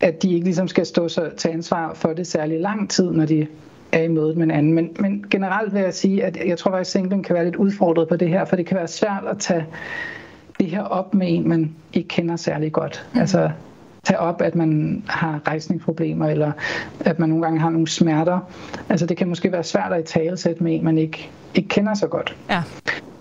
at 0.00 0.22
de 0.22 0.32
ikke 0.32 0.44
ligesom 0.44 0.68
skal 0.68 0.86
stå 0.86 1.08
så 1.08 1.30
til 1.36 1.48
ansvar 1.48 1.94
for 1.94 2.12
det 2.12 2.26
særlig 2.26 2.60
lang 2.60 2.90
tid, 2.90 3.10
når 3.10 3.26
de 3.26 3.46
er 3.92 4.02
i 4.02 4.08
mødet 4.08 4.36
med 4.36 4.44
en 4.44 4.50
anden. 4.50 4.72
Men, 4.72 4.90
men 4.98 5.24
generelt 5.30 5.74
vil 5.74 5.82
jeg 5.82 5.94
sige, 5.94 6.24
at 6.24 6.38
jeg 6.46 6.58
tror 6.58 6.70
faktisk, 6.70 6.96
at 6.96 7.00
singlen 7.00 7.22
kan 7.22 7.34
være 7.34 7.44
lidt 7.44 7.56
udfordret 7.56 8.08
på 8.08 8.16
det 8.16 8.28
her, 8.28 8.44
for 8.44 8.56
det 8.56 8.66
kan 8.66 8.76
være 8.76 8.88
svært 8.88 9.24
at 9.30 9.38
tage 9.38 9.66
det 10.60 10.66
her 10.66 10.82
op 10.82 11.14
med 11.14 11.26
en, 11.30 11.48
man 11.48 11.74
ikke 11.92 12.08
kender 12.08 12.36
særlig 12.36 12.72
godt. 12.72 13.06
Mm. 13.14 13.20
Altså 13.20 13.50
tage 14.04 14.18
op, 14.18 14.42
at 14.42 14.54
man 14.54 15.02
har 15.06 15.40
rejsningsproblemer, 15.48 16.28
eller 16.28 16.52
at 17.00 17.18
man 17.18 17.28
nogle 17.28 17.44
gange 17.44 17.60
har 17.60 17.70
nogle 17.70 17.88
smerter. 17.88 18.38
Altså 18.88 19.06
det 19.06 19.16
kan 19.16 19.28
måske 19.28 19.52
være 19.52 19.64
svært 19.64 19.92
at 19.92 20.00
i 20.00 20.12
talesætte 20.12 20.62
med 20.62 20.74
en, 20.74 20.84
man 20.84 20.98
ikke, 20.98 21.30
ikke 21.54 21.68
kender 21.68 21.94
så 21.94 22.06
godt. 22.06 22.36
Ja. 22.50 22.62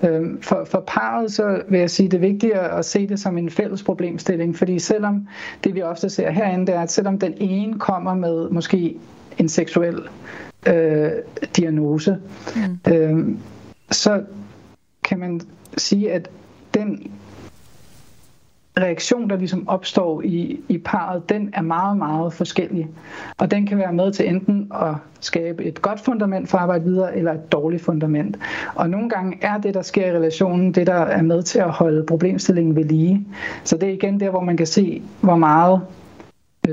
Øhm, 0.03 0.41
for, 0.41 0.65
for 0.71 0.83
parret 0.87 1.31
så 1.31 1.61
vil 1.69 1.79
jeg 1.79 1.89
sige, 1.89 2.09
det 2.09 2.17
er 2.17 2.21
vigtigt 2.21 2.53
at 2.53 2.85
se 2.85 3.07
det 3.07 3.19
som 3.19 3.37
en 3.37 3.49
fælles 3.49 3.83
problemstilling, 3.83 4.55
fordi 4.55 4.79
selvom 4.79 5.27
det 5.63 5.75
vi 5.75 5.81
ofte 5.81 6.09
ser 6.09 6.31
herinde, 6.31 6.67
det 6.67 6.75
er, 6.75 6.81
at 6.81 6.91
selvom 6.91 7.19
den 7.19 7.33
ene 7.37 7.79
kommer 7.79 8.13
med 8.13 8.49
måske 8.49 8.95
en 9.37 9.49
seksuel 9.49 9.99
øh, 10.67 11.11
diagnose, 11.57 12.17
mm. 12.55 12.93
øh, 12.93 13.27
så 13.91 14.23
kan 15.03 15.19
man 15.19 15.41
sige, 15.77 16.11
at 16.11 16.29
den 16.73 17.11
reaktion, 18.77 19.29
der 19.29 19.37
ligesom 19.37 19.67
opstår 19.67 20.21
i, 20.21 20.59
i 20.69 20.77
parret, 20.77 21.29
den 21.29 21.49
er 21.53 21.61
meget, 21.61 21.97
meget 21.97 22.33
forskellig. 22.33 22.87
Og 23.37 23.51
den 23.51 23.65
kan 23.65 23.77
være 23.77 23.93
med 23.93 24.11
til 24.11 24.29
enten 24.29 24.71
at 24.81 24.95
skabe 25.19 25.63
et 25.63 25.81
godt 25.81 25.99
fundament 25.99 26.49
for 26.49 26.57
at 26.57 26.61
arbejde 26.61 26.83
videre, 26.83 27.17
eller 27.17 27.33
et 27.33 27.51
dårligt 27.51 27.83
fundament. 27.83 28.37
Og 28.75 28.89
nogle 28.89 29.09
gange 29.09 29.37
er 29.41 29.57
det, 29.57 29.73
der 29.73 29.81
sker 29.81 30.05
i 30.05 30.15
relationen, 30.15 30.71
det, 30.71 30.87
der 30.87 30.93
er 30.93 31.21
med 31.21 31.43
til 31.43 31.59
at 31.59 31.69
holde 31.69 32.03
problemstillingen 32.03 32.75
ved 32.75 32.83
lige. 32.83 33.27
Så 33.63 33.77
det 33.77 33.89
er 33.89 33.93
igen 33.93 34.19
der, 34.19 34.29
hvor 34.29 34.41
man 34.41 34.57
kan 34.57 34.67
se, 34.67 35.01
hvor 35.21 35.35
meget 35.35 35.81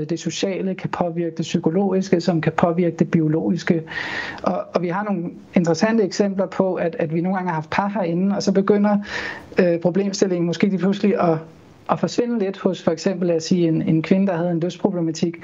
det 0.03 0.19
sociale 0.19 0.75
kan 0.75 0.89
påvirke 0.89 1.35
det 1.35 1.43
psykologiske, 1.43 2.21
som 2.21 2.41
kan 2.41 2.51
påvirke 2.51 2.95
det 2.95 3.11
biologiske. 3.11 3.83
Og, 4.43 4.63
og 4.73 4.81
vi 4.81 4.87
har 4.87 5.03
nogle 5.03 5.29
interessante 5.53 6.03
eksempler 6.03 6.45
på, 6.45 6.75
at, 6.75 6.95
at 6.99 7.13
vi 7.13 7.21
nogle 7.21 7.35
gange 7.37 7.49
har 7.49 7.55
haft 7.55 7.69
par 7.69 7.87
herinde, 7.87 8.35
og 8.35 8.43
så 8.43 8.51
begynder 8.51 8.97
øh, 9.59 9.79
problemstillingen 9.79 10.45
måske 10.45 10.67
lige 10.67 10.79
pludselig 10.79 11.21
at 11.21 11.37
at 11.89 11.99
forsvinde 11.99 12.39
lidt 12.39 12.59
hos 12.59 12.83
for 12.83 12.91
eksempel 12.91 13.31
at 13.31 13.43
sige 13.43 13.67
en, 13.67 13.81
en 13.81 14.01
kvinde, 14.01 14.27
der 14.27 14.37
havde 14.37 14.51
en 14.51 14.59
dødsproblematik. 14.59 15.37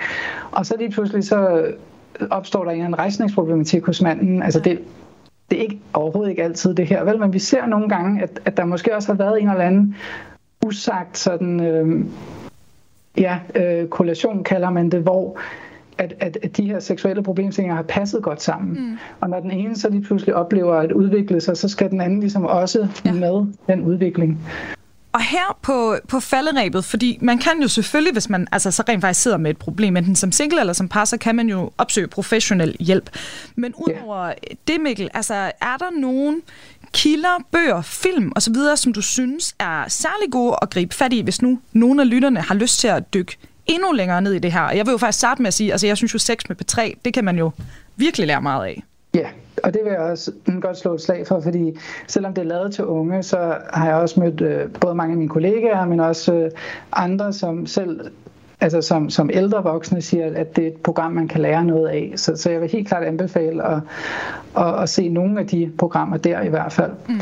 Og 0.51 0.65
så 0.65 0.75
lige 0.79 0.91
pludselig 0.91 1.23
så 1.23 1.65
opstår 2.29 2.63
der 2.63 2.71
en 2.71 2.97
rejsningsproblematik 2.97 3.85
hos 3.85 4.01
manden. 4.01 4.43
Altså 4.43 4.59
det, 4.59 4.79
det 5.49 5.57
er 5.57 5.61
ikke, 5.61 5.79
overhovedet 5.93 6.29
ikke 6.29 6.43
altid 6.43 6.73
det 6.73 6.87
her, 6.87 7.03
vel? 7.03 7.19
Men 7.19 7.33
vi 7.33 7.39
ser 7.39 7.65
nogle 7.65 7.89
gange, 7.89 8.23
at, 8.23 8.39
at 8.45 8.57
der 8.57 8.65
måske 8.65 8.95
også 8.95 9.07
har 9.07 9.17
været 9.17 9.41
en 9.41 9.49
eller 9.49 9.63
anden 9.63 9.95
usagt 10.65 11.17
sådan... 11.17 11.59
Øh, 11.59 12.05
ja, 13.17 13.39
øh, 13.55 13.87
korrelation 13.87 14.43
kalder 14.43 14.69
man 14.69 14.89
det, 14.89 15.01
hvor 15.01 15.39
at, 15.97 16.13
at, 16.19 16.37
at 16.43 16.57
de 16.57 16.65
her 16.65 16.79
seksuelle 16.79 17.23
problemstillinger 17.23 17.75
har 17.75 17.83
passet 17.83 18.23
godt 18.23 18.41
sammen. 18.41 18.89
Mm. 18.89 18.97
Og 19.19 19.29
når 19.29 19.39
den 19.39 19.51
ene 19.51 19.75
så 19.75 19.89
lige 19.89 20.03
pludselig 20.03 20.35
oplever 20.35 20.75
at 20.75 20.91
udvikle 20.91 21.41
sig, 21.41 21.57
så 21.57 21.69
skal 21.69 21.89
den 21.89 22.01
anden 22.01 22.19
ligesom 22.19 22.45
også 22.45 22.87
ja. 23.05 23.11
med 23.11 23.45
den 23.67 23.81
udvikling. 23.81 24.39
Og 25.13 25.21
her 25.21 25.57
på, 25.61 25.95
på 26.07 26.19
falderæbet, 26.19 26.85
fordi 26.85 27.17
man 27.21 27.37
kan 27.37 27.61
jo 27.61 27.67
selvfølgelig, 27.67 28.13
hvis 28.13 28.29
man 28.29 28.47
altså, 28.51 28.71
så 28.71 28.83
rent 28.89 29.01
faktisk 29.01 29.23
sidder 29.23 29.37
med 29.37 29.51
et 29.51 29.57
problem, 29.57 29.97
enten 29.97 30.15
som 30.15 30.31
single 30.31 30.59
eller 30.59 30.73
som 30.73 30.89
par, 30.89 31.05
så 31.05 31.17
kan 31.17 31.35
man 31.35 31.49
jo 31.49 31.71
opsøge 31.77 32.07
professionel 32.07 32.75
hjælp. 32.79 33.09
Men 33.55 33.73
udover 33.77 34.25
ja. 34.27 34.33
det, 34.67 34.81
Mikkel, 34.81 35.09
altså, 35.13 35.33
er 35.61 35.77
der 35.79 35.99
nogen 35.99 36.41
kilder, 36.93 37.45
bøger, 37.51 37.81
film 37.81 38.31
osv., 38.35 38.55
som 38.75 38.93
du 38.93 39.01
synes 39.01 39.55
er 39.59 39.85
særlig 39.87 40.31
gode 40.31 40.55
at 40.61 40.69
gribe 40.69 40.95
fat 40.95 41.13
i, 41.13 41.21
hvis 41.21 41.41
nu 41.41 41.59
nogle 41.73 42.01
af 42.01 42.09
lytterne 42.09 42.41
har 42.41 42.55
lyst 42.55 42.79
til 42.79 42.87
at 42.87 43.13
dykke 43.13 43.37
endnu 43.67 43.91
længere 43.91 44.21
ned 44.21 44.33
i 44.33 44.39
det 44.39 44.51
her. 44.51 44.71
Jeg 44.71 44.85
vil 44.85 44.91
jo 44.91 44.97
faktisk 44.97 45.19
starte 45.19 45.41
med 45.41 45.47
at 45.47 45.53
sige, 45.53 45.71
altså 45.71 45.87
jeg 45.87 45.97
synes 45.97 46.13
jo 46.13 46.19
sex 46.19 46.49
med 46.49 46.55
P3, 46.61 46.93
det 47.05 47.13
kan 47.13 47.25
man 47.25 47.37
jo 47.37 47.51
virkelig 47.95 48.27
lære 48.27 48.41
meget 48.41 48.65
af. 48.65 48.83
Ja, 49.13 49.27
og 49.63 49.73
det 49.73 49.81
vil 49.83 49.91
jeg 49.91 49.99
også 49.99 50.31
godt 50.61 50.77
slå 50.77 50.93
et 50.93 51.01
slag 51.01 51.27
for, 51.27 51.41
fordi 51.41 51.77
selvom 52.07 52.33
det 52.33 52.41
er 52.41 52.45
lavet 52.45 52.73
til 52.73 52.85
unge, 52.85 53.23
så 53.23 53.57
har 53.73 53.85
jeg 53.87 53.95
også 53.95 54.19
mødt 54.19 54.41
øh, 54.41 54.69
både 54.81 54.95
mange 54.95 55.11
af 55.11 55.17
mine 55.17 55.29
kollegaer, 55.29 55.85
men 55.85 55.99
også 55.99 56.33
øh, 56.33 56.51
andre, 56.93 57.33
som 57.33 57.65
selv 57.65 58.11
altså 58.61 58.81
som, 58.81 59.09
som 59.09 59.29
ældre 59.33 59.63
voksne 59.63 60.01
siger, 60.01 60.31
at 60.35 60.55
det 60.55 60.63
er 60.63 60.67
et 60.67 60.77
program, 60.77 61.11
man 61.11 61.27
kan 61.27 61.41
lære 61.41 61.65
noget 61.65 61.87
af. 61.87 62.13
Så, 62.15 62.35
så 62.35 62.51
jeg 62.51 62.61
vil 62.61 62.69
helt 62.69 62.87
klart 62.87 63.03
anbefale 63.03 63.67
at, 63.67 63.79
at, 64.57 64.81
at 64.81 64.89
se 64.89 65.09
nogle 65.09 65.39
af 65.39 65.47
de 65.47 65.71
programmer 65.77 66.17
der 66.17 66.41
i 66.41 66.49
hvert 66.49 66.73
fald. 66.73 66.91
Mm. 67.09 67.19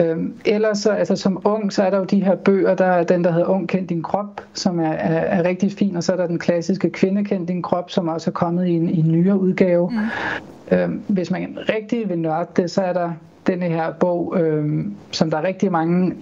Øhm, 0.00 0.34
ellers 0.44 0.78
så, 0.78 0.90
altså 0.90 1.16
som 1.16 1.42
ung, 1.44 1.72
så 1.72 1.82
er 1.82 1.90
der 1.90 1.98
jo 1.98 2.04
de 2.04 2.24
her 2.24 2.36
bøger, 2.36 2.74
der 2.74 2.84
er 2.84 3.02
den, 3.02 3.24
der 3.24 3.32
hedder 3.32 3.46
Ung 3.46 3.68
Kend 3.68 3.88
Din 3.88 4.02
Krop, 4.02 4.40
som 4.52 4.78
er, 4.80 4.92
er, 4.92 5.20
er 5.20 5.44
rigtig 5.44 5.72
fin, 5.72 5.96
og 5.96 6.02
så 6.02 6.12
er 6.12 6.16
der 6.16 6.26
den 6.26 6.38
klassiske 6.38 6.90
Kvinde 6.90 7.24
Kend 7.24 7.46
Din 7.46 7.62
Krop, 7.62 7.90
som 7.90 8.08
også 8.08 8.30
er 8.30 8.32
kommet 8.32 8.66
i 8.66 8.70
en, 8.70 8.88
i 8.88 8.98
en 9.00 9.12
nyere 9.12 9.38
udgave. 9.40 9.90
Mm. 9.90 10.76
Øhm, 10.76 11.02
hvis 11.06 11.30
man 11.30 11.58
rigtig 11.68 12.08
vil 12.08 12.18
nørde 12.18 12.48
det, 12.56 12.70
så 12.70 12.82
er 12.82 12.92
der 12.92 13.10
denne 13.46 13.64
her 13.64 13.92
bog, 13.92 14.36
øhm, 14.40 14.94
som 15.10 15.30
der 15.30 15.38
er 15.38 15.42
rigtig 15.42 15.72
mange 15.72 16.14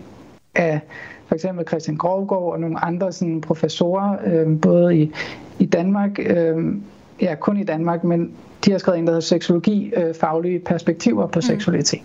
af 0.57 0.80
for 1.26 1.34
eksempel 1.34 1.66
Christian 1.68 1.96
Grovgaard 1.96 2.52
og 2.52 2.61
nogle 2.61 2.84
andre 2.84 3.12
sådan, 3.12 3.40
professorer, 3.40 4.16
øh, 4.26 4.61
både 4.61 4.96
i, 4.96 5.12
i 5.59 5.66
Danmark, 5.66 6.18
øh, 6.18 6.74
ja, 7.20 7.34
kun 7.34 7.57
i 7.57 7.64
Danmark, 7.64 8.04
men 8.04 8.32
de 8.64 8.70
har 8.70 8.78
skrevet 8.78 8.98
en, 8.98 9.07
der 9.07 9.12
hedder 9.12 9.20
Seksologi, 9.20 9.92
øh, 9.96 10.14
faglige 10.14 10.59
perspektiver 10.59 11.26
på 11.26 11.38
mm. 11.38 11.42
seksualitet. 11.42 12.02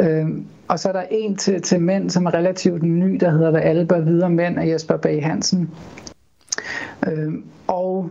Øh, 0.00 0.26
og 0.68 0.78
så 0.78 0.88
er 0.88 0.92
der 0.92 1.04
en 1.10 1.36
til, 1.36 1.62
til 1.62 1.80
mænd, 1.80 2.10
som 2.10 2.26
er 2.26 2.34
relativt 2.34 2.82
ny, 2.82 3.16
der 3.20 3.30
hedder 3.30 3.50
Hvad 3.50 3.60
alle 3.60 3.86
bør 3.86 4.00
videre 4.00 4.30
mænd 4.30 4.58
af 4.58 4.66
Jesper 4.66 4.96
Bag 4.96 5.24
Hansen. 5.24 5.70
Øh, 7.06 7.32
og 7.66 8.10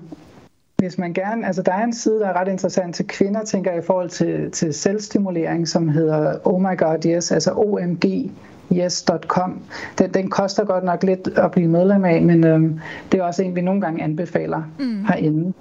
hvis 0.85 0.97
man 0.97 1.13
gerne, 1.13 1.47
altså 1.47 1.61
der 1.61 1.71
er 1.71 1.83
en 1.83 1.93
side, 1.93 2.19
der 2.19 2.27
er 2.27 2.33
ret 2.33 2.47
interessant 2.47 2.95
til 2.95 3.07
kvinder, 3.07 3.43
tænker 3.43 3.71
jeg, 3.71 3.83
i 3.83 3.85
forhold 3.85 4.09
til, 4.09 4.51
til 4.51 4.73
selvstimulering, 4.73 5.67
som 5.67 5.89
hedder 5.89 6.47
Oh 6.47 6.61
My 6.61 6.77
God 6.77 7.05
Yes, 7.05 7.31
altså 7.31 7.51
OMG 7.51 8.31
yes.com. 8.73 9.61
Den, 9.97 10.13
den 10.13 10.29
koster 10.29 10.65
godt 10.65 10.83
nok 10.83 11.03
lidt 11.03 11.27
at 11.27 11.51
blive 11.51 11.67
medlem 11.67 12.05
af, 12.05 12.21
men 12.21 12.43
øhm, 12.43 12.79
det 13.11 13.19
er 13.19 13.23
også 13.23 13.43
en, 13.43 13.55
vi 13.55 13.61
nogle 13.61 13.81
gange 13.81 14.03
anbefaler 14.03 14.63
mm. 14.79 15.05
herinde. 15.05 15.53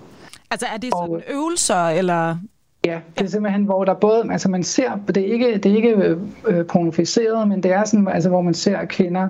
Altså 0.51 0.67
er 0.75 0.79
det 0.79 0.91
sådan 0.95 1.15
og, 1.15 1.23
øvelser, 1.31 1.89
eller 1.89 2.37
Ja, 2.85 2.99
det 3.19 3.25
er 3.25 3.31
simpelthen, 3.31 3.65
hvor 3.65 3.85
der 3.85 3.95
både, 3.95 4.25
altså 4.31 4.51
man 4.51 4.63
ser, 4.63 4.91
det 5.07 5.17
er 5.17 5.33
ikke, 5.33 5.59
det 5.59 5.73
er 5.73 5.77
ikke 5.77 6.17
øh, 6.47 6.67
pornoficeret, 6.67 7.49
men 7.49 7.63
det 7.63 7.73
er 7.73 7.85
sådan, 7.85 8.09
altså 8.09 8.29
hvor 8.29 8.43
man 8.43 8.55
ser 8.55 8.85
kvinder 8.85 9.29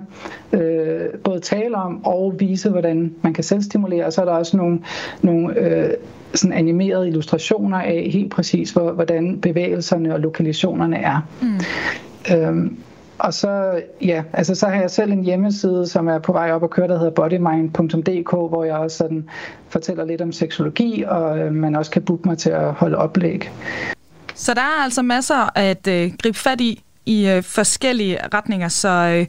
øh, 0.53 1.09
både 1.23 1.39
tale 1.39 1.75
om 1.75 2.05
og 2.05 2.35
vise, 2.39 2.69
hvordan 2.69 3.13
man 3.21 3.33
kan 3.33 3.43
selvstimulere, 3.43 4.05
og 4.05 4.13
så 4.13 4.21
er 4.21 4.25
der 4.25 4.31
også 4.31 4.57
nogle, 4.57 4.79
nogle 5.21 5.59
øh, 5.59 5.89
sådan 6.33 6.53
animerede 6.53 7.07
illustrationer 7.07 7.77
af 7.77 8.09
helt 8.13 8.31
præcis, 8.31 8.71
hvor, 8.71 8.91
hvordan 8.91 9.39
bevægelserne 9.41 10.13
og 10.13 10.19
lokalisationerne 10.19 10.97
er. 10.97 11.27
Mm. 11.41 12.35
Øhm, 12.35 12.77
og 13.19 13.33
så, 13.33 13.81
ja, 14.01 14.23
altså 14.33 14.55
så 14.55 14.67
har 14.67 14.81
jeg 14.81 14.91
selv 14.91 15.11
en 15.11 15.23
hjemmeside, 15.23 15.87
som 15.87 16.07
er 16.07 16.19
på 16.19 16.31
vej 16.31 16.51
op 16.51 16.63
at 16.63 16.69
køre, 16.69 16.87
der 16.87 16.97
hedder 16.97 17.11
bodymind.dk, 17.11 18.29
hvor 18.29 18.63
jeg 18.63 18.75
også 18.75 18.97
sådan 18.97 19.29
fortæller 19.69 20.05
lidt 20.05 20.21
om 20.21 20.31
seksologi, 20.31 21.03
og 21.07 21.39
øh, 21.39 21.53
man 21.53 21.75
også 21.75 21.91
kan 21.91 22.01
booke 22.01 22.27
mig 22.27 22.37
til 22.37 22.49
at 22.49 22.73
holde 22.73 22.97
oplæg. 22.97 23.51
Så 24.35 24.53
der 24.53 24.61
er 24.61 24.83
altså 24.83 25.01
masser 25.01 25.57
at 25.57 25.87
øh, 25.87 26.11
gribe 26.23 26.37
fat 26.37 26.61
i, 26.61 26.83
i 27.05 27.29
øh, 27.29 27.43
forskellige 27.43 28.19
retninger, 28.33 28.67
så 28.67 28.89
øh, 28.89 29.25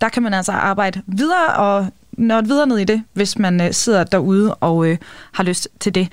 der 0.00 0.08
kan 0.08 0.22
man 0.22 0.34
altså 0.34 0.52
arbejde 0.52 1.02
videre, 1.06 1.54
og 1.56 1.86
nørde 2.12 2.46
videre 2.46 2.66
ned 2.66 2.78
i 2.78 2.84
det, 2.84 3.02
hvis 3.12 3.38
man 3.38 3.60
øh, 3.60 3.72
sidder 3.72 4.04
derude 4.04 4.54
og 4.54 4.86
øh, 4.86 4.98
har 5.32 5.44
lyst 5.44 5.68
til 5.80 5.94
det. 5.94 6.08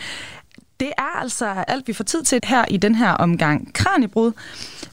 Det 0.80 0.92
er 0.98 1.20
altså 1.22 1.64
alt, 1.68 1.88
vi 1.88 1.94
får 1.94 2.04
tid 2.04 2.24
til 2.24 2.42
her 2.44 2.66
i 2.70 2.78
den 2.78 2.96
her 2.96 3.12
omgang. 3.12 3.74
Kranjebrud. 3.74 4.32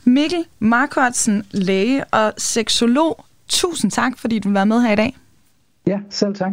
Mikkel 0.04 0.44
Markvartsen, 0.58 1.46
læge 1.50 2.04
og 2.04 2.32
seksolog. 2.38 3.24
Tusind 3.48 3.90
tak, 3.90 4.18
fordi 4.18 4.38
du 4.38 4.52
var 4.52 4.64
med 4.64 4.82
her 4.82 4.92
i 4.92 4.96
dag. 4.96 5.16
Ja, 5.86 5.98
selv 6.10 6.34
tak. 6.34 6.52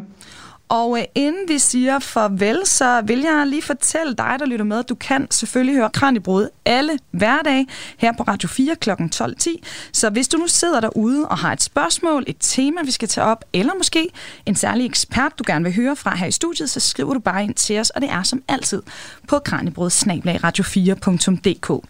Og 0.73 0.99
øh, 0.99 1.05
inden 1.15 1.47
vi 1.47 1.59
siger 1.59 1.99
farvel, 1.99 2.61
så 2.65 3.01
vil 3.01 3.19
jeg 3.19 3.47
lige 3.47 3.61
fortælle 3.61 4.13
dig, 4.13 4.35
der 4.39 4.45
lytter 4.45 4.65
med, 4.65 4.79
at 4.79 4.89
du 4.89 4.95
kan 4.95 5.27
selvfølgelig 5.31 5.75
høre 5.75 5.89
Kranjebrud 5.89 6.47
alle 6.65 6.99
hverdage 7.11 7.67
her 7.97 8.13
på 8.17 8.23
Radio 8.23 8.49
4 8.49 8.75
kl. 8.75 8.89
12.10. 8.89 9.49
Så 9.91 10.09
hvis 10.09 10.27
du 10.27 10.37
nu 10.37 10.47
sidder 10.47 10.79
derude 10.79 11.27
og 11.27 11.37
har 11.37 11.53
et 11.53 11.61
spørgsmål, 11.61 12.23
et 12.27 12.35
tema, 12.39 12.81
vi 12.83 12.91
skal 12.91 13.07
tage 13.07 13.25
op, 13.25 13.45
eller 13.53 13.73
måske 13.77 14.09
en 14.45 14.55
særlig 14.55 14.85
ekspert, 14.85 15.39
du 15.39 15.43
gerne 15.47 15.65
vil 15.65 15.75
høre 15.75 15.95
fra 15.95 16.15
her 16.15 16.27
i 16.27 16.31
studiet, 16.31 16.69
så 16.69 16.79
skriver 16.79 17.13
du 17.13 17.19
bare 17.19 17.43
ind 17.43 17.53
til 17.53 17.79
os, 17.79 17.89
og 17.89 18.01
det 18.01 18.09
er 18.09 18.23
som 18.23 18.43
altid 18.47 18.81
på 19.27 19.39
kranjebrud-radio4.dk. 19.39 21.81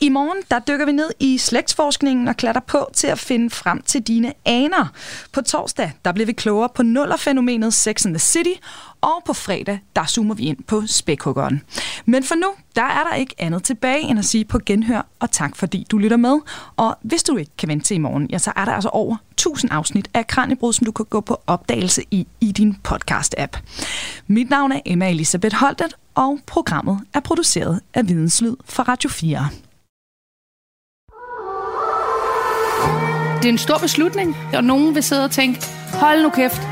I 0.00 0.08
morgen, 0.08 0.38
der 0.50 0.58
dykker 0.58 0.86
vi 0.86 0.92
ned 0.92 1.10
i 1.20 1.38
slægtsforskningen 1.38 2.28
og 2.28 2.36
klatter 2.36 2.60
på 2.66 2.90
til 2.94 3.06
at 3.06 3.18
finde 3.18 3.50
frem 3.50 3.82
til 3.82 4.02
dine 4.02 4.32
aner. 4.44 4.86
På 5.32 5.42
torsdag, 5.42 5.92
der 6.04 6.12
bliver 6.12 6.26
vi 6.26 6.32
klogere 6.32 6.68
på 6.74 6.82
nullerfænomenet 6.82 7.74
Sex 7.74 8.06
and 8.06 8.14
the 8.14 8.21
City, 8.22 8.60
og 9.00 9.22
på 9.26 9.32
fredag, 9.32 9.80
der 9.96 10.06
zoomer 10.06 10.34
vi 10.34 10.42
ind 10.42 10.64
på 10.64 10.82
spækhuggeren. 10.86 11.62
Men 12.04 12.24
for 12.24 12.34
nu, 12.34 12.46
der 12.76 12.82
er 12.82 13.04
der 13.10 13.14
ikke 13.14 13.34
andet 13.38 13.64
tilbage 13.64 14.00
end 14.00 14.18
at 14.18 14.24
sige 14.24 14.44
på 14.44 14.58
genhør, 14.66 15.06
og 15.20 15.30
tak 15.30 15.56
fordi 15.56 15.86
du 15.90 15.98
lytter 15.98 16.16
med. 16.16 16.38
Og 16.76 16.98
hvis 17.02 17.22
du 17.22 17.36
ikke 17.36 17.52
kan 17.58 17.68
vente 17.68 17.86
til 17.86 17.94
i 17.94 17.98
morgen, 17.98 18.26
ja, 18.30 18.38
så 18.38 18.52
er 18.56 18.64
der 18.64 18.72
altså 18.72 18.88
over 18.88 19.16
1000 19.32 19.72
afsnit 19.72 20.08
af 20.14 20.26
Kranjebrud, 20.26 20.72
som 20.72 20.84
du 20.84 20.92
kan 20.92 21.06
gå 21.10 21.20
på 21.20 21.40
opdagelse 21.46 22.02
i 22.10 22.26
i 22.40 22.52
din 22.52 22.76
podcast-app. 22.88 23.60
Mit 24.26 24.50
navn 24.50 24.72
er 24.72 24.80
Emma 24.86 25.10
Elisabeth 25.10 25.56
Holtet, 25.56 25.96
og 26.14 26.38
programmet 26.46 27.00
er 27.14 27.20
produceret 27.20 27.80
af 27.94 28.08
Videnslyd 28.08 28.56
for 28.64 28.82
Radio 28.82 29.10
4. 29.10 29.48
Det 33.42 33.48
er 33.48 33.52
en 33.52 33.58
stor 33.58 33.78
beslutning, 33.78 34.36
og 34.54 34.64
nogen 34.64 34.94
vil 34.94 35.02
sidde 35.02 35.24
og 35.24 35.30
tænke, 35.30 35.60
hold 35.92 36.22
nu 36.22 36.30
kæft, 36.30 36.71